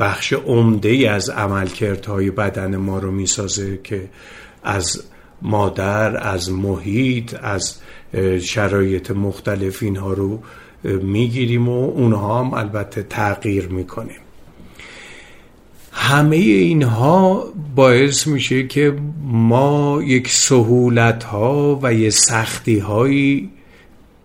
بخش 0.00 0.32
عمده 0.32 0.88
ای 0.88 1.06
از 1.06 1.30
عملکردهای 1.30 2.30
بدن 2.30 2.76
ما 2.76 2.98
رو 2.98 3.10
می‌سازه 3.10 3.80
که 3.84 4.08
از 4.62 5.02
مادر 5.42 6.16
از 6.28 6.52
محیط 6.52 7.34
از 7.42 7.76
شرایط 8.40 9.10
مختلف 9.10 9.82
اینها 9.82 10.12
رو 10.12 10.42
می‌گیریم 10.84 11.68
و 11.68 11.90
اونها 11.90 12.44
هم 12.44 12.54
البته 12.54 13.02
تغییر 13.02 13.68
می‌کنیم. 13.68 14.21
همه 15.92 16.36
اینها 16.36 17.52
باعث 17.74 18.26
میشه 18.26 18.66
که 18.66 18.96
ما 19.22 20.02
یک 20.02 20.28
سهولت 20.28 21.24
ها 21.24 21.80
و 21.82 21.94
یه 21.94 22.10
سختی 22.10 22.78
هایی 22.78 23.50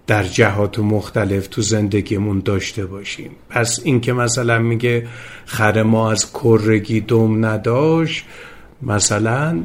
در 0.08 0.24
جهات 0.24 0.80
مختلف 0.80 1.48
تو 1.48 1.62
زندگیمون 1.62 2.40
داشته 2.40 2.86
باشیم. 2.86 3.32
پس 3.50 3.80
اینکه 3.84 4.14
مثلا 4.14 4.60
میگه 4.60 5.08
خر 5.46 5.84
ما 5.84 6.12
از 6.12 6.34
کرگی 6.34 7.02
دم 7.02 7.46
نداشت 7.46 8.26
مثلا 8.82 9.64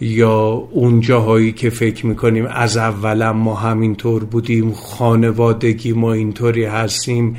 یا 0.00 0.68
اون 0.70 1.00
جاهایی 1.00 1.52
که 1.52 1.70
فکر 1.70 2.06
می‌کنیم 2.06 2.46
از 2.46 2.76
اولم 2.76 3.36
ما 3.36 3.54
همینطور 3.54 4.24
بودیم 4.24 4.72
خانوادگی 4.72 5.92
ما 5.92 6.12
اینطوری 6.12 6.64
هستیم 6.64 7.36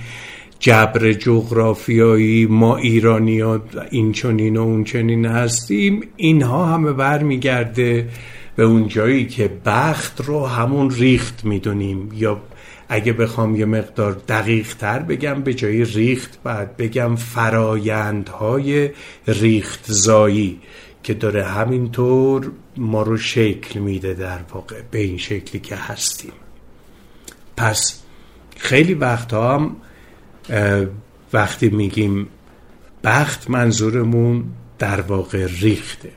جبر 0.61 1.13
جغرافیایی 1.13 2.45
ما 2.45 2.77
ایرانی 2.77 3.39
ها 3.39 3.61
این 3.91 4.11
چنین 4.11 4.57
و 4.57 4.61
اون 4.61 4.83
چنین 4.83 5.25
هستیم. 5.25 6.01
اینها 6.15 6.65
همه 6.65 6.93
برمیگرده 6.93 8.09
به 8.55 8.63
اون 8.63 8.87
جایی 8.87 9.25
که 9.25 9.51
بخت 9.65 10.21
رو 10.21 10.45
همون 10.45 10.91
ریخت 10.91 11.45
می‌دونیم. 11.45 12.09
یا 12.13 12.41
اگه 12.89 13.13
بخوام 13.13 13.55
یه 13.55 13.65
مقدار 13.65 14.11
دقیق 14.11 14.75
تر 14.75 14.99
بگم 14.99 15.41
به 15.41 15.53
جای 15.53 15.85
ریخت 15.85 16.39
بعد 16.43 16.77
بگم 16.77 17.15
فرایندهای 17.15 18.89
ریخت 19.27 19.85
زایی 19.87 20.59
که 21.03 21.13
داره 21.13 21.43
همینطور 21.43 22.51
ما 22.77 23.01
رو 23.01 23.17
شکل 23.17 23.79
میده 23.79 24.13
در 24.13 24.39
واقع 24.53 24.81
به 24.91 24.99
این 24.99 25.17
شکلی 25.17 25.61
که 25.61 25.75
هستیم. 25.75 26.33
پس 27.57 28.01
خیلی 28.57 28.93
وقتها 28.93 29.55
هم 29.55 29.75
وقتی 31.33 31.69
میگیم 31.69 32.27
بخت 33.03 33.49
منظورمون 33.49 34.43
در 34.79 35.01
واقع 35.01 35.47
ریخته. 35.61 36.11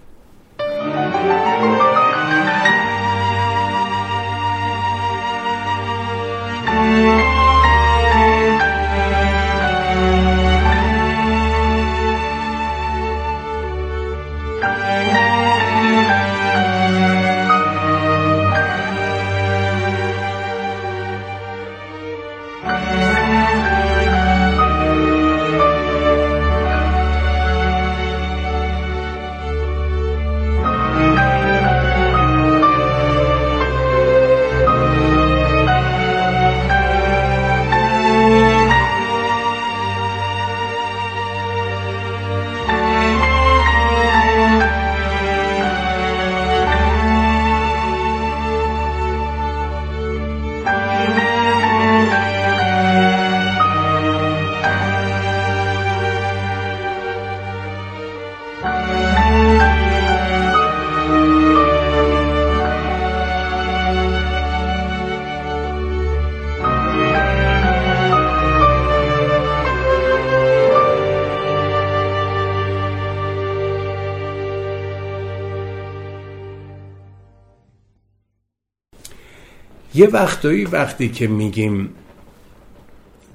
وقتایی 80.15 80.65
وقتی 80.65 81.09
که 81.09 81.27
میگیم 81.27 81.91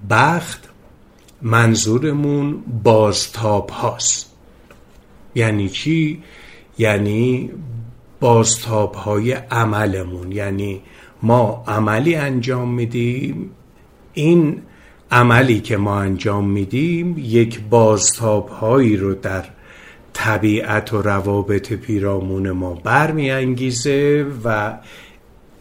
بخت 0.10 0.70
منظورمون 1.42 2.64
بازتاب 2.84 3.70
هاست 3.70 4.36
یعنی 5.36 5.70
چی؟ 5.70 6.24
یعنی 6.78 7.52
بازتاب 8.20 8.96
های 8.96 9.32
عملمون 9.32 10.32
یعنی 10.32 10.82
ما 11.22 11.64
عملی 11.68 12.16
انجام 12.16 12.74
میدیم 12.74 13.52
این 14.14 14.62
عملی 15.12 15.60
که 15.60 15.78
ما 15.78 16.00
انجام 16.00 16.50
میدیم 16.50 17.16
یک 17.18 17.62
بازتاب 17.70 18.50
هایی 18.50 18.98
رو 18.98 19.14
در 19.14 19.46
طبیعت 20.14 20.94
و 20.94 21.02
روابط 21.02 21.74
پیرامون 21.74 22.52
ما 22.52 22.74
برمیانگیزه 22.74 24.26
و 24.44 24.78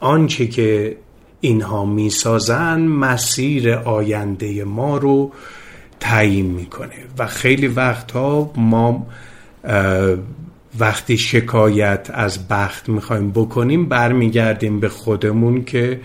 آنچه 0.01 0.47
که 0.47 0.97
اینها 1.41 1.85
می‌سازن 1.85 2.81
مسیر 2.81 3.73
آینده 3.75 4.65
ما 4.65 4.97
رو 4.97 5.33
تعیین 6.01 6.47
می‌کنه. 6.47 6.95
و 7.19 7.27
خیلی 7.27 7.67
وقتها 7.67 8.53
ما 8.57 9.07
وقتی 10.79 11.19
شکایت 11.19 12.11
از 12.15 12.49
بخت 12.49 12.89
می‌خوایم 12.89 13.31
بکنیم 13.31 13.89
برمیگردیم 13.89 14.81
به 14.81 14.89
خودمون 14.89 15.65
که 15.65 16.01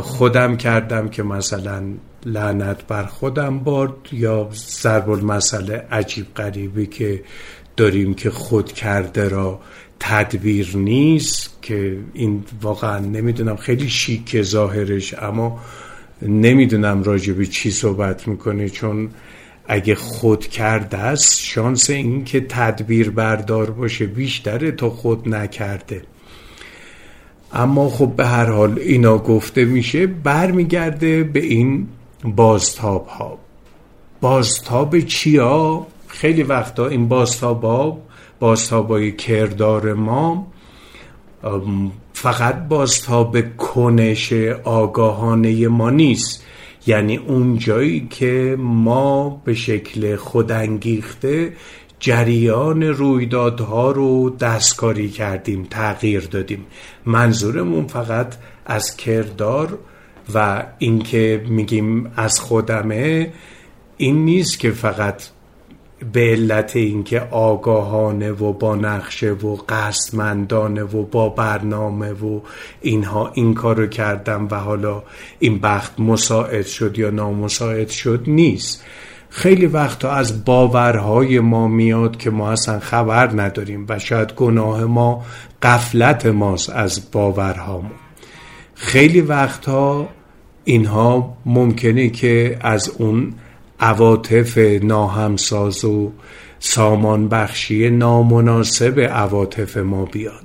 خودم 0.00 0.56
کردم 0.56 1.08
که 1.08 1.22
مثلا 1.22 1.82
لعنت 2.26 2.86
بر 2.86 3.04
خودم 3.04 3.58
باد 3.58 3.96
یا 4.12 4.48
ضرب 4.52 5.10
المثل 5.10 5.72
عجیب 5.72 6.34
غریبی 6.36 6.86
که 6.86 7.22
داریم 7.76 8.14
که 8.14 8.30
خود 8.30 8.72
کرده 8.72 9.28
را 9.28 9.60
تدبیر 10.08 10.76
نیست 10.76 11.58
که 11.62 11.98
این 12.12 12.44
واقعا 12.62 12.98
نمی‌دونم 12.98 13.56
خیلی 13.56 13.88
شیک 13.88 14.42
ظاهرش 14.42 15.14
اما 15.14 15.60
نمی‌دونم 16.22 17.02
راجع 17.02 17.32
به 17.32 17.46
چی 17.46 17.70
صحبت 17.70 18.28
می‌کنه. 18.28 18.68
چون 18.68 19.08
اگه 19.66 19.94
خود 19.94 20.46
کرده 20.46 20.98
است 20.98 21.40
شانس 21.40 21.90
این 21.90 22.24
که 22.24 22.40
تدبیر 22.40 23.10
بردار 23.10 23.70
باشه 23.70 24.06
بیشتره 24.06 24.70
تا 24.70 24.90
خود 24.90 25.28
نکرده. 25.28 26.02
اما 27.52 27.88
خب 27.88 28.12
به 28.16 28.26
هر 28.26 28.50
حال 28.50 28.78
اینا 28.78 29.18
گفته 29.18 29.64
میشه 29.64 30.06
برمیگرده 30.06 31.24
به 31.24 31.40
این 31.40 31.88
بازتاب 32.24 33.06
ها 33.06 33.38
بازتاب 34.20 35.00
چیا؟ 35.00 35.86
خیلی 36.06 36.42
وقتا 36.42 36.88
این 36.88 37.08
بازتاب 37.08 37.62
ها 37.62 37.98
بازتاب 38.40 38.90
های 38.90 39.12
کردار 39.12 39.94
ما 39.94 40.46
فقط 42.12 42.68
بازتاب 42.68 43.56
کنش 43.56 44.32
آگاهانه 44.64 45.68
ما 45.68 45.90
نیست. 45.90 46.44
یعنی 46.86 47.16
اون 47.16 47.58
جایی 47.58 48.06
که 48.10 48.56
ما 48.58 49.42
به 49.44 49.54
شکل 49.54 50.16
خودانگیخته 50.16 51.52
جریان 52.00 52.82
رویدادها 52.82 53.90
رو 53.90 54.30
دستکاری 54.30 55.08
کردیم 55.08 55.66
تغییر 55.70 56.20
دادیم. 56.20 56.66
منظورمون 57.06 57.86
فقط 57.86 58.34
از 58.66 58.96
کردار 58.96 59.78
و 60.34 60.64
اینکه 60.78 61.44
میگیم 61.48 62.12
از 62.16 62.40
خودمه 62.40 63.32
این 63.96 64.24
نیست 64.24 64.58
که 64.58 64.70
فقط 64.70 65.22
به 66.12 66.20
علت 66.20 66.76
اینکه 66.76 67.20
آگاهانه 67.30 68.32
و 68.32 68.52
با 68.52 68.76
نقشه 68.76 69.32
و 69.32 69.56
قصدمندانه 69.68 70.82
و 70.82 71.02
با 71.02 71.28
برنامه 71.28 72.12
و 72.12 72.40
اینها 72.80 73.30
این 73.34 73.54
کارو 73.54 73.86
کردم 73.86 74.48
و 74.50 74.54
حالا 74.54 75.02
این 75.38 75.58
بخت 75.58 76.00
مساعد 76.00 76.66
شد 76.66 76.98
یا 76.98 77.10
نامساعد 77.10 77.88
شد 77.88 78.24
نیست. 78.26 78.84
خیلی 79.28 79.66
وقتا 79.66 80.10
از 80.10 80.44
باورهای 80.44 81.40
ما 81.40 81.68
میاد 81.68 82.16
که 82.16 82.30
ما 82.30 82.50
اصلا 82.50 82.78
خبر 82.78 83.42
نداریم 83.42 83.86
و 83.88 83.98
شاید 83.98 84.32
گناه 84.32 84.84
ما 84.84 85.24
قفلت 85.62 86.26
ماست 86.26 86.70
از 86.70 87.10
باورهامون. 87.10 87.90
خیلی 88.74 89.20
وقتها 89.20 90.08
اینها 90.64 91.36
ممکنه 91.46 92.08
که 92.08 92.58
از 92.60 92.88
اون 92.98 93.34
عواطف 93.80 94.58
ناهمساز 94.82 95.84
و 95.84 96.12
سامان 96.58 97.28
بخشی 97.28 97.90
نامناسب 97.90 99.00
عواطف 99.00 99.76
ما 99.76 100.04
بیاد. 100.04 100.44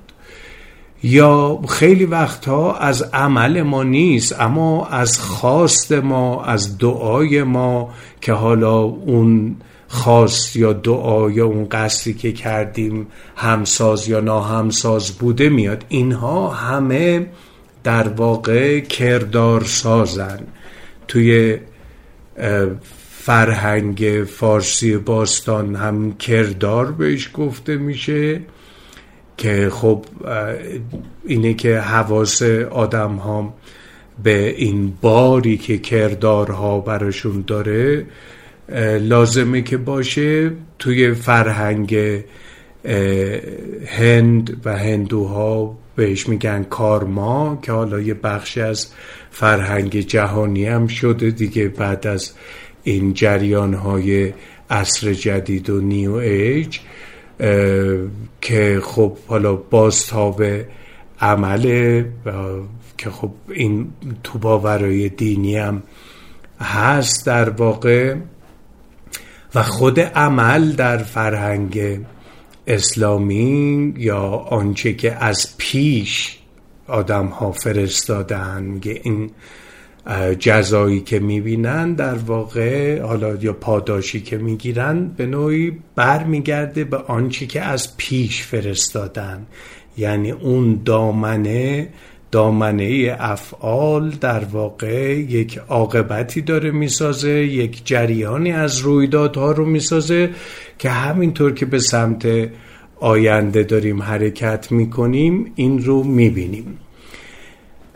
یا 1.04 1.60
خیلی 1.70 2.06
وقتها 2.06 2.76
از 2.76 3.02
عمل 3.02 3.62
ما 3.62 3.84
نیست 3.84 4.40
اما 4.40 4.86
از 4.86 5.20
خواست 5.20 5.92
ما 5.92 6.44
از 6.44 6.78
دعای 6.78 7.44
ما 7.44 7.94
که 8.22 8.34
حالا 8.34 8.80
اون 8.82 9.56
خواست 9.88 10.56
یا 10.56 10.74
دعا 10.74 11.32
یا 11.32 11.46
اون 11.46 11.68
قصدی 11.72 12.14
که 12.14 12.32
کردیم 12.32 13.08
همساز 13.36 14.10
یا 14.10 14.20
ناهمساز 14.20 15.12
بوده 15.12 15.50
میاد. 15.50 15.86
اینها 15.90 16.50
همه 16.50 17.28
در 17.84 18.08
واقع 18.08 18.80
کردار 18.80 19.64
سازن 19.64 20.40
توی 21.08 21.58
فرهنگ 23.30 24.24
فارسی 24.28 24.98
باستان 24.98 25.76
هم 25.76 26.18
کردار 26.18 26.92
بهش 26.92 27.30
گفته 27.34 27.78
میشه 27.78 28.42
که 29.38 29.70
خب 29.72 30.06
اینه 31.26 31.54
که 31.54 31.80
حواس 31.80 32.42
آدم 32.72 33.16
ها 33.16 33.54
به 34.24 34.56
این 34.58 34.94
باری 35.02 35.58
که 35.58 35.78
کردارها 35.78 36.80
براشون 36.80 37.44
داره 37.48 38.06
لازمه 39.00 39.62
که 39.62 39.78
باشه 39.78 40.52
توی 40.80 41.14
فرهنگ 41.14 41.98
هند 43.88 44.62
و 44.66 44.78
هندوها 44.78 45.78
بهش 45.96 46.30
میگن 46.30 46.64
کارما 46.64 47.60
که 47.62 47.72
حالا 47.72 48.00
یه 48.00 48.14
بخشی 48.14 48.62
از 48.62 48.88
فرهنگ 49.32 50.00
جهانی 50.00 50.66
هم 50.66 50.88
شده 50.88 51.32
دیگه 51.32 51.68
بعد 51.68 52.08
از 52.08 52.32
این 52.90 53.14
جریان 53.14 53.74
های 53.74 54.34
عصر 54.70 55.14
جدید 55.14 55.70
و 55.70 55.82
نیو 55.82 56.14
ایج 56.14 56.80
که 58.42 58.80
خب 58.84 59.18
حالا 59.28 59.56
بازتاب 59.56 60.44
عمله 61.22 62.06
که 62.98 63.10
خب 63.10 63.32
این 63.50 63.88
تو 64.24 64.40
باورای 64.40 65.10
دینی 65.10 65.58
هم 65.58 65.84
هست 66.62 67.26
در 67.26 67.50
واقع 67.50 68.16
و 69.56 69.64
خود 69.64 70.00
عمل 70.00 70.72
در 70.72 70.98
فرهنگ 70.98 72.00
اسلامی 72.68 73.94
یا 73.98 74.22
آنچه 74.30 74.94
که 74.94 75.24
از 75.24 75.58
پیش 75.58 76.38
آدم 76.88 77.26
ها 77.26 77.52
فرستادن 77.52 78.80
این 78.84 79.32
جزایی 80.40 81.00
که 81.00 81.20
می‌بینن 81.20 81.94
در 81.94 82.16
واقع 82.16 83.02
حالا 83.02 83.36
یا 83.36 83.54
پاداشی 83.54 84.22
که 84.22 84.38
می‌گیرن 84.38 85.08
به 85.18 85.26
نوعی 85.26 85.72
برمیگرده 85.96 86.84
به 86.84 86.98
آنچه 86.98 87.46
که 87.46 87.62
از 87.62 87.98
پیش 87.98 88.44
فرستادن. 88.44 89.46
یعنی 89.98 90.32
اون 90.32 90.82
دامنه 90.86 91.90
دامنه 92.32 93.16
افعال 93.20 94.10
در 94.10 94.40
واقع 94.40 95.20
یک 95.20 95.58
عاقبتی 95.58 96.42
داره 96.42 96.72
می‌سازه 96.72 97.30
یک 97.30 97.82
جریانی 97.86 98.52
از 98.52 98.80
رویدادها 98.80 99.52
رو 99.52 99.66
می‌سازه 99.66 100.30
که 100.80 100.90
همینطور 100.90 101.54
که 101.54 101.66
به 101.66 101.80
سمت 101.80 102.50
آینده 103.00 103.64
داریم 103.64 104.02
حرکت 104.02 104.72
می‌کنیم 104.72 105.52
این 105.56 105.84
رو 105.84 106.04
می‌بینیم. 106.04 106.78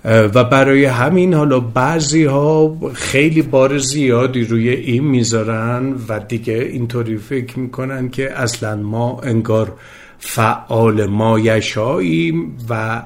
و 0.05 0.43
برای 0.43 0.85
همین 0.85 1.33
حالا 1.33 1.59
بعضی 1.59 2.23
ها 2.23 2.77
خیلی 2.93 3.41
بار 3.41 3.77
زیادی 3.77 4.45
روی 4.45 4.69
این 4.69 5.03
می‌ذارن 5.03 5.95
و 6.09 6.19
دیگه 6.19 6.53
اینطوری 6.53 7.17
فکر 7.17 7.59
می‌کنن 7.59 8.09
که 8.09 8.31
اصلا 8.31 8.75
ما 8.75 9.21
انگار 9.23 9.73
فعال 10.19 11.05
مایشاییم 11.05 12.57
و 12.69 13.01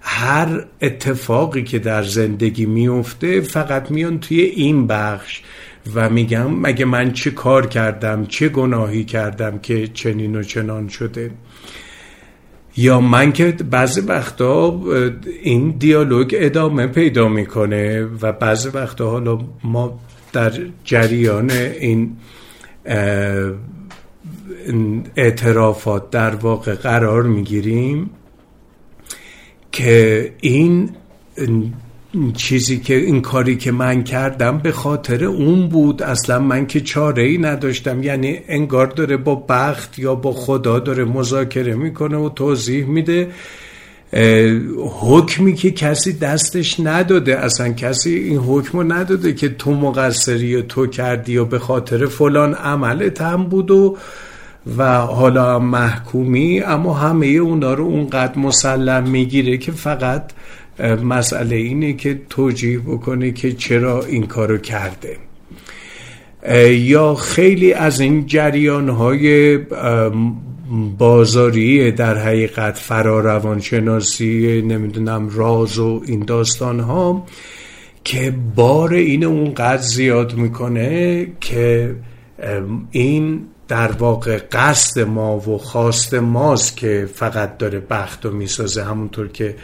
هر 0.00 0.64
اتفاقی 0.82 1.62
که 1.62 1.78
در 1.78 2.02
زندگی 2.02 2.66
میفته 2.66 3.40
فقط 3.40 3.90
میان 3.90 4.20
توی 4.20 4.40
این 4.40 4.86
بخش 4.86 5.42
و 5.94 6.10
میگم 6.10 6.54
مگه 6.60 6.84
من 6.84 7.12
چه 7.12 7.30
کار 7.30 7.66
کردم 7.66 8.26
چه 8.26 8.48
گناهی 8.48 9.04
کردم 9.04 9.58
که 9.58 9.86
چنین 9.86 10.36
و 10.36 10.42
چنان 10.42 10.88
شده. 10.88 11.30
یا 12.76 13.00
من 13.00 13.32
که 13.32 13.52
بعضی 13.52 14.00
وقتا 14.00 14.80
این 15.42 15.70
دیالوگ 15.70 16.36
ادامه 16.38 16.86
پیدا 16.86 17.28
می‌کنه 17.28 18.04
و 18.04 18.32
بعضی 18.32 18.68
وقتا 18.68 19.10
حالا 19.10 19.38
ما 19.64 20.00
در 20.32 20.52
جریان 20.84 21.50
این 21.50 22.16
اعترافات 25.16 26.10
در 26.10 26.34
واقع 26.34 26.74
قرار 26.74 27.22
می‌گیریم 27.22 28.10
که 29.72 30.32
این 30.40 30.90
چیزی 32.36 32.78
که 32.78 32.94
این 32.94 33.22
کاری 33.22 33.56
که 33.56 33.72
من 33.72 34.04
کردم 34.04 34.58
به 34.58 34.72
خاطر 34.72 35.24
اون 35.24 35.68
بود. 35.68 36.02
اصلا 36.02 36.38
من 36.38 36.66
که 36.66 36.80
چاره 36.80 37.22
ای 37.22 37.38
نداشتم. 37.38 38.02
یعنی 38.02 38.38
انگار 38.48 38.86
داره 38.86 39.16
با 39.16 39.34
بخت 39.34 39.98
یا 39.98 40.14
با 40.14 40.32
خدا 40.32 40.78
داره 40.78 41.04
مذاکره 41.04 41.74
می‌کنه 41.74 42.16
و 42.16 42.28
توضیح 42.28 42.84
میده. 42.84 43.30
حکمی 45.00 45.54
که 45.54 45.70
کسی 45.70 46.12
دستش 46.12 46.80
نداده. 46.80 47.38
اصلا 47.38 47.72
کسی 47.72 48.14
این 48.14 48.38
حکم 48.38 48.78
رو 48.78 48.92
نداده 48.92 49.34
که 49.34 49.48
تو 49.48 49.74
مقصری 49.74 50.56
و 50.56 50.62
تو 50.62 50.86
کردی 50.86 51.36
و 51.36 51.44
به 51.44 51.58
خاطر 51.58 52.06
فلان 52.06 52.54
عملت 52.54 53.20
هم 53.22 53.44
بود 53.44 53.70
و 53.70 53.96
و 54.76 54.98
حالا 54.98 55.58
محکومی 55.58 56.60
اما 56.60 56.94
همه 56.94 57.26
اونا 57.26 57.74
رو 57.74 57.84
اونقدر 57.84 58.38
مسلم 58.38 59.08
می‌گیره 59.08 59.58
که 59.58 59.72
فقط 59.72 60.30
مسئله 61.04 61.56
اینه 61.56 61.92
که 61.92 62.20
توجیه 62.30 62.78
بکنه 62.78 63.32
که 63.32 63.52
چرا 63.52 64.04
این 64.04 64.26
کارو 64.26 64.58
کرده. 64.58 65.16
یا 66.70 67.14
خیلی 67.14 67.72
از 67.72 68.00
این 68.00 68.26
جریان 68.26 68.88
های 68.88 69.58
بازاری 70.98 71.92
در 71.92 72.18
حقیقت 72.18 72.78
فراروانشناسی 72.78 74.62
نمی‌دونم 74.62 75.28
راز 75.28 75.78
و 75.78 76.02
این 76.06 76.24
داستان 76.24 76.80
ها 76.80 77.26
که 78.04 78.34
بار 78.54 78.94
این 78.94 79.24
اونقدر 79.24 79.82
زیاد 79.82 80.34
می‌کنه 80.34 81.26
که 81.40 81.94
این 82.90 83.40
در 83.68 83.92
واقع 83.92 84.38
قصد 84.52 85.00
ما 85.00 85.36
و 85.36 85.58
خواست 85.58 86.14
ماست 86.14 86.76
که 86.76 87.08
فقط 87.14 87.58
داره 87.58 87.82
بخت 87.90 88.26
و 88.26 88.30
می‌سازه. 88.30 88.84
همونطور 88.84 89.28
که 89.28 89.54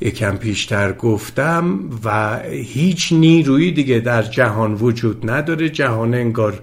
یکم 0.00 0.36
پیشتر 0.36 0.92
گفتم 0.92 1.80
و 2.04 2.38
هیچ 2.50 3.12
نیروی 3.12 3.70
دیگه 3.70 3.98
در 3.98 4.22
جهان 4.22 4.74
وجود 4.74 5.30
نداره. 5.30 5.68
جهان 5.68 6.14
انگار 6.14 6.62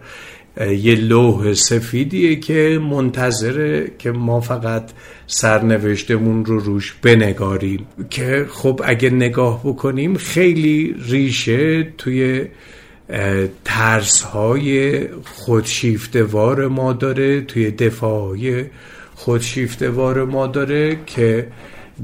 یه 0.59 0.95
لوح 0.95 1.53
سفیدیه 1.53 2.35
که 2.35 2.79
منتظره 2.91 3.91
که 3.99 4.11
ما 4.11 4.41
فقط 4.41 4.91
سرنوشتمون 5.27 6.45
رو 6.45 6.59
روش 6.59 6.93
بنگاریم. 7.01 7.87
که 8.09 8.45
خب 8.49 8.81
اگه 8.83 9.09
نگاه 9.09 9.61
بکنیم 9.63 10.15
خیلی 10.15 10.95
ریشه 11.09 11.83
توی 11.83 12.45
ترس 13.65 14.21
های 14.21 15.01
خودشیفتوار 15.23 16.67
ما 16.67 16.93
داره 16.93 17.41
توی 17.41 17.71
دفاع 17.71 18.27
های 18.27 18.65
خودشیفتوار 19.15 20.25
ما 20.25 20.47
داره 20.47 20.97
که 21.05 21.47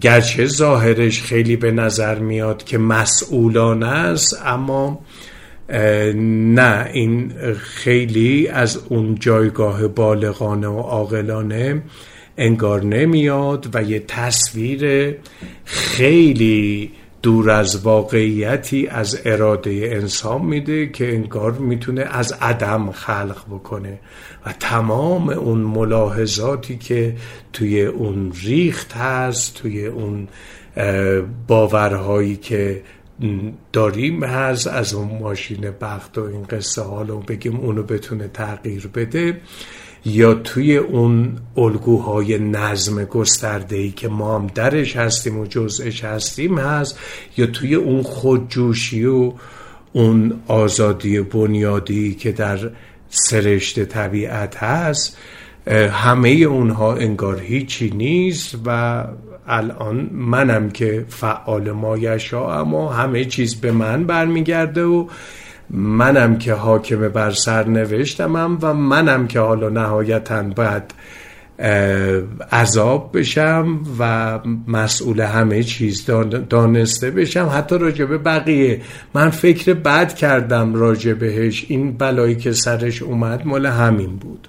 گرچه 0.02 0.45
ظاهرش 0.45 1.22
خیلی 1.22 1.56
به 1.56 1.72
نظر 1.72 2.20
میاد 2.20 2.64
که 2.64 2.78
مسئولانه 2.78 3.88
است 3.88 4.41
اما 4.45 5.00
نه 5.70 6.89
این 6.93 7.34
خیلی 7.60 8.48
از 8.48 8.80
اون 8.89 9.16
جایگاه 9.16 9.88
بالغانه 9.88 10.68
و 10.68 10.80
عاقلانه 10.80 11.82
انگار 12.38 12.84
نمیاد 12.84 13.70
و 13.74 13.84
یه 13.84 14.00
تصویر 14.08 15.16
خیلی 15.66 16.91
دور 17.28 17.49
از 17.49 17.86
واقعیتی 17.86 18.88
از 18.88 19.21
اراده 19.25 19.89
انسان 19.93 20.41
میده 20.41 20.88
که 20.88 21.15
انگار 21.15 21.51
می‌تونه 21.51 22.01
از 22.01 22.32
عدم 22.32 22.91
خلق 22.91 23.38
بکنه 23.49 23.99
و 24.45 24.53
تمام 24.59 25.30
اون 25.30 25.57
ملاحظاتی 25.57 26.78
که 26.78 27.15
توی 27.53 27.86
اون 27.86 28.32
ریخت 28.43 28.93
هست 28.93 29.53
توی 29.53 29.86
اون 29.86 30.28
باورهایی 31.47 32.36
که 32.36 32.82
داریم 33.73 34.23
هست 34.23 34.67
از 34.67 34.93
اون 34.93 35.19
ماشین 35.19 35.71
بخت 35.82 36.17
و 36.17 36.21
این 36.23 36.43
قصه 36.43 36.82
حالا 36.82 37.15
بگیم 37.15 37.55
اونو 37.55 37.84
بتونه 37.84 38.28
تغییر 38.28 38.88
بده. 38.88 39.41
یا 40.08 40.34
توی 40.34 40.78
اون 40.78 41.38
الگوهای 41.58 42.38
نظم 42.38 43.03
گسترده 43.03 43.76
ای 43.76 43.91
که 43.91 44.08
ما 44.08 44.36
هم 44.36 44.47
درش 44.47 44.95
هستیم 44.95 45.39
و 45.39 45.45
جزءش 45.45 46.03
هستیم 46.03 46.60
هست 46.60 46.99
یا 47.38 47.45
توی 47.45 47.76
اون 47.76 48.03
خودجوشی 48.03 49.05
و 49.05 49.34
اون 49.93 50.39
آزادی 50.47 51.22
بنیادی 51.22 52.14
که 52.16 52.32
در 52.32 52.60
سرشت 53.10 53.84
طبیعت 53.84 54.58
هست 54.58 55.18
همه 55.91 56.30
اونها 56.30 56.95
انگار 56.95 57.39
هیچی 57.39 57.89
نیست 57.89 58.55
و 58.66 59.03
الان 59.47 60.10
منم 60.14 60.70
که 60.70 61.05
فعال 61.10 61.72
مایشا 61.72 62.60
اما 62.60 62.93
همه 62.93 63.26
چیز 63.26 63.55
به 63.55 63.72
من 63.72 64.03
برمیگرده 64.03 64.84
و 64.84 65.08
منم 65.70 66.38
که 66.38 66.53
حاکم 66.53 67.07
بر 67.09 67.32
سرنوشتمم 67.32 68.57
و 68.61 68.74
منم 68.74 69.28
که 69.28 69.39
حالا 69.39 69.70
نهایتا 69.70 70.43
باید 70.43 70.84
عذاب 72.51 73.18
بشم 73.18 73.80
و 73.99 74.39
مسئول 74.68 75.22
همه 75.22 75.63
چیز 75.63 76.05
دانسته 76.49 77.11
بشم. 77.11 77.51
حتی 77.53 77.78
راجبه 77.78 78.18
بقیه. 78.18 78.82
من 79.13 79.30
فکر 79.30 79.74
بد 79.74 80.15
کردم 80.15 80.74
راجبهش 80.74 81.65
این 81.68 81.97
بلایی 81.97 82.36
که 82.36 82.51
سرش 82.51 83.01
اومد 83.01 83.45
مال 83.45 83.65
همین 83.65 84.15
بود. 84.15 84.47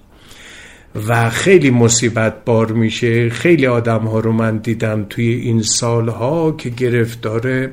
و 1.08 1.30
خیلی 1.30 1.70
مصیبت 1.70 2.44
بار 2.44 2.72
میشه. 2.72 3.28
خیلی 3.28 3.66
آدم 3.66 4.00
ها 4.00 4.20
رو 4.20 4.32
من 4.32 4.56
دیدم 4.56 5.06
توی 5.08 5.28
این 5.28 5.62
سالها 5.62 6.52
که 6.52 6.70
گرفتار 6.70 7.70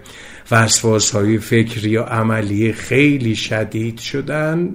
وسواس 0.51 1.11
های 1.11 1.37
فکری 1.37 1.89
یا 1.89 2.03
عملی 2.03 2.73
خیلی 2.73 3.35
شدید 3.35 3.97
شدن. 3.99 4.69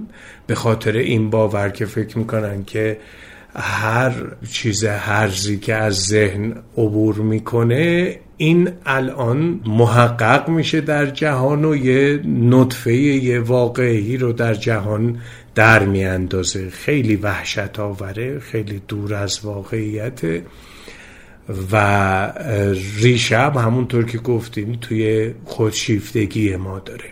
به 0.46 0.54
خاطر 0.54 0.92
این 0.92 1.30
باور 1.30 1.68
که 1.68 1.86
فکر 1.86 2.18
می‌کنن 2.18 2.64
که 2.64 2.98
هر 3.54 4.12
چیز 4.52 4.84
هرزی 4.84 5.58
که 5.58 5.74
از 5.74 5.94
ذهن 5.94 6.54
عبور 6.76 7.14
می‌کنه 7.14 8.16
این 8.36 8.70
الان 8.86 9.60
محقق 9.66 10.48
میشه 10.48 10.80
در 10.80 11.06
جهان 11.06 11.64
و 11.64 11.76
یه 11.76 12.20
نطفه 12.26 12.94
یه 12.94 13.40
واقعی 13.40 14.16
رو 14.16 14.32
در 14.32 14.54
جهان 14.54 15.18
در 15.54 15.84
میاندازه. 15.84 16.70
خیلی 16.70 17.16
وحشت 17.16 17.80
آوره 17.80 18.38
خیلی 18.38 18.82
دور 18.88 19.14
از 19.14 19.40
واقعیت. 19.42 20.20
و 21.72 22.32
ریشه 22.96 23.38
همونطور 23.38 24.04
که 24.04 24.18
گفتیم 24.18 24.78
توی 24.80 25.34
خودشیفتگی 25.44 26.56
ما 26.56 26.78
داره 26.78 27.10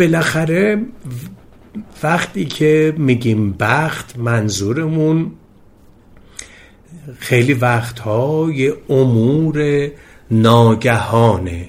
بالاخره 0.00 0.82
وقتی 2.02 2.44
که 2.44 2.94
میگیم 2.96 3.52
بخت 3.52 4.18
منظورمون 4.18 5.30
خیلی 7.18 7.54
وقتها 7.54 8.50
یه 8.54 8.74
امور 8.88 9.88
ناگهانه. 10.30 11.68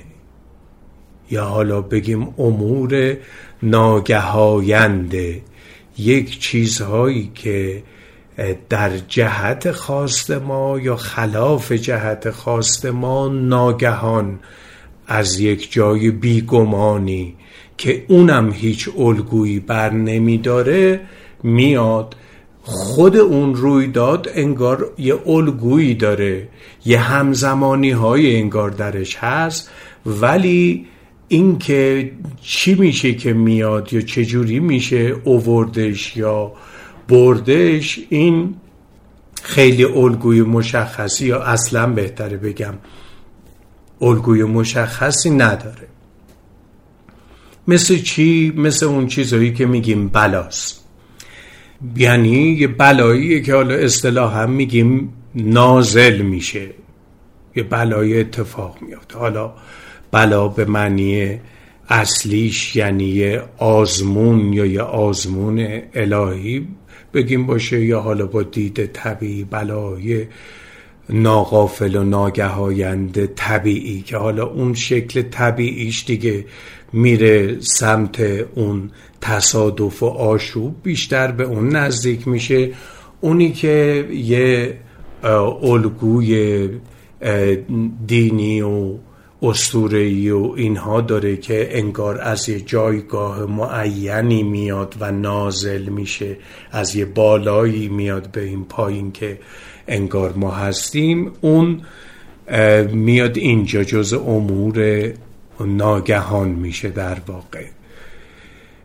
یا 1.31 1.45
حالا 1.45 1.81
بگیم 1.81 2.33
امور 2.37 3.17
ناگهاینده 3.63 5.41
یک 5.97 6.39
چیزهایی 6.39 7.31
که 7.35 7.83
در 8.69 8.97
جهت 8.97 9.71
خواست 9.71 10.31
ما 10.31 10.79
یا 10.79 10.95
خلاف 10.95 11.71
جهت 11.71 12.29
خواست 12.29 12.85
ما 12.85 13.27
ناگهان 13.27 14.39
از 15.07 15.39
یک 15.39 15.71
جای 15.71 16.11
بیگمانی 16.11 17.35
که 17.81 18.05
اونم 18.07 18.51
هیچ 18.53 18.89
الگویی 18.97 19.59
بر 19.59 19.93
نمیداره 19.93 20.99
میاد 21.43 22.15
خود 22.61 23.17
اون 23.17 23.55
رویداد 23.55 24.29
انگار 24.33 24.93
یه 24.97 25.27
الگویی 25.27 25.93
داره 25.93 26.47
یه 26.85 26.99
همزمانی 26.99 27.91
های 27.91 28.35
انگار 28.35 28.69
درش 28.69 29.15
هست 29.15 29.69
ولی 30.05 30.85
اینکه 31.27 32.11
چی 32.41 32.75
میشه 32.75 33.13
که 33.13 33.33
میاد 33.33 33.93
یا 33.93 34.01
چجوری 34.01 34.59
میشه 34.59 35.15
اووردش 35.23 36.17
یا 36.17 36.51
بردش 37.09 37.99
این 38.09 38.55
خیلی 39.43 39.83
الگوی 39.83 40.41
مشخصی 40.41 41.27
یا 41.27 41.41
اصلا 41.43 41.87
بهتره 41.87 42.37
بگم 42.37 42.73
الگوی 44.01 44.43
مشخصی 44.43 45.29
نداره. 45.29 45.87
مثل 47.71 47.97
چی؟ 47.97 48.53
مثل 48.57 48.85
اون 48.85 49.07
چیزهایی 49.07 49.53
که 49.53 49.65
میگیم 49.65 50.07
بلاست. 50.07 50.85
یعنی 51.97 52.57
یه 52.59 52.67
بلاییه 52.67 53.41
که 53.41 53.53
حالا 53.53 53.75
اصطلاح 53.75 54.37
هم 54.37 54.51
میگیم 54.51 55.13
نازل 55.35 56.21
میشه. 56.21 56.67
یه 57.55 57.63
بلای 57.63 58.19
اتفاق 58.19 58.77
میافته. 58.81 59.17
حالا 59.17 59.53
بلا 60.11 60.47
به 60.47 60.65
معنی 60.65 61.39
اصلیش 61.89 62.75
یعنی 62.75 63.03
یه 63.03 63.43
آزمون 63.57 64.53
یا 64.53 64.65
یه 64.65 64.81
آزمون 64.81 65.81
الهی 65.93 66.67
بگیم 67.13 67.45
باشه 67.45 67.85
یا 67.85 68.01
حالا 68.01 68.25
با 68.25 68.43
دید 68.43 68.85
طبیعی 68.85 69.43
بلای 69.43 70.25
ناقافل 71.09 71.95
و 71.95 72.03
ناگهایند 72.03 73.25
طبیعی 73.25 74.01
که 74.01 74.17
حالا 74.17 74.45
اون 74.45 74.73
شکل 74.73 75.21
طبیعیش 75.21 76.05
دیگه 76.05 76.45
میره 76.93 77.61
سمت 77.61 78.19
اون 78.55 78.91
تصادف 79.21 80.03
و 80.03 80.05
آشوب 80.05 80.75
بیشتر 80.83 81.31
به 81.31 81.43
اون 81.43 81.75
نزدیک 81.75 82.27
میشه. 82.27 82.71
اونی 83.21 83.51
که 83.51 84.07
یه 84.11 84.77
الگوی 85.63 86.69
دینی 88.07 88.61
و 88.61 88.93
استورهی 89.43 90.29
و 90.29 90.53
اینها 90.55 91.01
داره 91.01 91.37
که 91.37 91.67
انگار 91.71 92.21
از 92.21 92.49
یه 92.49 92.59
جایگاه 92.59 93.45
معینی 93.45 94.43
میاد 94.43 94.95
و 94.99 95.11
نازل 95.11 95.89
میشه 95.89 96.37
از 96.71 96.95
یه 96.95 97.05
بالایی 97.05 97.87
میاد 97.87 98.31
به 98.31 98.43
این 98.43 98.65
پایین 98.65 99.11
که 99.11 99.39
انگار 99.87 100.33
ما 100.33 100.51
هستیم. 100.51 101.31
اون 101.41 101.81
میاد 102.91 103.37
اینجا 103.37 103.83
جز 103.83 104.13
امور 104.13 105.13
ناگهان 105.65 106.49
میشه 106.49 106.89
در 106.89 107.17
واقع. 107.27 107.65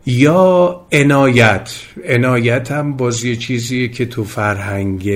یا 0.05 0.81
عنایت 0.91 1.71
عنایت 2.05 2.71
هم 2.71 2.97
باز 2.97 3.23
یه 3.23 3.35
چیزیه 3.35 3.87
که 3.87 4.05
تو 4.05 4.23
فرهنگ 4.23 5.11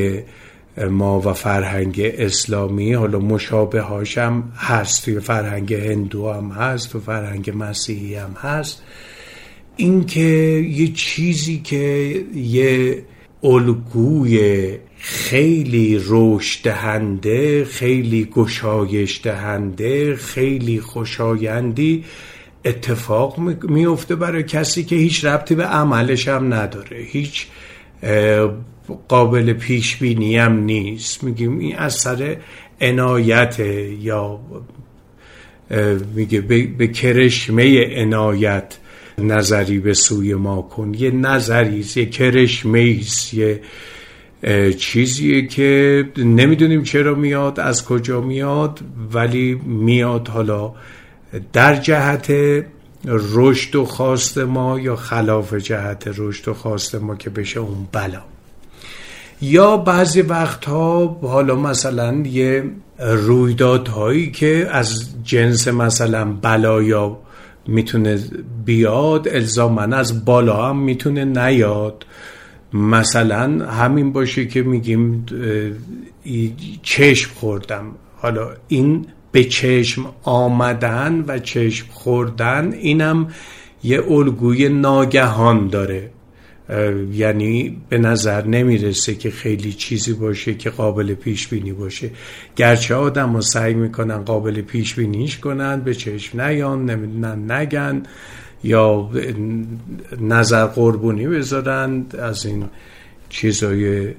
ما 0.90 1.20
و 1.20 1.34
فرهنگ 1.34 2.02
اسلامی 2.18 2.94
حالا 2.94 3.20
مشابه 3.20 3.82
هاشم 3.82 4.44
هست. 4.56 5.06
توی 5.06 5.20
فرهنگ 5.20 5.74
هندو 5.74 6.32
هم 6.32 6.52
هست 6.52 6.92
تو 6.92 7.00
فرهنگ 7.00 7.52
مسیحی 7.56 8.16
هم 8.16 8.36
هست. 8.42 8.84
اینکه 9.76 10.20
یه 10.70 10.88
چیزی 10.88 11.62
که 11.64 12.16
یه 12.36 13.04
الگوی 13.44 14.78
خیلی 15.04 16.02
رشد 16.08 16.64
دهنده 16.64 17.66
خیلی 17.66 18.26
گشایش 18.26 19.22
دهنده 19.24 20.16
خیلی 20.16 20.80
خوشایندی 20.80 22.04
اتفاق 22.66 23.40
میفته 23.70 24.16
برای 24.16 24.44
کسی 24.44 24.84
که 24.84 24.96
هیچ 24.96 25.26
ربطی 25.26 25.56
به 25.56 25.64
عملش 25.64 26.28
هم 26.28 26.54
نداره. 26.54 26.98
هیچ 26.98 27.48
قابل 29.08 29.54
پیش 29.54 29.96
بینی 29.98 30.38
هم 30.38 30.64
نیست. 30.64 31.24
میگیم 31.24 31.60
این 31.60 31.76
اثر 31.76 32.38
عنایت 32.82 33.60
یا 34.00 34.40
میگه 36.16 36.42
به 36.78 36.88
کرشمه 36.88 37.86
عنایت 38.02 38.78
نظری 39.18 39.80
به 39.80 39.94
سوی 39.94 40.34
ما 40.34 40.62
کن. 40.62 40.94
یه 40.94 41.12
نظری 41.12 41.86
یه 41.96 42.06
کرشمه 42.06 43.00
یه 43.34 43.62
چیزیه 44.78 45.48
که 45.48 46.06
نمی‌دونیم 46.18 46.84
چرا 46.84 47.16
میاد 47.16 47.60
از 47.60 47.86
کجا 47.86 48.22
میاد 48.22 48.80
ولی 49.14 49.62
میاد 49.66 50.28
حالا 50.28 50.74
در 51.54 51.76
جهت 51.76 52.34
رشد 53.06 53.76
و 53.76 53.86
خواست 53.86 54.38
ما 54.38 54.80
یا 54.80 54.96
خلاف 54.96 55.54
جهت 55.54 56.10
رشد 56.18 56.48
و 56.48 56.54
خواست 56.54 56.96
ما 56.96 57.16
که 57.16 57.30
بشه 57.30 57.60
اون 57.60 57.88
بلا. 57.92 58.22
یا 59.42 59.78
بعضی 59.78 60.22
وقتها 60.22 61.20
حالا 61.22 61.56
مثلا 61.56 62.14
یه 62.26 62.64
رویدادهایی 63.00 64.32
که 64.32 64.68
از 64.72 65.06
جنس 65.24 65.68
مثلا 65.68 66.26
بلایا 66.26 67.18
می‌تونه 67.68 68.20
بیاد 68.66 69.28
الزامن 69.28 69.94
از 69.94 70.26
بالا 70.26 70.70
هم 70.70 70.80
می‌تونه 70.80 71.26
نیاد. 71.26 72.06
مثلا 72.74 73.66
همین 73.66 74.12
باشه 74.12 74.46
که 74.46 74.62
میگیم 74.62 75.26
چشم 76.84 77.32
خوردم. 77.36 77.86
حالا 78.18 78.50
این 78.68 79.06
به 79.32 79.44
چشم 79.44 80.06
آمدن 80.24 81.26
و 81.28 81.40
چشم 81.40 81.88
خوردن 81.92 82.74
اینم 82.74 83.28
یه 83.84 84.12
الگوی 84.12 84.70
ناگهان 84.70 85.68
داره. 85.68 86.10
یعنی 87.14 87.78
به 87.90 87.98
نظر 87.98 88.46
نمی‌رسه 88.46 89.16
که 89.16 89.32
خیلی 89.32 89.74
چیزی 89.74 90.14
باشه 90.14 90.54
که 90.54 90.70
قابل 90.70 91.14
پیش 91.14 91.48
بینی 91.48 91.72
باشه. 91.72 92.10
گرچه 92.56 92.96
آدم 92.96 93.36
رو 93.36 93.42
سعی 93.42 93.74
می‌کنن 93.74 94.18
قابل 94.18 94.62
پیش 94.62 94.96
بینیش 94.96 95.38
کنن 95.38 95.80
به 95.82 95.94
چشم 95.94 96.42
نیان 96.42 96.86
نمی‌دونن 96.86 97.52
نگن. 97.52 98.04
یا 98.64 99.10
نظر 100.22 100.66
قربونی 100.66 101.28
بذارن 101.28 102.06
از 102.20 102.46
این 102.46 102.70
چیزای 103.30 104.14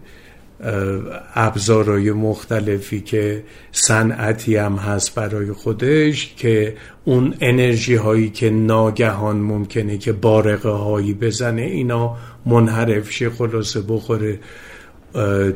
ابزارهای 1.35 2.13
مختلفی 2.13 3.01
که 3.01 3.45
صنعتی 3.73 4.57
هم 4.57 4.77
هست 4.77 5.15
برای 5.15 5.53
خودش 5.53 6.35
که 6.37 6.77
اون 7.05 7.35
انرژی 7.41 7.95
هایی 7.95 8.31
که 8.31 8.51
ناگهان 8.51 9.37
ممکنه 9.37 9.99
که 9.99 10.13
بارقه 10.13 10.69
هایی 10.69 11.15
بزنه 11.15 11.63
اینا 11.63 12.17
منحرف 12.47 13.11
شه 13.11 13.31
خلاصه 13.31 13.81
بخوره 13.81 14.39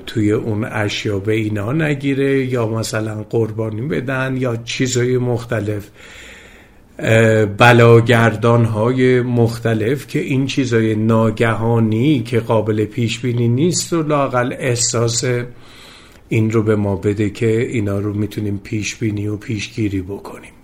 توی 0.07 0.33
اون 0.33 0.65
اشیا 0.65 1.19
به 1.19 1.33
اینا 1.33 1.73
نگیره 1.73 2.45
یا 2.47 2.67
مثلا 2.67 3.23
قربانی 3.31 3.81
بدن 3.81 4.37
یا 4.37 4.57
چیزهای 4.57 5.19
مختلف. 5.19 5.89
بلاگردان 7.59 8.65
های 8.65 9.23
مختلف 9.23 10.07
که 10.07 10.19
این 10.19 10.47
چیزای 10.47 10.95
ناگهانی 10.95 12.23
که 12.23 12.41
قابل 12.41 12.85
پیش 12.85 13.19
بینی 13.19 13.49
نیست 13.49 13.93
و 13.93 14.03
لاقل 14.03 14.55
احساس 14.59 15.25
این 16.29 16.51
رو 16.51 16.63
به 16.63 16.77
ما 16.77 16.97
بده 16.97 17.31
که 17.31 17.61
اینا 17.61 17.99
رو 17.99 18.15
می‌تونیم 18.15 18.61
پیش 18.65 18.97
بینی 18.97 19.27
و 19.27 19.37
پیشگیری 19.37 20.03
بکنیم. 20.03 20.56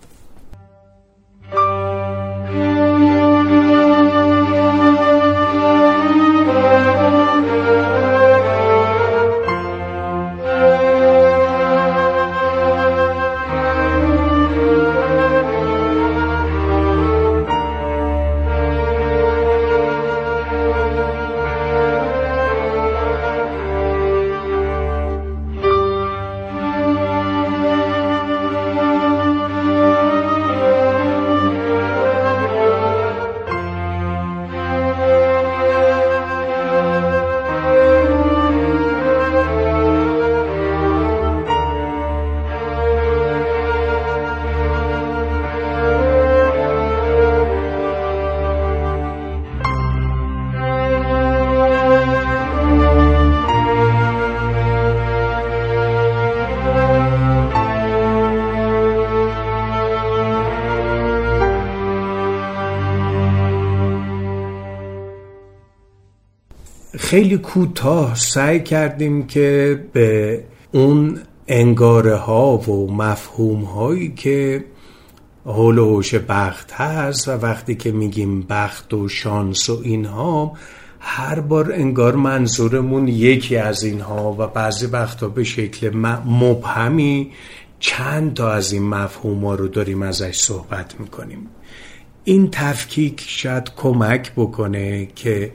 خیلی 66.98 67.38
کوتاه 67.38 68.14
سعی 68.14 68.60
کردیم 68.60 69.26
که 69.26 69.80
به 69.92 70.40
اون 70.72 71.20
انگاره 71.48 72.16
ها 72.16 72.56
و 72.56 72.92
مفهوم 72.92 73.64
هایی 73.64 74.12
که 74.16 74.64
حول 75.44 75.78
و 75.78 75.84
حوش 75.84 76.14
بخت 76.14 76.72
هست 76.72 77.28
و 77.28 77.30
وقتی 77.30 77.74
که 77.74 77.92
میگیم 77.92 78.42
بخت 78.42 78.94
و 78.94 79.08
شانس 79.08 79.70
و 79.70 79.80
اینها 79.84 80.52
هر 81.00 81.40
بار 81.40 81.72
انگار 81.72 82.16
منظورمون 82.16 83.08
یکی 83.08 83.56
از 83.56 83.82
اینها 83.82 84.32
و 84.32 84.46
بعضی 84.46 84.86
وقتا 84.86 85.28
به 85.28 85.44
شکل 85.44 85.96
مبهمی 86.26 87.30
چند 87.80 88.34
تا 88.34 88.52
از 88.52 88.72
این 88.72 88.88
مفهوم 88.88 89.44
ها 89.44 89.54
رو 89.54 89.68
داریم 89.68 90.02
ازش 90.02 90.36
صحبت 90.36 91.00
می‌کنیم. 91.00 91.48
این 92.24 92.48
تفکیک 92.50 93.24
شاید 93.26 93.72
کمک 93.76 94.32
بکنه 94.36 95.06
که 95.06 95.52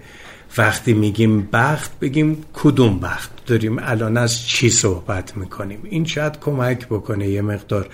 وقتی 0.57 0.93
میگیم 0.93 1.49
بخت 1.53 1.99
بگیم 1.99 2.45
کدوم 2.53 2.99
بخت. 2.99 3.45
داریم 3.45 3.77
الان 3.79 4.17
از 4.17 4.47
چی 4.47 4.69
صحبت 4.69 5.37
می‌کنیم؟ 5.37 5.79
این 5.83 6.05
شاید 6.05 6.39
کمک 6.39 6.87
بکنه 6.87 7.27
یه 7.27 7.41
مقدار 7.41 7.89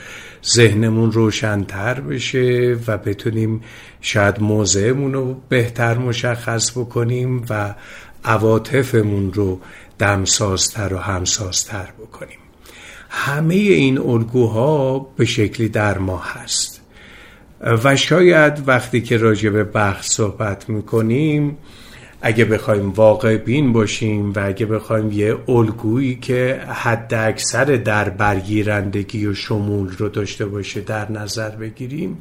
ذهنمون 0.45 1.11
روشنتر 1.11 1.99
بشه 1.99 2.77
و 2.87 2.97
بتونیم 2.97 3.61
شاید 4.01 4.41
موضعمون 4.41 5.13
رو 5.13 5.41
بهتر 5.49 5.97
مشخص 5.97 6.71
بکنیم 6.71 7.45
و 7.49 7.75
عواطفمون 8.25 9.33
رو 9.33 9.59
دمسازتر 9.99 10.93
و 10.93 10.97
همسازتر 10.97 11.89
بکنیم. 11.99 12.39
همه 13.09 13.55
این 13.55 13.97
الگوها 13.97 14.99
به 14.99 15.25
شکلی 15.25 15.69
در 15.69 15.97
ما 15.97 16.17
هست. 16.17 16.81
و 17.83 17.95
شاید 17.95 18.67
وقتی 18.67 19.01
که 19.01 19.17
راجع 19.17 19.49
به 19.49 19.63
بخت 19.63 20.11
صحبت 20.11 20.69
می‌کنیم 20.69 21.57
اگه 22.25 22.45
بخوایم 22.45 22.89
واقع 22.89 23.37
بین 23.37 23.73
باشیم 23.73 24.33
و 24.33 24.39
اگه 24.45 24.65
بخوایم 24.65 25.11
یه 25.11 25.37
الگویی 25.47 26.15
که 26.15 26.61
حد 26.67 27.13
اکثر 27.13 27.65
در 27.65 28.09
برگیرندگی 28.09 29.25
و 29.25 29.33
شمول 29.33 29.89
رو 29.97 30.09
داشته 30.09 30.45
باشه 30.45 30.81
در 30.81 31.11
نظر 31.11 31.49
بگیریم 31.49 32.17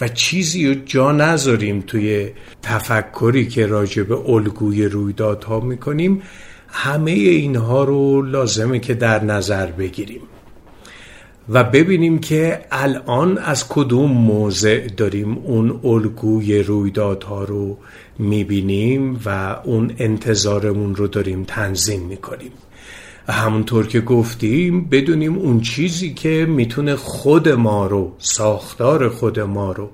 و 0.00 0.08
چیزی 0.08 0.66
رو 0.66 0.74
جا 0.84 1.12
نذاریم 1.12 1.80
توی 1.86 2.30
تفکری 2.62 3.48
که 3.48 3.66
راجع 3.66 4.02
به 4.02 4.30
الگوی 4.30 4.84
رویدادها 4.84 5.60
می‌کنیم 5.60 6.22
همه 6.68 7.10
اینها 7.10 7.84
رو 7.84 8.22
لازمه 8.22 8.78
که 8.78 8.94
در 8.94 9.24
نظر 9.24 9.66
بگیریم. 9.66 10.20
و 11.48 11.64
ببینیم 11.64 12.18
که 12.18 12.60
الان 12.70 13.38
از 13.38 13.68
کدوم 13.68 14.12
موضع 14.12 14.86
داریم 14.86 15.38
اون 15.38 15.80
الگوی 15.84 16.62
رویدادها 16.62 17.44
رو 17.44 17.78
می‌بینیم 18.18 19.20
و 19.24 19.56
اون 19.64 19.94
انتظارمون 19.98 20.94
رو 20.94 21.06
داریم 21.06 21.44
تنظیم 21.44 22.02
می‌کنیم. 22.02 22.52
همونطور 23.28 23.86
که 23.86 24.00
گفتیم 24.00 24.84
بدونیم 24.84 25.38
اون 25.38 25.60
چیزی 25.60 26.14
که 26.14 26.46
می‌تونه 26.48 26.96
خود 26.96 27.48
ما 27.48 27.86
رو 27.86 28.12
ساختار 28.18 29.08
خود 29.08 29.40
ما 29.40 29.72
رو 29.72 29.90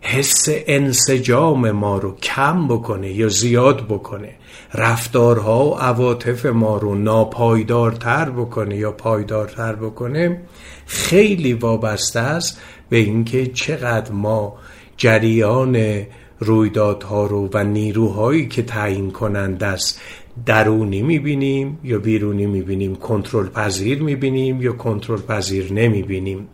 حس 0.00 0.48
انسجام 0.48 1.70
ما 1.70 1.98
رو 1.98 2.16
کم 2.16 2.68
بکنه 2.68 3.12
یا 3.12 3.28
زیاد 3.28 3.86
بکنه 3.86 4.34
رفتارها 4.74 5.66
و 5.66 5.74
عواطف 5.74 6.46
ما 6.46 6.76
رو 6.76 6.94
ناپایدارتر 6.94 8.30
بکنه 8.30 8.76
یا 8.76 8.92
پایدارتر 8.92 9.72
بکنه 9.72 10.40
خیلی 10.86 11.52
وابسته 11.52 12.20
است 12.20 12.60
به 12.88 12.96
اینکه 12.96 13.46
چقدر 13.46 14.12
ما 14.12 14.58
جریان 14.96 16.02
رویدادها 16.40 17.26
رو 17.26 17.48
و 17.54 17.64
نیروهایی 17.64 18.48
که 18.48 18.62
تعیین 18.62 19.10
کنند 19.10 19.62
است 19.64 20.00
درونی 20.46 21.02
می‌بینیم 21.02 21.78
یا 21.84 21.98
بیرونی 21.98 22.46
می‌بینیم 22.46 22.94
کنترل 22.94 23.48
پذیر 23.48 24.02
می‌بینیم 24.02 24.62
یا 24.62 24.72
کنترل 24.72 25.20
پذیر 25.20 25.72
نمی‌بینیم. 25.72 26.48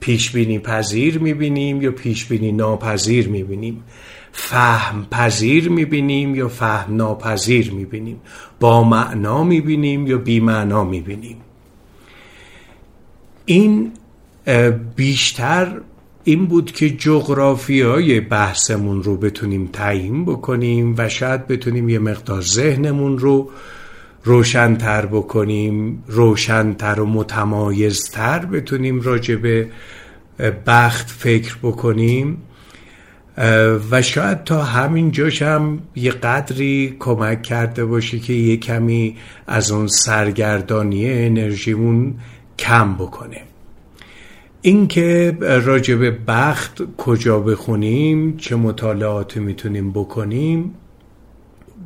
پیش 0.00 0.30
بینی 0.30 0.58
پذیر 0.58 1.18
می‌بینیم 1.18 1.82
یا 1.82 1.90
پیش 1.92 2.24
بینی 2.24 2.52
ناپذیر 2.52 3.28
می‌بینیم. 3.28 3.84
فهم 4.32 5.06
پذیر 5.10 5.68
می‌بینیم 5.68 6.34
یا 6.34 6.48
فهم 6.48 6.96
ناپذیر 6.96 7.72
می‌بینیم. 7.72 8.20
با 8.60 8.84
معنا 8.84 9.44
می‌بینیم 9.44 10.06
یا 10.06 10.18
بی 10.18 10.40
معنا 10.40 10.84
می‌بینیم. 10.84 11.36
این 13.44 13.92
بیشتر 14.96 15.80
این 16.28 16.46
بود 16.46 16.72
که 16.72 16.90
جغرافیای 16.90 18.20
بحثمون 18.20 19.02
رو 19.02 19.16
بتونیم 19.16 19.66
تعیین 19.72 20.24
بکنیم 20.24 20.94
و 20.98 21.08
شاید 21.08 21.46
بتونیم 21.46 21.88
یه 21.88 21.98
مقدار 21.98 22.42
ذهنمون 22.42 23.18
رو 23.18 23.50
روشنتر 24.24 25.06
بکنیم 25.06 26.04
روشنتر 26.06 27.00
و 27.00 27.06
متمایزتر 27.06 28.46
بتونیم 28.46 29.00
راجع 29.00 29.36
به 29.36 29.68
بخت 30.66 31.10
فکر 31.10 31.56
بکنیم. 31.62 32.38
و 33.90 34.02
شاید 34.02 34.44
تا 34.44 34.62
همین 34.62 35.10
جاش 35.10 35.42
هم 35.42 35.82
یه 35.96 36.10
قدری 36.10 36.96
کمک 36.98 37.42
کرده 37.42 37.84
باشه 37.84 38.18
که 38.18 38.32
یه 38.32 38.56
کمی 38.56 39.16
از 39.46 39.70
اون 39.70 39.86
سرگردانی 39.86 41.10
انرژیمون 41.10 42.14
کم 42.58 42.94
بکنه. 42.94 43.55
اینکه 44.66 45.36
راجع 45.40 45.94
به 45.94 46.10
بخت 46.10 46.82
کجا 46.96 47.40
بخونیم 47.40 48.36
چه 48.36 48.56
مطالعاتی 48.56 49.40
می‌تونیم 49.40 49.92
بکنیم 49.92 50.74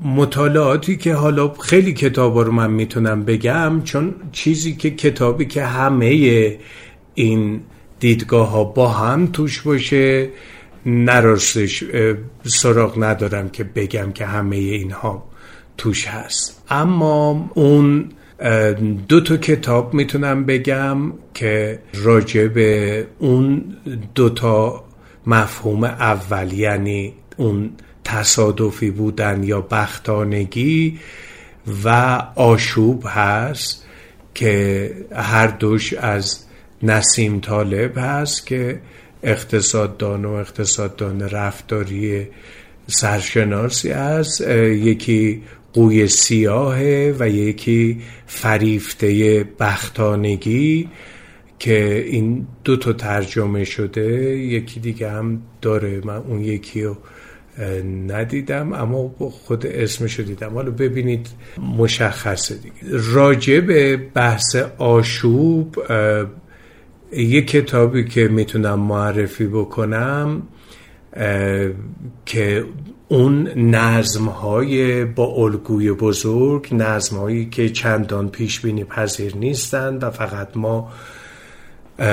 مطالعاتی 0.04 0.96
که 0.96 1.14
حالا 1.14 1.48
خیلی 1.48 1.92
کتاب 1.92 2.38
رو 2.38 2.52
من 2.52 2.70
می‌تونم 2.70 3.24
بگم 3.24 3.80
چون 3.84 4.14
چیزی 4.32 4.74
که 4.74 4.90
کتابی 4.90 5.44
که 5.44 5.64
همه 5.64 6.58
این 7.14 7.60
دیدگاه 7.98 8.50
ها 8.50 8.64
با 8.64 8.88
هم 8.88 9.26
توش 9.26 9.62
باشه 9.62 10.28
نراستش 10.86 11.84
سراغ 12.42 13.04
ندارم 13.04 13.48
که 13.48 13.64
بگم 13.64 14.12
که 14.12 14.26
همه 14.26 14.56
اینها 14.56 15.24
توش 15.76 16.06
هست. 16.06 16.64
اما 16.70 17.50
اون 17.54 18.08
دو 19.08 19.20
تا 19.20 19.36
کتاب 19.36 19.94
می‌تونم 19.94 20.44
بگم 20.44 21.12
که 21.34 21.78
راجع 21.94 22.46
به 22.46 23.06
اون 23.18 23.76
دو 24.14 24.28
تا 24.28 24.84
مفهوم 25.26 25.84
اول 25.84 26.52
یعنی 26.52 27.12
اون 27.36 27.70
تصادفی 28.04 28.90
بودن 28.90 29.42
یا 29.42 29.60
بختانگی 29.60 30.98
و 31.84 31.88
آشوب 32.34 33.04
هست 33.06 33.86
که 34.34 34.90
هر 35.14 35.46
دوش 35.46 35.92
از 35.92 36.44
نسیم 36.82 37.40
طالب 37.40 37.92
هست 37.98 38.46
که 38.46 38.80
اقتصاددان 39.22 40.24
و 40.24 40.30
اقتصاددان 40.30 41.20
رفتاری 41.20 42.26
سرشناسی 42.86 43.90
است 43.90 44.40
یکی 44.40 45.42
قوی 45.72 46.06
سیاهه 46.06 47.16
و 47.18 47.28
یکی 47.28 48.00
فریفته 48.26 49.44
بختانگی 49.60 50.88
که 51.58 52.04
این 52.08 52.46
دو 52.64 52.76
تا 52.76 52.92
ترجمه 52.92 53.64
شده 53.64 54.38
یکی 54.38 54.80
دیگه 54.80 55.10
هم 55.10 55.42
داره. 55.62 56.00
من 56.04 56.16
اون 56.16 56.40
یکی 56.40 56.82
رو 56.82 56.96
ندیدم 58.06 58.72
اما 58.72 59.14
خود 59.18 59.66
اسمش 59.66 60.18
رو 60.18 60.24
دیدم. 60.24 60.54
حالا 60.54 60.70
ببینید 60.70 61.28
مشخصه 61.78 62.54
دیگه. 62.54 62.74
راجع 63.14 63.60
به 63.60 63.96
بحث 63.96 64.56
آشوب 64.78 65.76
یه 67.12 67.42
کتابی 67.42 68.04
که 68.04 68.28
می‌تونم 68.28 68.80
معرفی 68.80 69.46
بکنم 69.46 70.42
که 72.26 72.64
اون 73.12 73.48
نظم 73.56 74.24
های 74.24 75.04
با 75.04 75.24
الگوی 75.26 75.92
بزرگ 75.92 76.68
نظم 76.72 77.16
هایی 77.16 77.46
که 77.46 77.68
چندان 77.68 78.28
پیش 78.28 78.60
بینی 78.60 78.84
پذیر 78.84 79.36
نیستند 79.36 80.02
و 80.02 80.10
فقط 80.10 80.48
ما 80.56 80.92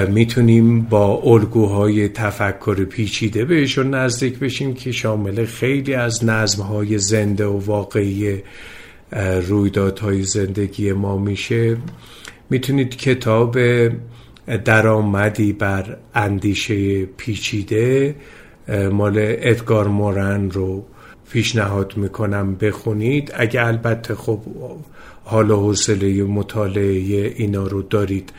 می‌تونیم 0.10 0.82
با 0.82 1.22
الگوهای 1.24 2.10
تفکر 2.10 2.86
پیچیده 2.86 3.46
بهشون 3.46 3.94
نزدیک 3.94 4.40
بشیم 4.40 4.74
که 4.74 4.92
شامل 4.92 5.46
خیلی 5.46 5.94
از 5.94 6.26
نظم 6.26 6.64
های 6.64 6.98
زنده 6.98 7.46
و 7.46 7.60
واقعی 7.66 8.44
رویدادهای 9.48 10.24
زندگی 10.24 10.92
ما 10.92 11.18
میشه. 11.18 11.78
می‌تونید 12.50 12.96
کتاب 12.96 13.58
درآمدی 14.66 15.54
بر 15.54 15.98
اندیشه 16.16 17.06
پیچیده 17.06 18.16
مال 18.92 19.16
ادگار 19.20 19.88
مورن 19.88 20.52
رو 20.52 20.86
پیشنهاد 21.32 21.98
می‌کنم 21.98 22.56
بخونید. 22.56 23.32
اگه 23.36 23.66
البته 23.66 24.16
خب 24.16 24.40
حال 25.24 25.52
و 25.52 25.56
حوصله 25.56 26.24
مطالعه 26.24 27.34
اینا 27.36 27.68
رو 27.68 27.82
دارید. 27.82 28.34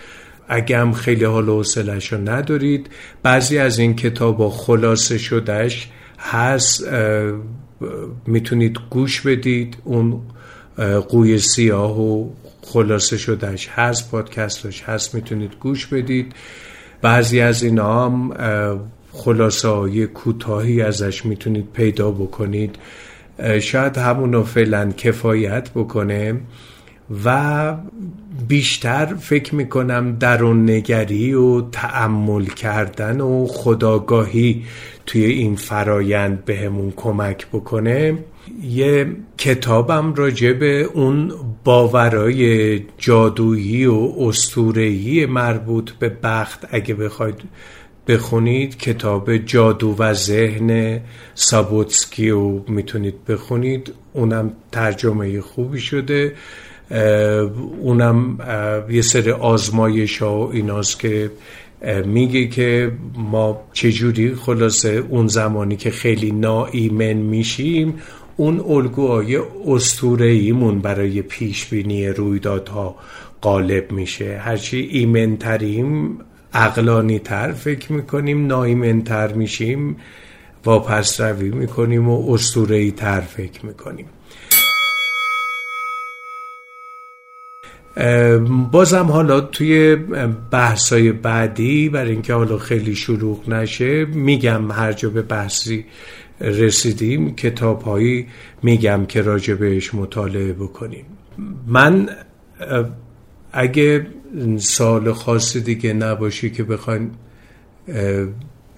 اگه 0.48 0.78
هم 0.78 0.92
خیلی 0.92 1.24
حال 1.24 1.48
و 1.48 1.56
حوصلهش 1.56 2.12
رو 2.12 2.28
ندارید 2.28 2.90
بعضی 3.22 3.58
از 3.58 3.78
این 3.78 3.96
کتاب 3.96 4.48
خلاصه 4.48 5.18
شدهش 5.18 5.88
هست 6.18 6.84
می‌تونید 8.26 8.78
گوش 8.90 9.20
بدید. 9.20 9.76
اون 9.84 10.20
قوی 11.08 11.38
سیاه 11.38 12.00
و 12.00 12.30
خلاصه 12.62 13.16
شدهش 13.16 13.68
هست 13.68 14.10
پادکستش 14.10 14.82
هست 14.82 15.14
می‌تونید 15.14 15.52
گوش 15.60 15.86
بدید. 15.86 16.32
بعضی 17.02 17.40
از 17.40 17.62
اینا 17.62 18.04
هم 18.04 18.32
خلاصه 19.18 20.06
کوتاهی 20.06 20.82
ازش 20.82 21.24
می‌تونید 21.24 21.68
پیدا 21.72 22.10
بکنید. 22.10 22.76
شاید 23.60 23.96
همونو 23.96 24.44
فعلا 24.44 24.92
کفایت 24.92 25.70
بکنه 25.70 26.40
و 27.24 27.74
بیشتر 28.48 29.06
فکر 29.06 29.54
می‌کنم 29.54 30.16
درون 30.20 30.70
نگری 30.70 31.34
و 31.34 31.60
تعمل 31.60 32.44
کردن 32.44 33.20
و 33.20 33.46
خداگاهی 33.46 34.64
توی 35.06 35.24
این 35.24 35.56
فرایند 35.56 36.44
بهمون 36.44 36.92
کمک 36.96 37.46
بکنه. 37.46 38.18
یه 38.62 39.06
کتابم 39.38 40.14
راجع 40.14 40.52
به 40.52 40.82
اون 40.94 41.32
باورای 41.64 42.80
جادویی 42.98 43.86
و 43.86 44.12
استورهی 44.18 45.26
مربوط 45.26 45.90
به 45.90 46.08
بخت 46.22 46.66
اگه 46.70 46.94
بخواید 46.94 47.34
بخونید 48.08 48.78
کتاب 48.78 49.36
جادو 49.36 49.96
و 49.98 50.14
ذهن 50.14 51.00
سابوتسکی 51.34 52.30
رو 52.30 52.64
می‌تونید 52.68 53.24
بخونید. 53.28 53.92
اونم 54.12 54.52
ترجمه 54.72 55.40
خوبی 55.40 55.80
شده. 55.80 56.32
اونم 57.80 58.38
یه 58.90 59.02
سری 59.02 59.30
آزمایش 59.30 60.18
ها 60.18 60.46
و 60.46 60.52
ایناست 60.52 61.00
که 61.00 61.30
میگه 62.04 62.46
که 62.46 62.92
ما 63.14 63.60
چجوری 63.72 64.34
خلاصه 64.34 65.04
اون 65.08 65.26
زمانی 65.26 65.76
که 65.76 65.90
خیلی 65.90 66.30
ناایمن 66.30 67.12
میشیم 67.12 67.94
اون 68.36 68.60
الگوهای 68.60 69.38
ایمون 70.20 70.80
برای 70.80 71.22
پیش 71.22 71.66
بینی 71.66 72.08
رویدادها 72.08 72.96
غالب 73.42 73.92
میشه. 73.92 74.38
هرچی 74.38 74.78
ایمن 74.78 75.36
تریم 75.36 76.18
اقلانی 76.54 77.18
تر 77.18 77.52
فکر 77.52 77.92
می‌کنیم 77.92 78.46
نایمن 78.46 79.02
تر 79.02 79.32
میشیم 79.32 79.96
واپس 80.64 81.20
روی 81.20 81.50
می‌کنیم 81.50 82.08
و 82.08 82.32
استورهی 82.32 82.90
تر 82.90 83.20
فکر 83.20 83.66
می‌کنیم. 83.66 84.06
بازم 88.72 89.06
حالا 89.06 89.40
توی 89.40 89.96
بحثای 90.50 91.12
بعدی 91.12 91.88
برای 91.88 92.10
اینکه 92.10 92.34
حالا 92.34 92.58
خیلی 92.58 92.94
شلوغ 92.94 93.48
نشه 93.48 94.04
میگم 94.04 94.70
هر 94.70 94.92
جا 94.92 95.10
به 95.10 95.22
بحثی 95.22 95.84
رسیدیم 96.40 97.34
کتاب 97.34 97.82
هایی 97.82 98.26
میگم 98.62 99.06
که 99.06 99.22
راجع 99.22 99.54
بهش 99.54 99.94
مطالعه 99.94 100.52
بکنیم. 100.52 101.04
من 101.66 102.08
اگه 103.52 104.06
سال 104.58 105.12
خاصی 105.12 105.60
دیگه 105.60 105.92
نباشی 105.92 106.50
که 106.50 106.62
بخوایم 106.62 107.10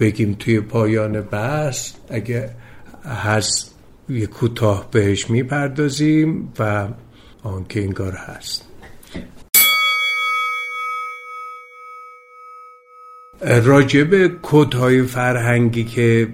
بگیم 0.00 0.36
توی 0.38 0.60
پایان 0.60 1.20
بحث 1.20 1.92
اگه 2.08 2.50
هست 3.04 3.74
یه 4.08 4.26
کوتاه 4.26 4.90
بهش 4.90 5.30
می‌پردازیم 5.30 6.52
و 6.58 6.88
آنکه 7.42 7.80
انگار 7.82 8.12
هست. 8.12 8.66
راجب 13.64 14.26
کودهای 14.26 15.02
فرهنگی 15.02 15.84
که 15.84 16.28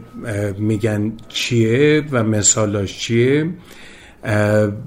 میگن 0.58 1.12
چیه 1.28 2.04
و 2.10 2.22
مثالاش 2.22 2.98
چیه 2.98 3.50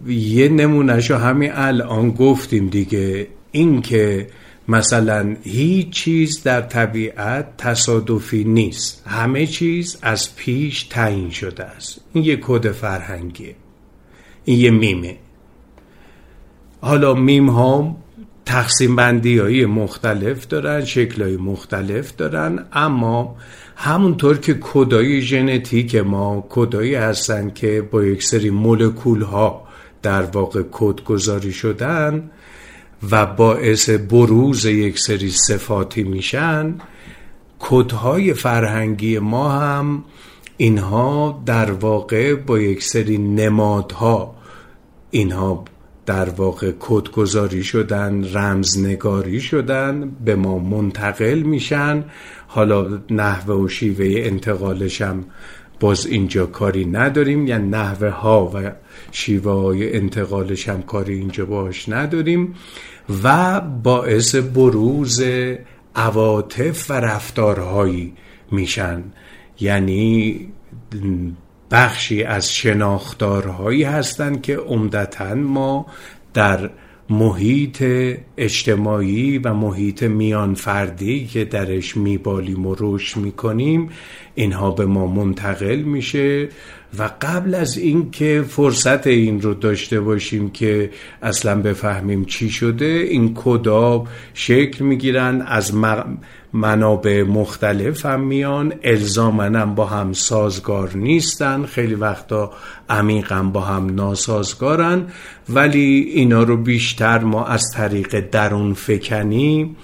یه 0.07 0.49
نمونهشو 0.49 1.15
همین 1.15 1.51
الان 1.53 2.11
گفتیم 2.11 2.68
دیگه. 2.68 3.27
این 3.52 3.82
که 3.82 4.28
مثلا 4.68 5.36
هیچ 5.44 5.90
چیز 5.90 6.44
در 6.44 6.62
طبیعت 6.62 7.58
تصادفی 7.58 8.44
نیست. 8.44 9.04
همه 9.08 9.46
چیز 9.48 9.98
از 10.02 10.36
پیش 10.36 10.84
تعیین 10.84 11.30
شده 11.30 11.64
است. 11.64 12.02
این 12.14 12.24
یه 12.24 12.38
کد 12.42 12.72
فرهنگیه. 12.72 13.56
این 14.46 14.60
یه 14.60 14.72
میمه. 14.72 15.18
حالا 16.82 17.14
میم 17.14 17.50
ها 17.50 17.98
تقسیم 18.46 18.96
بندی 18.96 19.38
های 19.38 19.66
مختلف 19.66 20.48
دارن 20.48 20.86
شکل 20.86 21.24
های 21.24 21.38
مختلف 21.38 22.16
دارن 22.16 22.66
اما 22.74 23.36
همونطور 23.76 24.38
که 24.38 24.58
کدای 24.62 25.22
ژنتیک 25.22 25.96
ما 25.96 26.46
کدایی 26.50 26.96
هستن 26.96 27.50
که 27.50 27.88
با 27.92 28.04
یک 28.04 28.24
سری 28.24 28.50
مولکول 28.50 29.22
ها 29.22 29.68
در 30.02 30.22
واقع 30.22 30.64
کد 30.72 31.04
گذاری 31.04 31.52
شدن 31.52 32.32
و 33.12 33.26
باعث 33.26 33.90
بروز 33.90 34.66
یک 34.66 35.00
سری 35.00 35.30
صفاتی 35.30 36.04
میشن. 36.04 36.76
کدهای 37.60 38.34
فرهنگی 38.34 39.20
ما 39.20 39.50
هم 39.50 40.04
اینها 40.58 41.44
در 41.46 41.72
واقع 41.72 42.36
با 42.36 42.60
یک 42.60 42.84
سری 42.84 43.18
نمادها 43.18 44.36
اینها 45.12 45.66
در 46.06 46.30
واقع 46.30 46.72
کدگذاری 46.80 47.64
شدن 47.64 48.34
رمزنگاری 48.34 49.42
شدن 49.42 50.12
به 50.26 50.36
ما 50.36 50.60
منتقل 50.60 51.40
میشن. 51.40 52.04
حالا 52.48 53.00
نحوه 53.10 53.56
و 53.56 53.68
شیوه 53.68 54.06
انتقالش 54.18 55.02
هم 55.02 55.26
باز 55.80 56.06
اینجا 56.06 56.45
کاری 56.45 56.85
نداریم 56.85 57.47
یعنی 57.47 57.68
نحوه 57.69 58.10
ها 58.10 58.51
و 58.53 58.72
شیوه 59.11 59.51
های 59.51 59.95
انتقالش 59.95 60.69
هم 60.69 60.81
کاری 60.81 61.14
اینجا 61.14 61.45
باش 61.45 61.89
نداریم 61.89 62.56
و 63.23 63.61
باعث 63.61 64.35
بروز 64.35 65.23
عواطف 65.95 66.91
و 66.91 66.93
رفتارهایی 66.93 68.14
میشن. 68.51 69.03
یعنی 69.60 70.47
بخشی 71.72 72.23
از 72.23 72.53
شناختارهایی 72.53 73.84
هستند 73.84 74.41
که 74.41 74.57
عمدتا 74.57 75.35
ما 75.35 75.85
در 76.34 76.69
محیط 77.10 77.84
اجتماعی 78.38 79.38
و 79.38 79.53
محیط 79.53 80.03
میان 80.03 80.53
فردی 80.53 81.27
که 81.27 81.45
درش 81.45 81.98
میبالیم 81.98 82.65
و 82.65 82.76
رشد 82.80 83.19
می‌کنیم 83.19 83.90
اینها 84.36 84.72
به 84.72 84.86
ما 84.86 85.07
منتقل 85.07 85.76
میشه 85.76 86.49
و 86.99 87.10
قبل 87.22 87.56
از 87.56 87.77
اینکه 87.77 88.44
فرصت 88.48 89.07
این 89.07 89.41
رو 89.41 89.53
داشته 89.53 90.02
باشیم 90.02 90.49
که 90.49 90.90
اصلا 91.22 91.61
بفهمیم 91.61 92.26
چی 92.26 92.49
شده 92.49 92.86
این 92.86 93.34
کدا 93.34 94.03
شکل 94.34 94.86
می‌گیرن 94.86 95.41
از 95.41 95.76
منابع 96.54 97.24
مختلف 97.24 98.06
هم 98.06 98.22
میان 98.22 98.74
الزامنم 98.84 99.76
با 99.76 99.86
هم 99.86 100.14
سازگار 100.14 100.98
نیستن 100.98 101.66
خیلی 101.66 101.96
وقتا 101.96 102.52
عمیقا 102.90 103.44
با 103.44 103.62
هم 103.62 103.96
ناسازگارن 103.96 105.06
ولی 105.50 106.12
اینا 106.16 106.44
رو 106.44 106.58
بیشتر 106.58 107.20
ما 107.20 107.46
از 107.46 107.64
طریق 107.76 108.20
درون 108.20 108.74
فکنی 108.74 109.76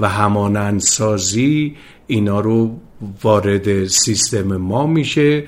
و 0.00 0.08
همانندسازی 0.08 1.76
اینا 2.06 2.40
رو 2.40 2.78
وارد 3.22 3.84
سیستم 3.84 4.56
ما 4.56 4.86
میشه. 4.86 5.44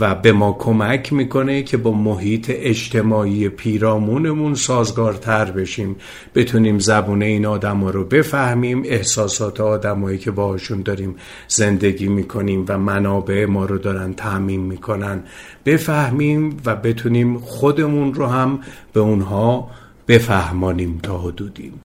و 0.00 0.14
به 0.14 0.32
ما 0.32 0.52
کمک 0.52 1.12
می‌کنه 1.12 1.62
که 1.62 1.76
با 1.76 1.92
محیط 1.92 2.50
اجتماعی 2.54 3.48
پیرامونمون 3.48 4.54
سازگارتر 4.54 5.50
بشیم. 5.50 5.96
بتونیم 6.34 6.78
زبون 6.78 7.22
این 7.22 7.46
آدم 7.46 7.84
رو 7.84 8.04
بفهمیم 8.04 8.82
احساسات 8.84 9.60
آدمایی 9.60 10.18
که 10.18 10.30
باهاشون 10.30 10.82
داریم 10.82 11.16
زندگی 11.48 12.08
می‌کنیم 12.08 12.64
و 12.68 12.78
منابع 12.78 13.44
ما 13.44 13.64
رو 13.64 13.78
دارن 13.78 14.12
تعمین 14.12 14.60
می‌کنن. 14.60 15.22
بفهمیم 15.66 16.56
و 16.64 16.76
بتونیم 16.76 17.38
خودمون 17.38 18.14
رو 18.14 18.26
هم 18.26 18.60
به 18.92 19.00
اونها 19.00 19.70
بفهمانیم 20.08 21.00
تا 21.02 21.18
حدودیم. 21.18 21.80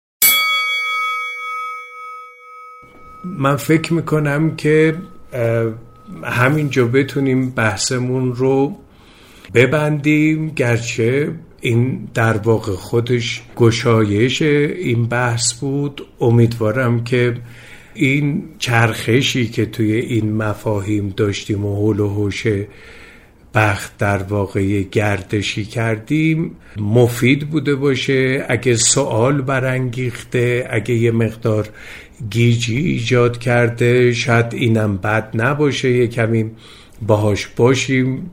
من 3.26 3.56
فکر 3.56 3.94
می‌کنم 3.94 4.56
که 4.56 4.96
همینجا 6.24 6.88
بتونیم 6.88 7.50
بحثمون 7.50 8.36
رو 8.36 8.78
ببندیم 9.54 10.50
گرچه 10.50 11.32
این 11.62 12.08
در 12.14 12.38
واقع 12.38 12.72
خودش 12.72 13.42
گشایش 13.56 14.42
این 14.42 15.06
بحث 15.06 15.54
بود. 15.54 16.06
امیدوارم 16.22 17.04
که 17.04 17.36
این 17.94 18.44
چرخشی 18.60 19.48
که 19.48 19.66
توی 19.66 19.94
این 19.94 20.34
مفاهیم 20.34 21.14
داشتیم 21.18 21.66
و 21.66 21.76
حول 21.76 22.00
و 22.00 22.10
حوش 22.10 22.44
بخت 23.54 23.98
در 23.98 24.24
واقع 24.24 24.82
گردشی 24.82 25.66
کردیم 25.66 26.56
مفید 26.78 27.50
بوده 27.50 27.76
باشه. 27.76 28.46
اگه 28.50 28.76
سوال 28.76 29.42
برانگیخته 29.42 30.68
اگه 30.70 30.96
یه 30.96 31.12
مقدار 31.12 31.70
گیجی 32.30 32.78
ایجاد 32.78 33.38
کرده. 33.38 34.14
شاید 34.14 34.54
اینم 34.54 34.98
بد 34.98 35.30
نباشه 35.34 35.92
یه 35.92 36.08
کمی 36.08 36.52
باهاش 37.02 37.48
باشیم. 37.48 38.32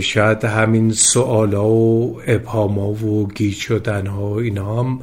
شاید 0.00 0.44
همین 0.44 0.92
سوالا 0.92 1.68
و 1.68 2.20
ابهاما 2.26 2.88
و 2.88 3.28
گیج 3.28 3.54
شدن 3.54 4.06
ها 4.06 4.40
اینا 4.40 4.80
هم 4.80 5.00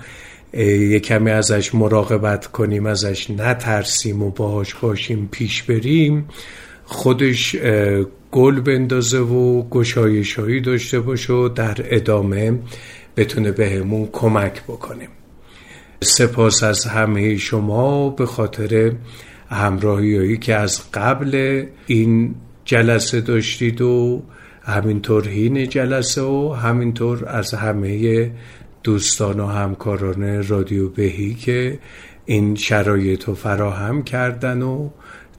یه 0.63 0.99
کمی 0.99 1.31
ازش 1.31 1.75
مراقبت 1.75 2.47
کنیم 2.47 2.85
ازش 2.85 3.29
نترسیم 3.29 4.23
و 4.23 4.29
باهاش 4.29 4.75
باشیم 4.75 5.29
پیش 5.31 5.63
بریم. 5.63 6.25
خودش 6.85 7.55
گل 8.31 8.59
بندازه 8.59 9.19
و 9.19 9.69
گشایش 9.69 10.39
داشته 10.39 10.99
باشه 10.99 11.33
و 11.33 11.49
در 11.49 11.77
ادامه 11.79 12.59
بتونه 13.17 13.51
بهمون 13.51 14.09
کمک 14.11 14.63
بکنه. 14.63 15.07
سپاس 16.03 16.63
از 16.63 16.85
همه 16.85 17.37
شما 17.37 18.09
به 18.09 18.25
خاطر 18.25 18.91
همراهی 19.49 20.17
هایی 20.17 20.37
که 20.37 20.55
از 20.55 20.91
قبل 20.93 21.63
این 21.87 22.35
جلسه 22.65 23.21
داشتید 23.21 23.81
و 23.81 24.23
همینطور 24.63 25.27
هین 25.27 25.69
جلسه 25.69 26.21
و 26.21 26.53
همینطور 26.53 27.29
از 27.29 27.53
همه 27.53 28.31
دوستان 28.83 29.39
و 29.39 29.47
همکاران 29.47 30.47
رادیو 30.47 30.89
بهی 30.89 31.33
که 31.33 31.79
این 32.25 32.55
شرایط 32.55 33.23
رو 33.23 33.35
فراهم 33.35 34.03
کردن 34.03 34.61
و 34.61 34.89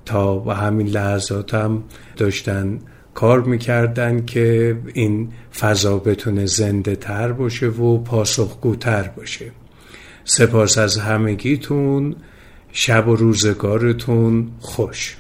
تا 0.05 0.39
و 0.39 0.51
همین 0.51 0.87
لحظات 0.87 1.55
هم 1.55 1.85
داشتن 2.17 2.79
کار 3.15 3.41
می‌کردن 3.41 4.25
که 4.25 4.77
این 4.95 5.29
فضا 5.59 5.99
بتونه 5.99 6.47
زنده 6.47 6.97
تر 6.97 7.33
باشه 7.33 7.67
و 7.67 7.99
پاسخگوتر 7.99 9.03
باشه. 9.03 9.64
سپاس 10.25 10.79
از 10.79 10.99
همگیتون. 10.99 12.17
شب 12.73 13.09
و 13.09 13.17
روزگارتون 13.17 14.49
خوش. 14.61 15.17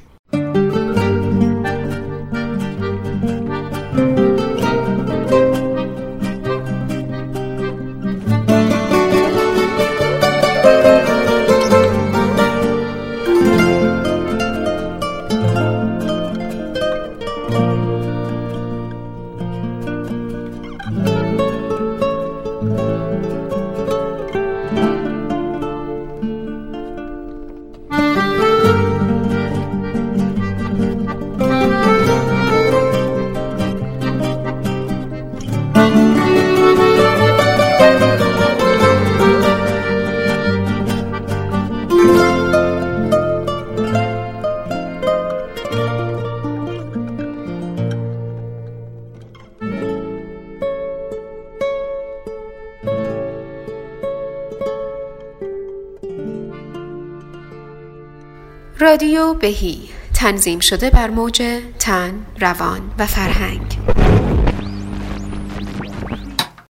بهی. 59.44 59.78
تنظیم 60.14 60.60
شده 60.60 60.90
بر 60.90 61.10
موج 61.10 61.42
تن، 61.78 62.26
روان 62.40 62.80
و 62.98 63.06
فرهنگ. 63.06 63.73